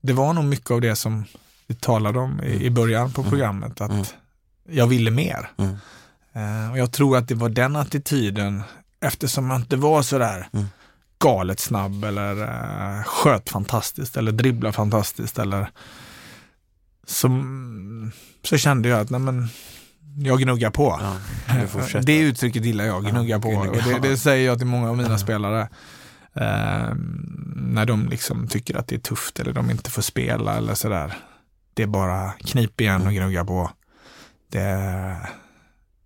det 0.00 0.12
var 0.12 0.32
nog 0.32 0.44
mycket 0.44 0.70
av 0.70 0.80
det 0.80 0.96
som 0.96 1.24
vi 1.66 1.74
talade 1.74 2.18
om 2.18 2.42
i, 2.42 2.64
i 2.64 2.70
början 2.70 3.12
på 3.12 3.22
programmet, 3.22 3.80
att 3.80 4.14
jag 4.68 4.86
ville 4.86 5.10
mer. 5.10 5.50
Mm. 5.56 5.76
Eh, 6.32 6.70
och 6.70 6.78
jag 6.78 6.92
tror 6.92 7.16
att 7.16 7.28
det 7.28 7.34
var 7.34 7.48
den 7.48 7.76
attityden, 7.76 8.62
eftersom 9.00 9.50
jag 9.50 9.60
inte 9.60 9.76
var 9.76 10.02
sådär 10.02 10.48
galet 11.24 11.60
snabb 11.60 12.04
eller 12.04 12.42
uh, 12.42 13.04
sköt 13.04 13.50
fantastiskt 13.50 14.16
eller 14.16 14.32
dribbla 14.32 14.72
fantastiskt 14.72 15.38
eller 15.38 15.70
som, 17.06 18.12
så 18.42 18.56
kände 18.56 18.88
jag 18.88 19.00
att 19.00 19.10
nej 19.10 19.20
men, 19.20 19.48
jag 20.16 20.40
gnuggar 20.40 20.70
på. 20.70 21.00
Ja. 21.00 21.16
Det 22.02 22.18
uttrycket 22.18 22.64
gillar 22.64 22.84
jag, 22.84 23.04
gnugga 23.04 23.40
på. 23.40 23.50
gnugga. 23.50 23.70
Och 23.70 23.76
det, 23.76 24.08
det 24.08 24.16
säger 24.16 24.46
jag 24.46 24.58
till 24.58 24.66
många 24.66 24.90
av 24.90 24.96
mina 24.96 25.18
spelare. 25.18 25.68
Eh, 26.34 26.94
när 27.56 27.86
de 27.86 28.08
liksom 28.08 28.48
tycker 28.48 28.76
att 28.76 28.88
det 28.88 28.94
är 28.94 29.00
tufft 29.00 29.40
eller 29.40 29.52
de 29.52 29.70
inte 29.70 29.90
får 29.90 30.02
spela 30.02 30.56
eller 30.56 30.74
sådär. 30.74 31.14
Det 31.74 31.82
är 31.82 31.86
bara 31.86 32.32
knip 32.32 32.80
igen 32.80 33.06
och 33.06 33.12
gnugga 33.12 33.44
på. 33.44 33.70
Det 34.50 35.16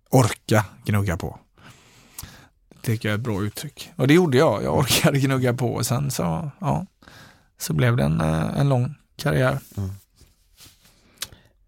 orka 0.09 0.65
gnugga 0.85 1.17
på. 1.17 1.39
Tycker 2.81 3.09
jag 3.09 3.13
är 3.13 3.17
ett 3.17 3.23
bra 3.23 3.43
uttryck. 3.43 3.91
Och 3.95 4.07
det 4.07 4.13
gjorde 4.13 4.37
jag. 4.37 4.63
Jag 4.63 4.77
orkade 4.77 5.19
gnugga 5.25 5.53
på 5.53 5.73
och 5.73 5.85
sen 5.85 6.11
så, 6.11 6.51
ja, 6.59 6.85
så 7.57 7.73
blev 7.73 7.95
det 7.97 8.03
en, 8.03 8.21
eh, 8.21 8.59
en 8.59 8.69
lång 8.69 8.95
karriär. 9.17 9.59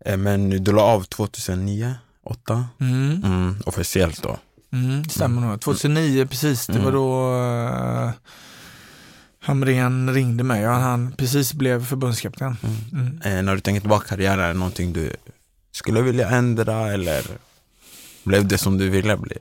Eh, 0.06 0.18
Men 0.18 0.50
du 0.64 0.72
la 0.72 0.82
av 0.82 1.04
2009, 1.04 1.96
8 2.24 2.66
Mm. 2.80 3.24
mm, 3.24 3.56
officiellt 3.66 4.24
då. 4.24 4.38
Mm, 4.74 5.04
stämmer 5.04 5.42
nog. 5.42 5.62
2009 5.62 6.26
precis, 6.26 6.68
det 6.68 6.80
var 6.80 6.92
då 6.92 7.34
uh, 8.06 8.12
Hamrén 9.40 10.14
ringde 10.14 10.44
mig 10.44 10.68
och 10.68 10.74
han 10.74 11.12
precis 11.18 11.54
blev 11.54 11.86
förbundskapten. 11.86 12.58
Mm. 12.94 13.22
Eh, 13.26 13.44
när 13.44 13.56
du 13.56 13.62
tänker 13.62 13.82
tillbaka 13.82 14.08
karriären, 14.08 14.40
är 14.40 14.48
det 14.48 14.54
någonting 14.54 14.94
du 14.94 15.16
skulle 15.72 16.02
vilja 16.02 16.30
ändra 16.30 16.94
eller 16.94 17.24
blev 18.24 18.48
det 18.48 18.58
som 18.58 18.78
du 18.78 18.90
ville 18.90 19.18
bli? 19.18 19.38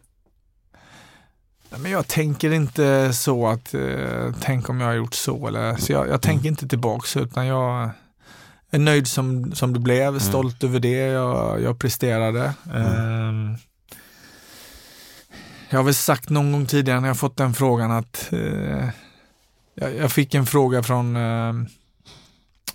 Men 1.78 1.90
jag 1.90 2.06
tänker 2.06 2.50
inte 2.50 3.12
så 3.12 3.46
att, 3.46 3.74
eh, 3.74 4.34
tänk 4.40 4.68
om 4.68 4.80
jag 4.80 4.86
har 4.86 4.94
gjort 4.94 5.14
så 5.14 5.48
eller, 5.48 5.76
så 5.76 5.92
jag, 5.92 6.08
jag 6.08 6.22
tänker 6.22 6.48
inte 6.48 6.68
tillbaks 6.68 7.16
utan 7.16 7.46
jag 7.46 7.90
är 8.70 8.78
nöjd 8.78 9.06
som, 9.06 9.54
som 9.54 9.72
det 9.72 9.80
blev, 9.80 10.18
stolt 10.18 10.64
över 10.64 10.80
det 10.80 10.96
jag, 10.96 11.62
jag 11.62 11.78
presterade. 11.78 12.52
Ehm, 12.74 13.56
jag 15.68 15.78
har 15.78 15.84
väl 15.84 15.94
sagt 15.94 16.28
någon 16.28 16.52
gång 16.52 16.66
tidigare 16.66 17.00
när 17.00 17.08
jag 17.08 17.18
fått 17.18 17.36
den 17.36 17.54
frågan 17.54 17.90
att 17.90 18.28
eh, 18.32 18.88
jag, 19.74 19.96
jag 19.96 20.12
fick 20.12 20.34
en 20.34 20.46
fråga 20.46 20.82
från, 20.82 21.16
eh, 21.16 21.52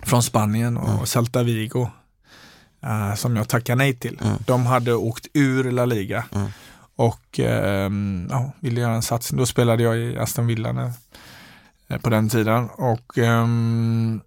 från 0.02 0.22
Spanien 0.22 0.76
och 0.76 1.08
Celta 1.08 1.42
Vigo 1.42 1.90
eh, 2.82 3.14
som 3.14 3.36
jag 3.36 3.48
tackade 3.48 3.76
nej 3.76 3.94
till. 3.94 4.20
De 4.46 4.66
hade 4.66 4.94
åkt 4.94 5.26
ur 5.32 5.70
La 5.70 5.84
Liga 5.84 6.24
och 6.96 7.40
ehm, 7.40 8.26
ja, 8.30 8.52
ville 8.60 8.80
göra 8.80 8.94
en 8.94 9.02
satsning. 9.02 9.38
Då 9.38 9.46
spelade 9.46 9.82
jag 9.82 9.98
i 9.98 10.18
Aston 10.18 10.46
Villa 10.46 10.72
när, 10.72 10.92
eh, 11.88 11.98
på 11.98 12.10
den 12.10 12.28
tiden 12.28 12.68
och 12.68 13.18
ehm, 13.18 14.20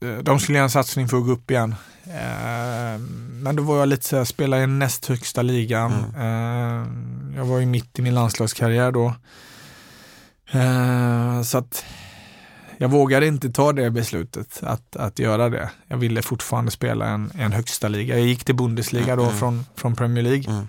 eh, 0.00 0.18
de 0.18 0.40
skulle 0.40 0.58
göra 0.58 0.64
en 0.64 0.70
satsning 0.70 1.08
för 1.08 1.16
att 1.16 1.26
gå 1.26 1.32
upp 1.32 1.50
igen. 1.50 1.74
Ehm, 2.04 3.40
men 3.42 3.56
då 3.56 3.62
var 3.62 3.78
jag 3.78 3.88
lite 3.88 4.04
så 4.04 4.16
här, 4.16 4.24
spelade 4.24 4.62
i 4.62 4.66
näst 4.66 5.06
högsta 5.06 5.42
ligan. 5.42 5.92
Ehm, 6.18 7.34
jag 7.36 7.44
var 7.44 7.58
ju 7.58 7.66
mitt 7.66 7.98
i 7.98 8.02
min 8.02 8.14
landslagskarriär 8.14 8.92
då. 8.92 9.14
Ehm, 10.50 11.44
så 11.44 11.58
att 11.58 11.84
jag 12.78 12.88
vågade 12.88 13.26
inte 13.26 13.50
ta 13.50 13.72
det 13.72 13.90
beslutet 13.90 14.60
att, 14.62 14.96
att 14.96 15.18
göra 15.18 15.48
det. 15.48 15.70
Jag 15.88 15.96
ville 15.96 16.22
fortfarande 16.22 16.70
spela 16.70 17.06
en, 17.06 17.32
en 17.34 17.52
högsta 17.52 17.88
liga. 17.88 18.18
Jag 18.18 18.26
gick 18.26 18.44
till 18.44 18.54
Bundesliga 18.54 19.16
då 19.16 19.30
från, 19.30 19.64
från 19.76 19.96
Premier 19.96 20.24
League. 20.24 20.66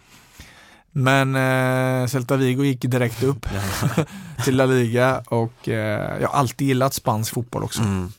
Men 0.91 1.35
eh, 1.35 2.07
Celta 2.07 2.35
Vigo 2.35 2.63
gick 2.63 2.81
direkt 2.81 3.23
upp 3.23 3.45
till 4.43 4.55
La 4.55 4.65
Liga 4.65 5.23
och 5.27 5.69
eh, 5.69 6.21
jag 6.21 6.27
har 6.27 6.39
alltid 6.39 6.67
gillat 6.67 6.93
spansk 6.93 7.33
fotboll 7.33 7.63
också. 7.63 7.81
Mm. 7.81 8.11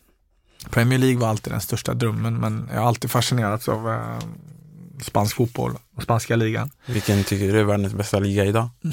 Premier 0.71 0.99
League 0.99 1.19
var 1.19 1.29
alltid 1.29 1.53
den 1.53 1.61
största 1.61 1.95
drömmen 1.95 2.35
men 2.41 2.69
jag 2.73 2.81
har 2.81 2.89
alltid 2.89 3.11
fascinerats 3.11 3.69
av 3.69 3.91
eh, 3.91 4.19
spansk 5.03 5.37
fotboll 5.37 5.79
och 5.97 6.03
spanska 6.03 6.37
ligan. 6.37 6.71
Vilken 6.87 7.25
tycker 7.25 7.53
du 7.53 7.61
är 7.61 7.65
världens 7.65 7.95
bästa 7.95 8.19
liga 8.19 8.45
idag? 8.45 8.69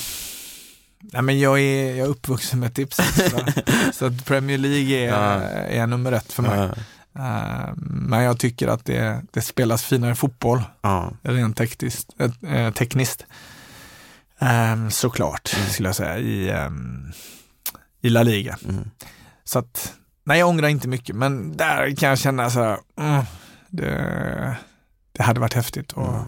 Nej, 1.01 1.21
men 1.21 1.39
jag, 1.39 1.59
är, 1.59 1.89
jag 1.95 1.97
är 2.07 2.09
uppvuxen 2.11 2.59
med 2.59 2.73
tipset 2.75 3.33
va? 3.33 3.39
så 3.93 4.05
att 4.05 4.25
Premier 4.25 4.57
League 4.57 4.97
är, 4.97 5.07
Ja. 5.07 5.41
är 5.81 5.87
nummer 5.87 6.11
ett 6.11 6.31
för 6.33 6.43
mig. 6.43 6.57
Ja. 6.59 6.75
Eh, 7.15 7.73
men 7.77 8.23
jag 8.23 8.39
tycker 8.39 8.67
att 8.67 8.85
det, 8.85 9.21
det 9.31 9.41
spelas 9.41 9.83
finare 9.83 10.15
fotboll 10.15 10.61
Ja. 10.81 11.11
rent 11.21 11.57
tekniskt. 11.57 12.09
Eh, 12.47 12.73
tekniskt. 12.73 13.25
Ehm, 14.39 14.91
såklart, 14.91 15.47
skulle 15.47 15.89
jag 15.89 15.95
säga, 15.95 16.17
i, 16.17 16.49
ehm, 16.49 17.11
i 18.01 18.09
La 18.09 18.23
Liga. 18.23 18.57
Så 19.43 19.59
att, 19.59 19.93
nej 20.23 20.39
jag 20.39 20.49
ångrar 20.49 20.67
inte 20.67 20.87
mycket, 20.87 21.15
men 21.15 21.57
där 21.57 21.95
kan 21.95 22.09
jag 22.09 22.19
känna 22.19 22.49
så 22.49 22.63
här, 22.63 22.77
mm, 22.99 23.23
det, 23.69 24.57
det 25.11 25.23
hade 25.23 25.39
varit 25.39 25.53
häftigt 25.53 25.91
och, 25.91 26.21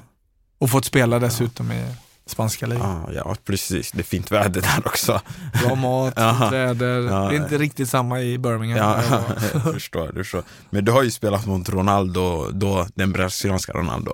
och 0.57 0.69
fått 0.69 0.85
spela 0.85 1.19
dessutom 1.19 1.71
i 1.71 1.95
spanska 2.25 2.65
ligan. 2.67 3.03
Ja, 3.07 3.13
ja, 3.25 3.35
precis. 3.45 3.91
Det 3.91 3.99
är 3.99 4.03
fint 4.03 4.31
väder 4.31 4.61
där 4.61 4.87
också. 4.87 5.21
Bra 5.63 5.75
mat, 5.75 6.13
Ja. 6.17 6.37
fint 6.39 6.51
väder. 6.53 6.99
Ja. 7.01 7.29
Det 7.29 7.35
är 7.35 7.43
inte 7.43 7.57
riktigt 7.57 7.89
samma 7.89 8.21
i 8.21 8.37
Birmingham. 8.37 8.77
Ja, 8.77 9.01
jag 9.53 9.63
förstår, 9.73 10.05
jag 10.05 10.15
förstår. 10.15 10.43
Men 10.69 10.85
du 10.85 10.91
har 10.91 11.03
ju 11.03 11.11
spelat 11.11 11.45
mot 11.45 11.69
Ronaldo, 11.69 12.49
då, 12.51 12.87
den 12.95 13.11
brasilianska 13.11 13.71
Ronaldo. 13.73 14.13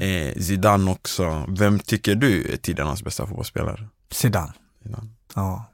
Eh, 0.00 0.42
Zidane 0.42 0.90
också. 0.90 1.44
Vem 1.48 1.78
tycker 1.78 2.14
du 2.14 2.52
är 2.52 2.56
tidernas 2.56 3.02
bästa 3.02 3.26
fotbollsspelare? 3.26 3.88
Zidane. 4.12 4.52
Zidane. 4.82 5.08
Ja. 5.34 5.64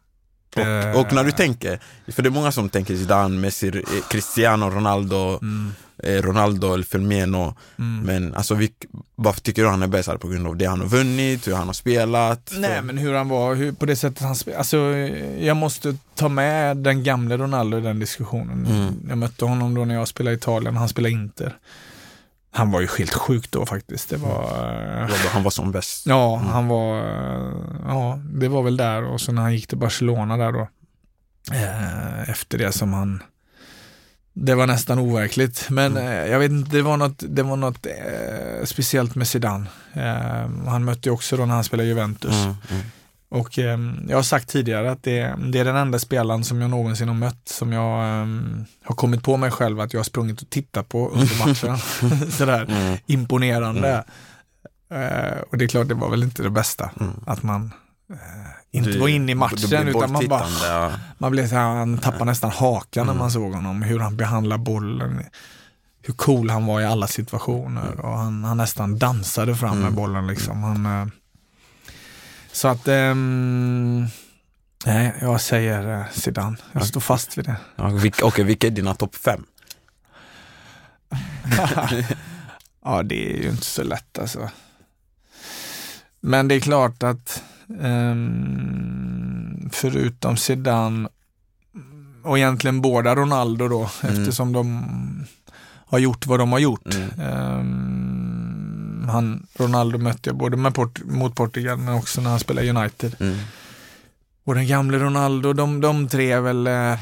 Och, 0.57 1.01
och 1.01 1.13
när 1.13 1.25
du 1.25 1.31
tänker, 1.33 1.81
för 2.09 2.23
det 2.23 2.29
är 2.29 2.31
många 2.31 2.53
som 2.53 2.69
tänker 2.69 2.97
Zidane, 2.97 3.39
Messi, 3.41 3.69
eh, 3.69 3.83
Cristiano 4.11 4.71
Ronaldo, 4.71 5.39
Mm. 5.43 5.73
eh, 6.03 6.23
Ronaldo 6.23 6.75
eller 6.75 6.85
Firmino. 6.85 7.55
Men 8.05 8.35
alltså, 8.35 8.55
vi, 8.55 8.73
varför 9.15 9.41
tycker 9.41 9.63
du 9.63 9.69
han 9.69 9.83
är 9.83 9.87
bäst? 9.87 10.21
På 10.21 10.29
grund 10.29 10.47
av 10.47 10.57
det 10.57 10.65
han 10.65 10.81
har 10.81 10.87
vunnit, 10.89 11.49
hur 11.49 11.55
han 11.55 11.67
har 11.67 11.73
spelat? 11.75 12.53
Nej 12.59 12.83
men 12.83 12.99
hur 12.99 13.15
han 13.15 13.29
var, 13.29 13.55
hur, 13.55 13.73
på 13.73 13.87
det 13.87 13.97
sättet 13.97 14.21
han 14.23 14.37
spelade. 14.37 14.59
Alltså, 14.59 14.77
jag 15.39 15.57
måste 15.57 15.97
ta 16.15 16.29
med 16.29 16.77
den 16.77 17.03
gamle 17.03 17.37
Ronaldo 17.37 17.79
i 17.79 17.81
den 17.81 17.99
diskussionen. 17.99 18.67
Mm. 18.67 18.95
Jag 19.09 19.19
mötte 19.19 19.45
honom 19.45 19.75
då 19.75 19.85
när 19.85 19.95
jag 19.95 20.09
spelade 20.09 20.35
i 20.35 20.39
Italien, 20.39 20.77
han 20.77 20.89
spelade 20.89 21.13
Inter. 21.13 21.57
Han 22.55 22.71
var 22.71 22.81
ju 22.81 22.89
helt 22.99 23.15
sjuk 23.15 23.51
då 23.51 23.67
faktiskt. 23.67 24.09
Det 24.11 24.17
var... 24.17 24.43
Det 24.95 25.01
var 25.01 25.23
då 25.25 25.29
han 25.33 25.43
var 25.43 25.51
som 25.51 25.73
bäst. 25.73 26.07
Ja, 26.07 26.37
han 26.37 26.69
var... 26.69 26.97
Ja, 27.89 28.19
det 28.33 28.49
var 28.49 28.63
väl 28.63 28.77
där 28.77 29.05
och 29.05 29.21
så 29.21 29.33
när 29.33 29.43
han 29.43 29.53
gick 29.55 29.67
till 29.67 29.79
Barcelona 29.79 30.37
där 30.37 30.53
då. 30.53 30.69
eh, 31.53 32.31
efter 32.31 32.59
det 32.59 32.73
som 32.73 32.93
han 32.93 33.23
det 34.35 34.55
var 34.55 34.67
nästan 34.67 34.99
overkligt, 34.99 35.67
men 35.71 35.97
Mm. 35.97 36.09
eh, 36.09 36.31
jag 36.33 36.39
vet 36.39 36.51
inte, 36.51 36.77
det 36.77 36.83
var 36.83 36.97
något, 36.97 37.23
det 37.29 37.43
var 37.43 37.57
något 37.57 37.87
eh, 37.87 38.65
speciellt 38.65 39.15
med 39.15 39.29
Zidane. 39.29 39.67
Eh, 39.93 40.49
han 40.69 40.85
mötte 40.85 41.09
ju 41.09 41.13
också 41.13 41.37
då 41.37 41.47
när 41.47 41.55
han 41.55 41.65
spelade 41.65 41.89
Juventus. 41.89 42.35
Mm, 42.35 42.55
mm. 42.71 42.83
Och 43.33 43.59
eh, 43.59 43.79
jag 44.09 44.17
har 44.19 44.23
sagt 44.23 44.49
tidigare 44.49 44.91
att 44.91 45.03
det, 45.03 45.35
det 45.53 45.59
är 45.59 45.65
den 45.65 45.77
enda 45.77 45.99
spelaren 45.99 46.45
som 46.45 46.61
jag 46.61 46.71
någonsin 46.71 47.09
har 47.09 47.15
mött 47.15 47.49
som 47.49 47.73
jag 47.73 48.21
eh, 48.21 48.27
har 48.85 48.95
kommit 48.95 49.23
på 49.23 49.37
mig 49.37 49.51
själv 49.51 49.81
att 49.81 49.93
jag 49.93 49.99
har 50.01 50.05
sprungit 50.05 50.43
och 50.43 50.51
tittat 50.51 50.89
på 50.89 51.09
under 51.09 51.39
matchen. 51.47 51.79
Sådär 52.31 52.65
Mm. 52.69 52.99
imponerande. 53.07 54.05
Eh, 54.91 55.39
och 55.51 55.59
det 55.59 55.65
är 55.65 55.69
klart, 55.69 55.89
det 55.89 55.95
var 55.95 56.11
väl 56.11 56.23
inte 56.23 56.43
det 56.43 56.51
bästa. 56.51 56.91
Att 57.27 57.43
man 57.43 57.73
eh, 58.11 58.17
inte 58.71 58.91
Du- 58.91 58.99
var 58.99 59.09
inne 59.09 59.33
i 59.33 59.35
matchen 59.35 59.89
utan 59.89 60.13
man 60.13 60.29
bara, 60.29 60.47
ja. 60.65 60.91
man 61.19 61.31
blev 61.33 61.49
så 61.49 61.55
här, 61.55 61.63
han 61.77 61.99
tappade 61.99 62.25
nästan 62.25 62.51
hakan 62.51 63.07
när 63.07 63.15
man 63.15 63.31
såg 63.31 63.53
honom, 63.55 63.83
hur 63.83 63.99
han 63.99 64.17
behandlar 64.17 64.59
bollen. 64.59 65.23
Hur 66.03 66.15
cool 66.15 66.51
han 66.51 66.67
var 66.67 66.81
i 66.81 66.85
alla 66.87 67.07
situationer 67.07 68.01
och 68.01 68.19
han, 68.19 68.45
han 68.45 68.57
nästan 68.57 68.99
dansade 68.99 69.55
fram 69.57 69.79
med 69.81 69.93
bollen 69.93 70.27
liksom. 70.27 70.63
Han, 70.63 70.87
eh, 70.87 71.07
så 72.53 72.69
att, 72.69 72.89
ehm, 72.89 74.07
nej, 74.87 75.15
jag 75.21 75.41
säger 75.41 75.99
eh, 76.01 76.05
Zidane. 76.13 76.57
Jag 76.73 76.87
står 76.87 77.01
fast 77.01 77.39
vid 77.39 77.45
det. 77.45 77.57
Ja, 77.77 77.89
vilka, 77.89 78.25
Okej, 78.25 78.45
vilka 78.45 78.67
är 78.67 78.71
dina 78.71 78.95
topp 78.95 79.15
fem? 79.15 79.45
Ja, 82.85 83.03
det 83.03 83.33
är 83.33 83.43
ju 83.43 83.49
inte 83.51 83.65
så 83.65 83.83
lätt 83.83 84.19
alltså. 84.19 84.51
Men 86.21 86.49
det 86.49 86.55
är 86.55 86.61
klart 86.61 87.03
att 87.03 87.43
ehm, 87.81 89.71
förutom 89.73 90.37
Zidane 90.37 91.09
och 92.23 92.39
egentligen 92.39 92.81
båda 92.81 93.15
Ronaldo 93.17 93.69
då, 93.69 93.91
eftersom 94.03 94.53
de 94.53 94.85
har 95.87 95.99
gjort 95.99 96.27
vad 96.27 96.39
de 96.39 96.53
har 96.53 96.59
gjort. 96.59 96.95
Ehm, 97.23 97.92
han, 99.09 99.47
Ronaldo 99.59 99.99
mötte 99.99 100.29
jag 100.31 100.37
både 100.37 100.57
med 100.57 100.75
Port- 100.75 101.05
mot 101.05 101.35
Portugal 101.35 101.79
men 101.79 101.95
också 101.95 102.21
när 102.21 102.31
han 102.31 102.39
spelade 102.41 102.71
United. 102.71 103.17
Mm. 103.21 103.37
Och 104.45 104.55
den 104.55 104.67
gamle 104.67 104.99
Ronaldo, 104.99 105.53
de, 105.53 105.81
de 105.81 106.09
tre 106.09 106.33
är 106.33 106.41
väl 106.41 106.67
eh, 106.67 106.95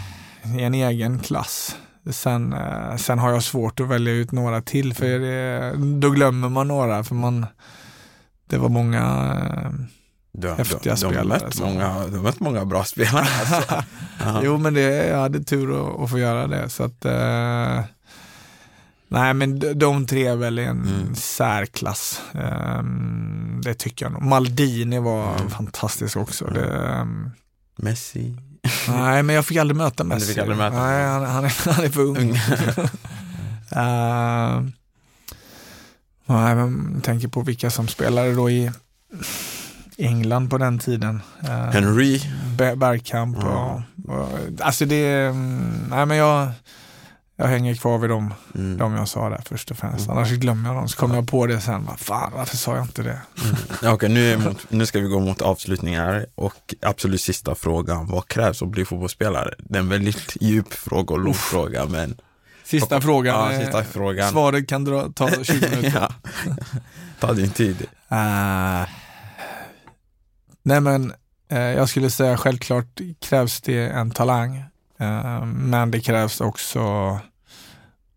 i 0.59 0.62
en 0.62 0.74
egen 0.74 1.18
klass. 1.18 1.76
Sen, 2.11 2.53
eh, 2.53 2.96
sen 2.96 3.18
har 3.18 3.30
jag 3.32 3.42
svårt 3.42 3.80
att 3.80 3.88
välja 3.88 4.12
ut 4.12 4.32
några 4.32 4.61
till 4.62 4.94
för 4.94 5.18
det, 5.18 5.72
då 6.01 6.11
glömmer 6.11 6.48
man 6.48 6.68
några 6.68 7.05
för 7.05 7.14
man 7.14 7.46
det 8.46 8.59
var 8.59 8.68
många 8.68 9.01
eh, 9.64 9.70
Du, 10.32 10.48
har- 10.48 10.57
Häftiga 10.57 10.94
du, 10.94 11.01
du, 11.01 11.07
har 11.07 11.12
spelare, 11.12 11.40
mött 11.44 11.55
så. 11.55 11.62
många, 11.64 12.07
du 12.07 12.16
har 12.16 12.22
mött 12.22 12.40
många 12.40 12.64
bra 12.64 12.84
spelare. 12.84 13.26
Alltså. 13.40 13.82
Jo 14.42 14.59
men 14.59 14.74
det, 14.74 15.07
jag 15.09 15.18
hade 15.20 15.44
tur 15.44 15.80
att, 15.94 16.01
att 16.01 16.11
få 16.11 16.18
göra 16.18 16.46
det 16.46 16.68
så 16.68 16.82
att 16.84 17.05
eh, 17.05 17.84
Nej 19.13 19.35
men 19.35 19.79
de, 19.79 20.07
tre 20.07 20.27
är 20.27 20.37
väl 20.37 20.59
en 20.59 20.71
Mm. 20.89 21.15
särklass. 21.15 22.21
Ehm, 22.35 23.61
det 23.65 23.75
tycker 23.75 24.05
jag 24.05 24.13
nog. 24.13 24.23
Maldini 24.23 24.99
var 24.99 25.35
Mm. 25.37 25.51
fantastisk 25.51 26.17
också. 26.17 26.45
Det, 26.47 26.87
ehm, 26.89 27.31
Messi. 27.77 28.37
nej 28.89 29.23
men 29.23 29.37
jag 29.37 29.47
fick 29.47 29.57
aldrig 29.57 29.77
möta 29.77 30.03
Du 30.03 30.09
Messi. 30.09 30.27
fick 30.27 30.39
aldrig 30.39 30.59
möta 30.59 30.83
nej, 30.87 31.05
han, 31.07 31.25
han, 31.25 31.45
är, 31.45 31.73
han 31.73 31.85
är 31.85 31.89
för 31.89 32.01
ung. 32.01 32.31
Uh, 33.77 34.69
nej, 36.27 36.55
men 36.55 37.01
tänker 37.01 37.29
på 37.29 37.41
vilka 37.43 37.71
som 37.71 37.89
spelade 37.89 38.35
då 38.35 38.51
i 38.51 38.71
England 39.99 40.49
på 40.51 40.59
den 40.59 40.79
tiden. 40.79 41.23
Uh, 41.45 41.51
Henry. 41.51 42.21
Be- 42.57 42.77
Bergkamp 42.77 43.37
och, 43.45 43.83
och, 44.09 44.29
alltså 44.61 44.85
det, 44.85 45.07
mm, 45.27 45.85
nej 45.91 46.07
men 46.07 46.17
jag, 46.17 46.51
jag 47.41 47.47
hänger 47.47 47.74
kvar 47.74 47.99
vid 47.99 48.11
dem, 48.11 48.34
Mm. 48.55 48.78
de 48.78 48.95
jag 48.95 49.09
sa 49.09 49.28
där 49.28 49.43
först 49.49 49.70
och 49.70 49.76
främst. 49.76 50.09
Annars 50.09 50.30
glömmer 50.30 50.68
jag 50.68 50.76
dem, 50.78 50.88
så 50.88 50.97
kommer 50.97 51.14
jag 51.14 51.28
på 51.28 51.47
det 51.47 51.61
sen, 51.61 51.84
vad 51.86 52.01
fan 52.01 52.32
varför 52.36 52.57
sa 52.57 52.76
jag 52.76 52.84
inte 52.84 53.03
det? 53.03 53.20
Ja, 53.82 53.93
Okej, 53.93 54.09
nu, 54.09 54.32
är 54.32 54.38
mot, 54.38 54.66
nu 54.70 54.86
ska 54.86 55.01
vi 55.01 55.09
gå 55.09 55.20
mot 55.20 55.43
avslutning 55.43 55.97
här 55.97 56.26
och 56.34 56.74
absolut 56.82 57.20
sista 57.20 57.55
frågan. 57.55 58.07
Vad 58.07 58.28
krävs 58.28 58.62
att 58.62 58.68
bli 58.68 58.84
fotbollsspelare? 58.84 59.55
Det 59.59 59.74
är 59.78 59.80
en 59.80 59.88
väldigt 59.88 60.36
djup 60.41 60.72
fråga 60.72 61.14
och 61.14 61.20
lång 61.20 61.34
fråga, 61.34 61.86
men 61.86 62.16
Sista 62.64 62.97
Och- 62.97 63.03
frågan, 63.03 63.53
ja, 63.55 63.61
sista 63.61 63.84
frågan. 63.84 64.30
svaret 64.30 64.68
kan 64.68 64.84
dra, 64.84 65.09
ta 65.14 65.30
20 65.45 65.68
minuter. 65.70 65.93
ja. 66.01 66.09
ta 67.20 67.32
din 67.32 67.51
tid. 67.51 67.86
Eh, 68.09 68.88
nej 70.62 70.80
men 70.80 71.12
eh, 71.51 71.59
jag 71.59 71.88
skulle 71.88 72.11
säga 72.11 72.36
självklart 72.36 73.01
krävs 73.20 73.61
det 73.61 73.88
en 73.88 74.11
talang. 74.11 74.57
Eh, 74.99 75.45
men 75.45 75.91
det 75.91 76.01
krävs 76.01 76.41
också 76.41 77.18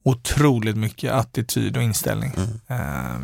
otroligt 0.04 0.78
mycket 0.78 1.12
attityd 1.12 1.78
och 1.78 1.84
inställning 1.84 2.34
eh, 2.68 3.20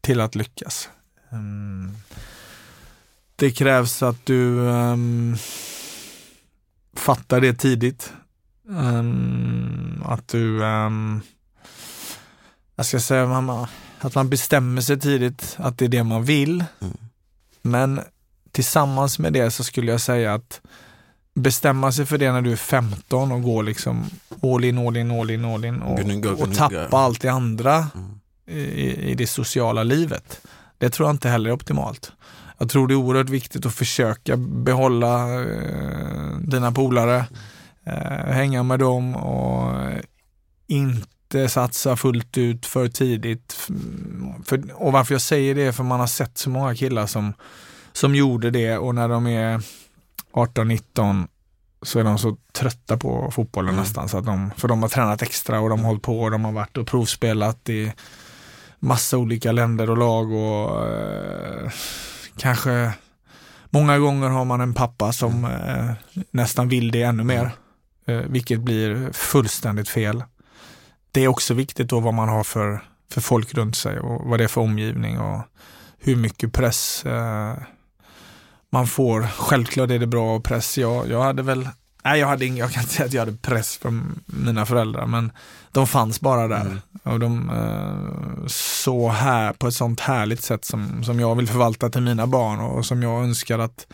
till 0.00 0.20
att 0.20 0.34
lyckas. 0.34 0.88
Mm. 1.32 1.96
det 3.36 3.50
krävs 3.50 4.02
att 4.02 4.26
du 4.26 4.70
ehm, 4.70 5.36
fattar 6.96 7.40
det 7.40 7.54
tidigt. 7.54 8.12
Ehm, 8.70 10.02
att 10.06 10.28
du, 10.28 10.64
ehm, 10.64 11.20
jag 12.76 12.86
ska 12.86 13.00
säga 13.00 13.26
mamma, 13.26 13.68
att 13.98 14.14
man 14.14 14.28
bestämmer 14.28 14.80
sig 14.80 15.00
tidigt 15.00 15.56
att 15.58 15.78
det 15.78 15.84
är 15.84 15.88
det 15.88 16.04
man 16.04 16.24
vill. 16.24 16.64
Men 17.62 18.00
tillsammans 18.50 19.18
med 19.18 19.32
det 19.32 19.50
så 19.50 19.64
skulle 19.64 19.92
jag 19.92 20.00
säga 20.00 20.34
att 20.34 20.60
bestämma 21.40 21.92
sig 21.92 22.06
för 22.06 22.18
det 22.18 22.32
när 22.32 22.42
du 22.42 22.52
är 22.52 22.56
15 22.56 23.32
och 23.32 23.42
gå 23.42 23.62
liksom 23.62 24.04
all 24.42 24.64
in, 24.64 24.78
all 24.78 24.96
in, 24.96 25.10
all 25.10 25.30
in, 25.30 25.44
all 25.44 25.64
in 25.64 25.82
och, 25.82 26.40
och 26.40 26.54
tappa 26.54 26.98
allt 26.98 27.20
det 27.20 27.28
andra 27.28 27.86
i, 28.46 29.10
i 29.10 29.14
det 29.14 29.26
sociala 29.26 29.82
livet. 29.82 30.40
Det 30.78 30.90
tror 30.90 31.08
jag 31.08 31.14
inte 31.14 31.28
heller 31.28 31.50
är 31.50 31.54
optimalt. 31.54 32.12
Jag 32.58 32.70
tror 32.70 32.88
det 32.88 32.94
är 32.94 32.96
oerhört 32.96 33.28
viktigt 33.28 33.66
att 33.66 33.74
försöka 33.74 34.36
behålla 34.36 35.42
eh, 35.42 36.38
dina 36.40 36.72
polare, 36.72 37.24
eh, 37.86 38.32
hänga 38.32 38.62
med 38.62 38.78
dem 38.78 39.16
och 39.16 39.74
inte 40.66 41.48
satsa 41.48 41.96
fullt 41.96 42.38
ut 42.38 42.66
för 42.66 42.88
tidigt. 42.88 43.68
För, 44.44 44.82
och 44.82 44.92
varför 44.92 45.14
jag 45.14 45.22
säger 45.22 45.54
det 45.54 45.62
är 45.62 45.72
för 45.72 45.84
man 45.84 46.00
har 46.00 46.06
sett 46.06 46.38
så 46.38 46.50
många 46.50 46.74
killar 46.74 47.06
som, 47.06 47.32
som 47.92 48.14
gjorde 48.14 48.50
det 48.50 48.78
och 48.78 48.94
när 48.94 49.08
de 49.08 49.26
är 49.26 49.62
18-19 50.32 51.26
så 51.82 51.98
är 51.98 52.04
de 52.04 52.18
så 52.18 52.36
trötta 52.52 52.96
på 52.96 53.30
fotbollen 53.30 53.76
nästan. 53.76 54.08
Så 54.08 54.18
att 54.18 54.26
de, 54.26 54.50
för 54.56 54.68
de 54.68 54.82
har 54.82 54.88
tränat 54.88 55.22
extra 55.22 55.60
och 55.60 55.68
de 55.68 55.80
har 55.80 55.86
hållit 55.86 56.02
på 56.02 56.20
och 56.20 56.30
de 56.30 56.44
har 56.44 56.52
varit 56.52 56.76
och 56.76 56.86
provspelat 56.86 57.68
i 57.68 57.92
massa 58.78 59.18
olika 59.18 59.52
länder 59.52 59.90
och 59.90 59.98
lag 59.98 60.32
och 60.32 60.88
eh, 60.88 61.70
kanske 62.36 62.92
många 63.70 63.98
gånger 63.98 64.28
har 64.28 64.44
man 64.44 64.60
en 64.60 64.74
pappa 64.74 65.12
som 65.12 65.44
eh, 65.44 65.92
nästan 66.30 66.68
vill 66.68 66.90
det 66.90 67.02
ännu 67.02 67.24
mer. 67.24 67.50
Eh, 68.06 68.16
vilket 68.16 68.60
blir 68.60 69.12
fullständigt 69.12 69.88
fel. 69.88 70.24
Det 71.12 71.24
är 71.24 71.28
också 71.28 71.54
viktigt 71.54 71.88
då 71.88 72.00
vad 72.00 72.14
man 72.14 72.28
har 72.28 72.44
för, 72.44 72.80
för 73.10 73.20
folk 73.20 73.54
runt 73.54 73.76
sig 73.76 74.00
och 74.00 74.28
vad 74.28 74.40
det 74.40 74.44
är 74.44 74.48
för 74.48 74.60
omgivning 74.60 75.20
och 75.20 75.40
hur 75.98 76.16
mycket 76.16 76.52
press 76.52 77.06
eh, 77.06 77.54
man 78.70 78.86
får. 78.86 79.22
Självklart 79.22 79.90
är 79.90 79.98
det 79.98 80.06
bra 80.06 80.40
press. 80.40 80.78
Jag, 80.78 81.10
jag 81.10 81.22
hade 81.22 81.42
väl, 81.42 81.68
nej 82.04 82.20
jag 82.20 82.26
hade 82.26 82.46
ing, 82.46 82.56
jag 82.56 82.70
kan 82.70 82.82
inte 82.82 82.94
säga 82.94 83.06
att 83.06 83.12
jag 83.12 83.20
hade 83.20 83.36
press 83.36 83.76
från 83.76 84.20
mina 84.26 84.66
föräldrar 84.66 85.06
men 85.06 85.32
de 85.72 85.86
fanns 85.86 86.20
bara 86.20 86.48
där. 86.48 86.80
Och 87.02 87.20
de 87.20 87.50
eh, 87.50 88.46
så 88.46 89.08
här 89.08 89.52
på 89.52 89.66
ett 89.66 89.74
sånt 89.74 90.00
härligt 90.00 90.42
sätt 90.42 90.64
som, 90.64 91.04
som 91.04 91.20
jag 91.20 91.34
vill 91.34 91.48
förvalta 91.48 91.90
till 91.90 92.02
mina 92.02 92.26
barn 92.26 92.60
och 92.60 92.86
som 92.86 93.02
jag 93.02 93.22
önskar 93.22 93.58
att 93.58 93.86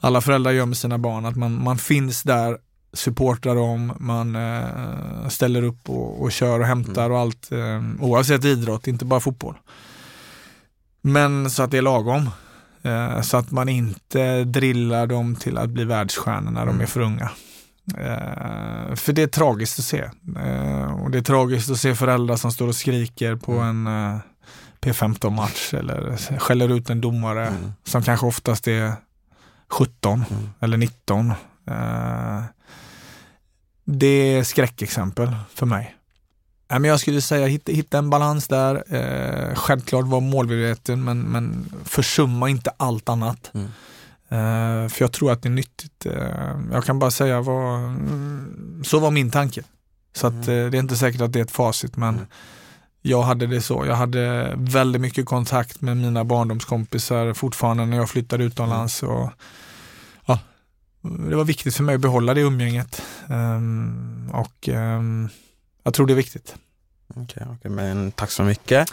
alla 0.00 0.20
föräldrar 0.20 0.52
gör 0.52 0.66
med 0.66 0.76
sina 0.76 0.98
barn. 0.98 1.26
Att 1.26 1.36
man, 1.36 1.62
man 1.62 1.78
finns 1.78 2.22
där, 2.22 2.58
supportar 2.92 3.54
dem, 3.54 3.92
man 3.98 4.36
eh, 4.36 5.28
ställer 5.28 5.62
upp 5.62 5.90
och, 5.90 6.22
och 6.22 6.32
kör 6.32 6.60
och 6.60 6.66
hämtar 6.66 7.10
och 7.10 7.18
allt. 7.18 7.52
Eh, 7.52 7.82
oavsett 8.00 8.44
idrott, 8.44 8.86
inte 8.86 9.04
bara 9.04 9.20
fotboll. 9.20 9.54
Men 11.00 11.50
så 11.50 11.62
att 11.62 11.70
det 11.70 11.78
är 11.78 11.82
lagom. 11.82 12.30
Eh, 12.82 13.20
så 13.20 13.36
att 13.36 13.50
man 13.50 13.68
inte 13.68 14.44
drillar 14.44 15.06
dem 15.06 15.36
till 15.36 15.58
att 15.58 15.70
bli 15.70 15.84
världsstjärnor 15.84 16.50
när 16.50 16.66
de 16.66 16.80
är 16.80 16.86
för 16.86 17.00
unga. 17.00 17.30
Eh, 17.96 18.94
för 18.94 19.12
det 19.12 19.22
är 19.22 19.26
tragiskt 19.26 19.78
att 19.78 19.84
se. 19.84 20.10
Eh, 20.36 21.02
och 21.02 21.10
det 21.10 21.18
är 21.18 21.22
tragiskt 21.22 21.70
att 21.70 21.78
se 21.78 21.94
föräldrar 21.94 22.36
som 22.36 22.52
står 22.52 22.68
och 22.68 22.74
skriker 22.74 23.36
på 23.36 23.52
en 23.52 23.86
eh, 23.86 24.18
P15-match 24.80 25.74
eller 25.74 26.16
skäller 26.38 26.68
ut 26.68 26.90
en 26.90 27.00
domare 27.00 27.52
som 27.84 28.02
kanske 28.02 28.26
oftast 28.26 28.68
är 28.68 28.92
17 29.68 30.24
eller 30.60 30.76
19. 30.76 31.30
Eh, 31.66 32.42
det 33.84 34.06
är 34.06 34.42
skräckexempel 34.42 35.36
för 35.54 35.66
mig. 35.66 35.94
Men 36.68 36.84
jag 36.84 37.00
skulle 37.00 37.20
säga 37.20 37.46
hitta, 37.46 37.72
hitta 37.72 37.98
en 37.98 38.10
balans 38.10 38.48
där. 38.48 38.84
Eh, 38.94 39.54
självklart 39.54 40.06
vara 40.06 40.20
målmedveten 40.20 41.04
men, 41.04 41.20
men 41.20 41.72
försumma 41.84 42.48
inte 42.48 42.70
allt 42.76 43.08
annat. 43.08 43.50
Eh, 44.28 44.88
för 44.88 45.02
jag 45.02 45.12
tror 45.12 45.32
att 45.32 45.42
det 45.42 45.48
är 45.48 45.50
nyttigt. 45.50 46.06
Eh, 46.06 46.60
jag 46.72 46.84
kan 46.84 46.98
bara 46.98 47.10
säga 47.10 47.40
vad, 47.40 47.78
mm, 47.78 48.82
så 48.84 48.98
var 48.98 49.10
min 49.10 49.30
tanke. 49.30 49.62
Så 50.14 50.26
att, 50.26 50.34
eh, 50.34 50.44
det 50.44 50.52
är 50.52 50.74
inte 50.74 50.96
säkert 50.96 51.20
att 51.20 51.32
det 51.32 51.38
är 51.38 51.44
ett 51.44 51.50
facit 51.50 51.96
men 51.96 52.26
jag 53.02 53.22
hade 53.22 53.46
det 53.46 53.60
så. 53.60 53.86
Jag 53.86 53.94
hade 53.94 54.54
väldigt 54.56 55.00
mycket 55.00 55.26
kontakt 55.26 55.80
med 55.80 55.96
mina 55.96 56.24
barndomskompisar 56.24 57.34
fortfarande 57.34 57.86
när 57.86 57.96
jag 57.96 58.10
flyttade 58.10 58.44
utomlands. 58.44 59.02
Och, 59.02 59.30
ja, 60.26 60.38
det 61.28 61.36
var 61.36 61.44
viktigt 61.44 61.74
för 61.74 61.84
mig 61.84 61.94
att 61.94 62.00
behålla 62.00 62.34
det 62.34 62.40
umgänget. 62.40 63.02
Ehm, 63.28 64.30
och 64.32 64.68
ehm, 64.68 65.28
jag 65.88 65.94
tror 65.94 66.06
det 66.06 66.12
är 66.12 66.16
viktigt. 66.16 66.54
Okej, 67.14 67.46
okej, 67.50 67.70
men 67.70 68.12
tack 68.12 68.30
så 68.30 68.42
mycket. 68.42 68.92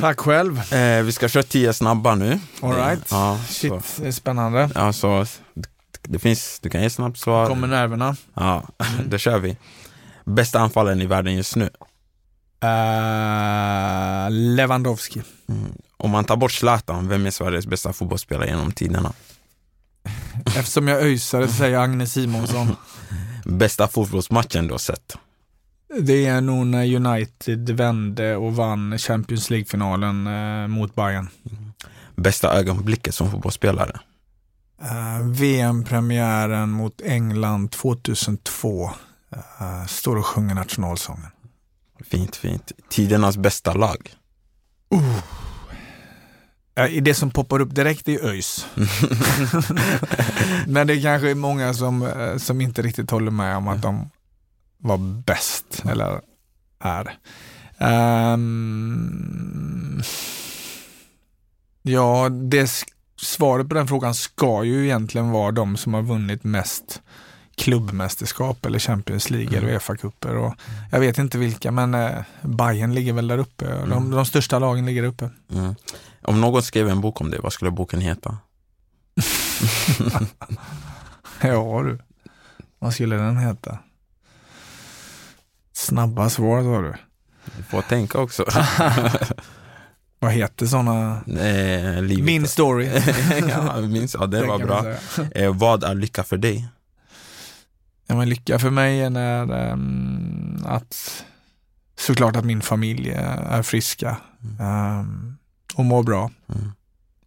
Tack 0.00 0.20
själv. 0.20 0.72
Eh, 0.72 1.02
vi 1.02 1.12
ska 1.12 1.28
köra 1.28 1.42
tio 1.42 1.72
snabba 1.72 2.14
nu. 2.14 2.40
All 2.60 2.74
right. 2.74 3.06
Ja, 3.10 3.38
Shit, 3.48 3.70
så, 3.70 4.02
det 4.02 4.08
är 4.08 4.12
spännande. 4.12 4.70
ja, 4.74 4.92
så 4.92 5.26
det 6.02 6.18
finns, 6.18 6.60
du 6.60 6.70
kan 6.70 6.82
ge 6.82 6.90
snabbt 6.90 7.18
svar. 7.18 7.46
Kommer 7.46 7.68
nerverna. 7.68 8.16
Ja, 8.34 8.68
då 9.06 9.18
kör 9.18 9.38
vi. 9.38 9.56
Bästa 10.24 10.60
anfallen 10.60 11.00
i 11.00 11.06
världen 11.06 11.34
just 11.34 11.56
nu? 11.56 11.64
Uh, 12.64 14.30
Lewandowski. 14.30 15.22
Mm. 15.48 15.72
Om 15.96 16.10
man 16.10 16.24
tar 16.24 16.36
bort 16.36 16.52
Zlatan, 16.52 17.08
vem 17.08 17.26
är 17.26 17.30
Sveriges 17.30 17.66
bästa 17.66 17.92
fotbollsspelare 17.92 18.46
genom 18.46 18.72
tiderna? 18.72 19.12
Eftersom 20.46 20.88
jag 20.88 21.02
öjsare 21.02 21.48
så 21.48 21.54
säger 21.54 21.74
jag 21.74 21.82
Agnes 21.82 22.12
Simonsson. 22.12 22.76
Bästa 23.44 23.88
fotbollsmatchen 23.88 24.66
du 24.66 24.72
har 24.72 24.78
sett? 24.78 25.16
Det 26.00 26.26
är 26.26 26.40
nog 26.40 26.66
när 26.66 26.96
United 26.96 27.70
vände 27.70 28.36
och 28.36 28.56
vann 28.56 28.98
Champions 28.98 29.50
League-finalen 29.50 30.26
uh, 30.26 30.68
mot 30.68 30.94
Bayern. 30.94 31.28
Bästa 32.16 32.52
ögonblicket 32.58 33.14
som 33.14 33.30
fotbollsspelare? 33.30 34.00
Uh, 34.82 35.30
VM-premiären 35.30 36.70
mot 36.70 37.00
England 37.00 37.70
2002. 37.70 38.84
Uh, 38.84 39.86
står 39.86 40.16
och 40.16 40.26
sjunger 40.26 40.54
nationalsången. 40.54 41.30
Fint, 42.10 42.36
fint. 42.36 42.72
Tidernas 42.88 43.36
bästa 43.36 43.74
lag? 43.74 44.14
Uh. 44.94 45.22
Det 47.02 47.14
som 47.14 47.30
poppar 47.30 47.60
upp 47.60 47.74
direkt 47.74 48.08
är 48.08 48.24
ÖIS. 48.24 48.66
Men 50.66 50.86
det 50.86 51.02
kanske 51.02 51.30
är 51.30 51.34
många 51.34 51.74
som, 51.74 52.02
eh, 52.02 52.36
som 52.36 52.60
inte 52.60 52.82
riktigt 52.82 53.10
håller 53.10 53.30
med 53.30 53.56
om 53.56 53.68
att 53.68 53.82
de 53.82 54.10
var 54.82 54.98
bäst, 54.98 55.82
eller 55.88 56.20
är. 56.78 57.18
Um, 58.34 60.02
ja, 61.82 62.28
det 62.28 62.70
svaret 63.16 63.68
på 63.68 63.74
den 63.74 63.88
frågan 63.88 64.14
ska 64.14 64.64
ju 64.64 64.84
egentligen 64.84 65.30
vara 65.30 65.52
de 65.52 65.76
som 65.76 65.94
har 65.94 66.02
vunnit 66.02 66.44
mest 66.44 67.02
klubbmästerskap 67.54 68.66
eller 68.66 68.78
Champions 68.78 69.30
League 69.30 69.48
mm. 69.48 69.64
eller 69.64 69.78
Uefa-cuper. 69.78 70.54
Jag 70.90 71.00
vet 71.00 71.18
inte 71.18 71.38
vilka, 71.38 71.70
men 71.70 71.94
eh, 71.94 72.22
Bayern 72.42 72.94
ligger 72.94 73.12
väl 73.12 73.28
där 73.28 73.38
uppe. 73.38 73.72
Mm. 73.72 73.90
De, 73.90 74.10
de 74.10 74.26
största 74.26 74.58
lagen 74.58 74.86
ligger 74.86 75.02
där 75.02 75.08
uppe. 75.08 75.30
Mm. 75.52 75.74
Om 76.22 76.40
någon 76.40 76.62
skrev 76.62 76.88
en 76.88 77.00
bok 77.00 77.20
om 77.20 77.30
det, 77.30 77.38
vad 77.40 77.52
skulle 77.52 77.70
boken 77.70 78.00
heta? 78.00 78.38
ja 81.42 81.82
du, 81.82 81.98
vad 82.78 82.94
skulle 82.94 83.16
den 83.16 83.36
heta? 83.36 83.78
Snabba 85.82 86.30
svar 86.30 86.62
sa 86.62 86.80
du. 86.80 86.94
Du 87.56 87.62
får 87.62 87.82
tänka 87.82 88.18
också. 88.18 88.44
Vad 90.18 90.32
heter 90.32 90.66
sådana? 90.66 91.22
Eh, 91.26 92.02
min 92.22 92.48
story. 92.48 92.86
ja, 93.48 93.80
min, 93.80 94.08
ja, 94.14 94.26
det, 94.26 94.40
det 94.40 94.46
var 94.46 94.58
bra. 94.58 94.86
Eh, 95.34 95.54
vad 95.54 95.84
är 95.84 95.94
lycka 95.94 96.22
för 96.22 96.36
dig? 96.36 96.68
Ja, 98.06 98.14
men 98.14 98.28
lycka 98.28 98.58
för 98.58 98.70
mig 98.70 99.00
är 99.00 99.10
när, 99.10 99.72
um, 99.72 100.64
att 100.66 101.24
såklart 101.98 102.36
att 102.36 102.44
min 102.44 102.60
familj 102.60 103.10
är 103.10 103.62
friska 103.62 104.16
um, 104.60 105.38
och 105.74 105.84
mår 105.84 106.02
bra. 106.02 106.30
Mm. 106.54 106.72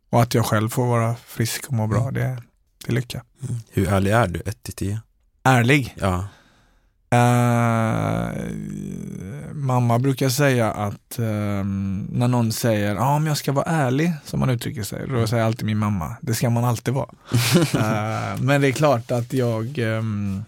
Och 0.10 0.22
att 0.22 0.34
jag 0.34 0.46
själv 0.46 0.70
får 0.70 0.86
vara 0.86 1.16
frisk 1.16 1.68
och 1.68 1.74
må 1.74 1.88
bra, 1.88 2.02
mm. 2.02 2.14
det, 2.14 2.44
det 2.86 2.92
är 2.92 2.94
lycka. 2.94 3.24
Mm. 3.50 3.62
Hur 3.72 3.88
ärlig 3.88 4.12
är 4.12 4.28
du, 4.28 4.42
1 4.46 4.64
till 4.64 4.74
10? 4.74 5.02
Ärlig? 5.44 5.96
Ja. 5.98 6.28
Uh, 7.16 8.56
mamma 9.54 10.00
brukar 10.00 10.30
säga 10.30 10.72
att 10.72 11.20
uh, 11.20 11.26
när 12.10 12.28
någon 12.28 12.52
säger, 12.52 12.96
ah, 12.96 13.16
om 13.16 13.28
jag 13.28 13.38
ska 13.38 13.52
vara 13.52 13.66
ärlig, 13.66 14.14
som 14.26 14.40
man 14.40 14.50
uttrycker 14.50 14.84
sig, 14.84 15.08
då 15.08 15.28
säger 15.28 15.44
alltid 15.44 15.66
min 15.66 15.78
mamma, 15.78 16.16
det 16.22 16.34
ska 16.34 16.50
man 16.50 16.66
alltid 16.66 16.94
vara. 16.94 17.10
uh, 17.76 18.42
men 18.42 18.62
det 18.62 18.68
är 18.68 18.72
klart 18.72 19.12
att 19.12 19.34
jag 19.34 19.78
um, 19.78 20.46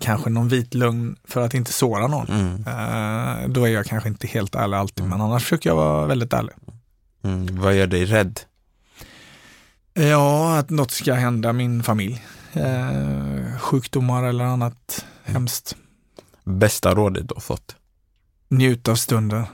kanske 0.00 0.30
någon 0.30 0.48
vit 0.48 0.74
lögn 0.74 1.16
för 1.24 1.40
att 1.40 1.54
inte 1.54 1.72
såra 1.72 2.06
någon. 2.06 2.26
Mm. 2.28 2.54
Uh, 2.54 3.48
då 3.48 3.64
är 3.64 3.70
jag 3.70 3.86
kanske 3.86 4.08
inte 4.08 4.26
helt 4.26 4.54
ärlig 4.54 4.76
alltid, 4.76 5.06
men 5.06 5.20
annars 5.20 5.42
försöker 5.42 5.70
jag 5.70 5.76
vara 5.76 6.06
väldigt 6.06 6.32
ärlig. 6.32 6.54
Mm. 7.24 7.60
Vad 7.60 7.74
gör 7.74 7.86
dig 7.86 8.04
rädd? 8.04 8.40
Ja, 9.94 10.58
att 10.58 10.70
något 10.70 10.90
ska 10.90 11.14
hända 11.14 11.52
min 11.52 11.82
familj. 11.82 12.24
Sjukdomar 13.60 14.24
eller 14.24 14.44
annat 14.44 15.04
mm. 15.24 15.34
hemskt. 15.34 15.76
Bästa 16.44 16.94
rådet 16.94 17.28
du 17.28 17.34
har 17.34 17.40
fått? 17.40 17.76
Njut 18.48 18.88
av 18.88 18.94
stunden. 18.94 19.44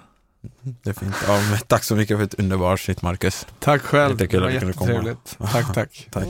Det 0.62 0.90
är 0.90 0.94
fint. 0.94 1.14
Ja, 1.26 1.40
tack 1.66 1.84
så 1.84 1.96
mycket 1.96 2.16
för 2.16 2.24
ett 2.24 2.34
underbart 2.34 2.72
avsnitt 2.72 3.02
Marcus. 3.02 3.46
Tack 3.58 3.82
själv. 3.82 4.16
Det 4.16 4.34
var 4.34 4.50
jättetrevligt. 4.50 5.38
Tack, 5.38 5.66
tack. 5.74 6.08
tack. 6.10 6.26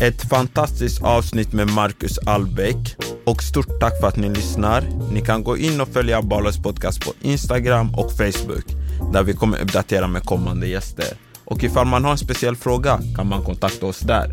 Ett 0.00 0.28
fantastiskt 0.28 1.02
avsnitt 1.02 1.52
med 1.52 1.68
Marcus 1.68 2.18
Albeck. 2.18 2.96
Och 3.26 3.42
stort 3.42 3.80
tack 3.80 4.00
för 4.00 4.08
att 4.08 4.16
ni 4.16 4.28
lyssnar. 4.28 4.84
Ni 5.12 5.20
kan 5.20 5.44
gå 5.44 5.56
in 5.56 5.80
och 5.80 5.88
följa 5.88 6.22
Ballers 6.22 6.56
podcast 6.56 7.04
på 7.04 7.12
Instagram 7.20 7.94
och 7.94 8.12
Facebook 8.12 8.64
där 9.12 9.22
vi 9.22 9.32
kommer 9.32 9.62
uppdatera 9.62 10.06
med 10.06 10.22
kommande 10.22 10.66
gäster. 10.66 11.06
Och 11.44 11.64
ifall 11.64 11.86
man 11.86 12.04
har 12.04 12.12
en 12.12 12.18
speciell 12.18 12.56
fråga 12.56 13.00
kan 13.16 13.28
man 13.28 13.44
kontakta 13.44 13.86
oss 13.86 14.00
där. 14.00 14.32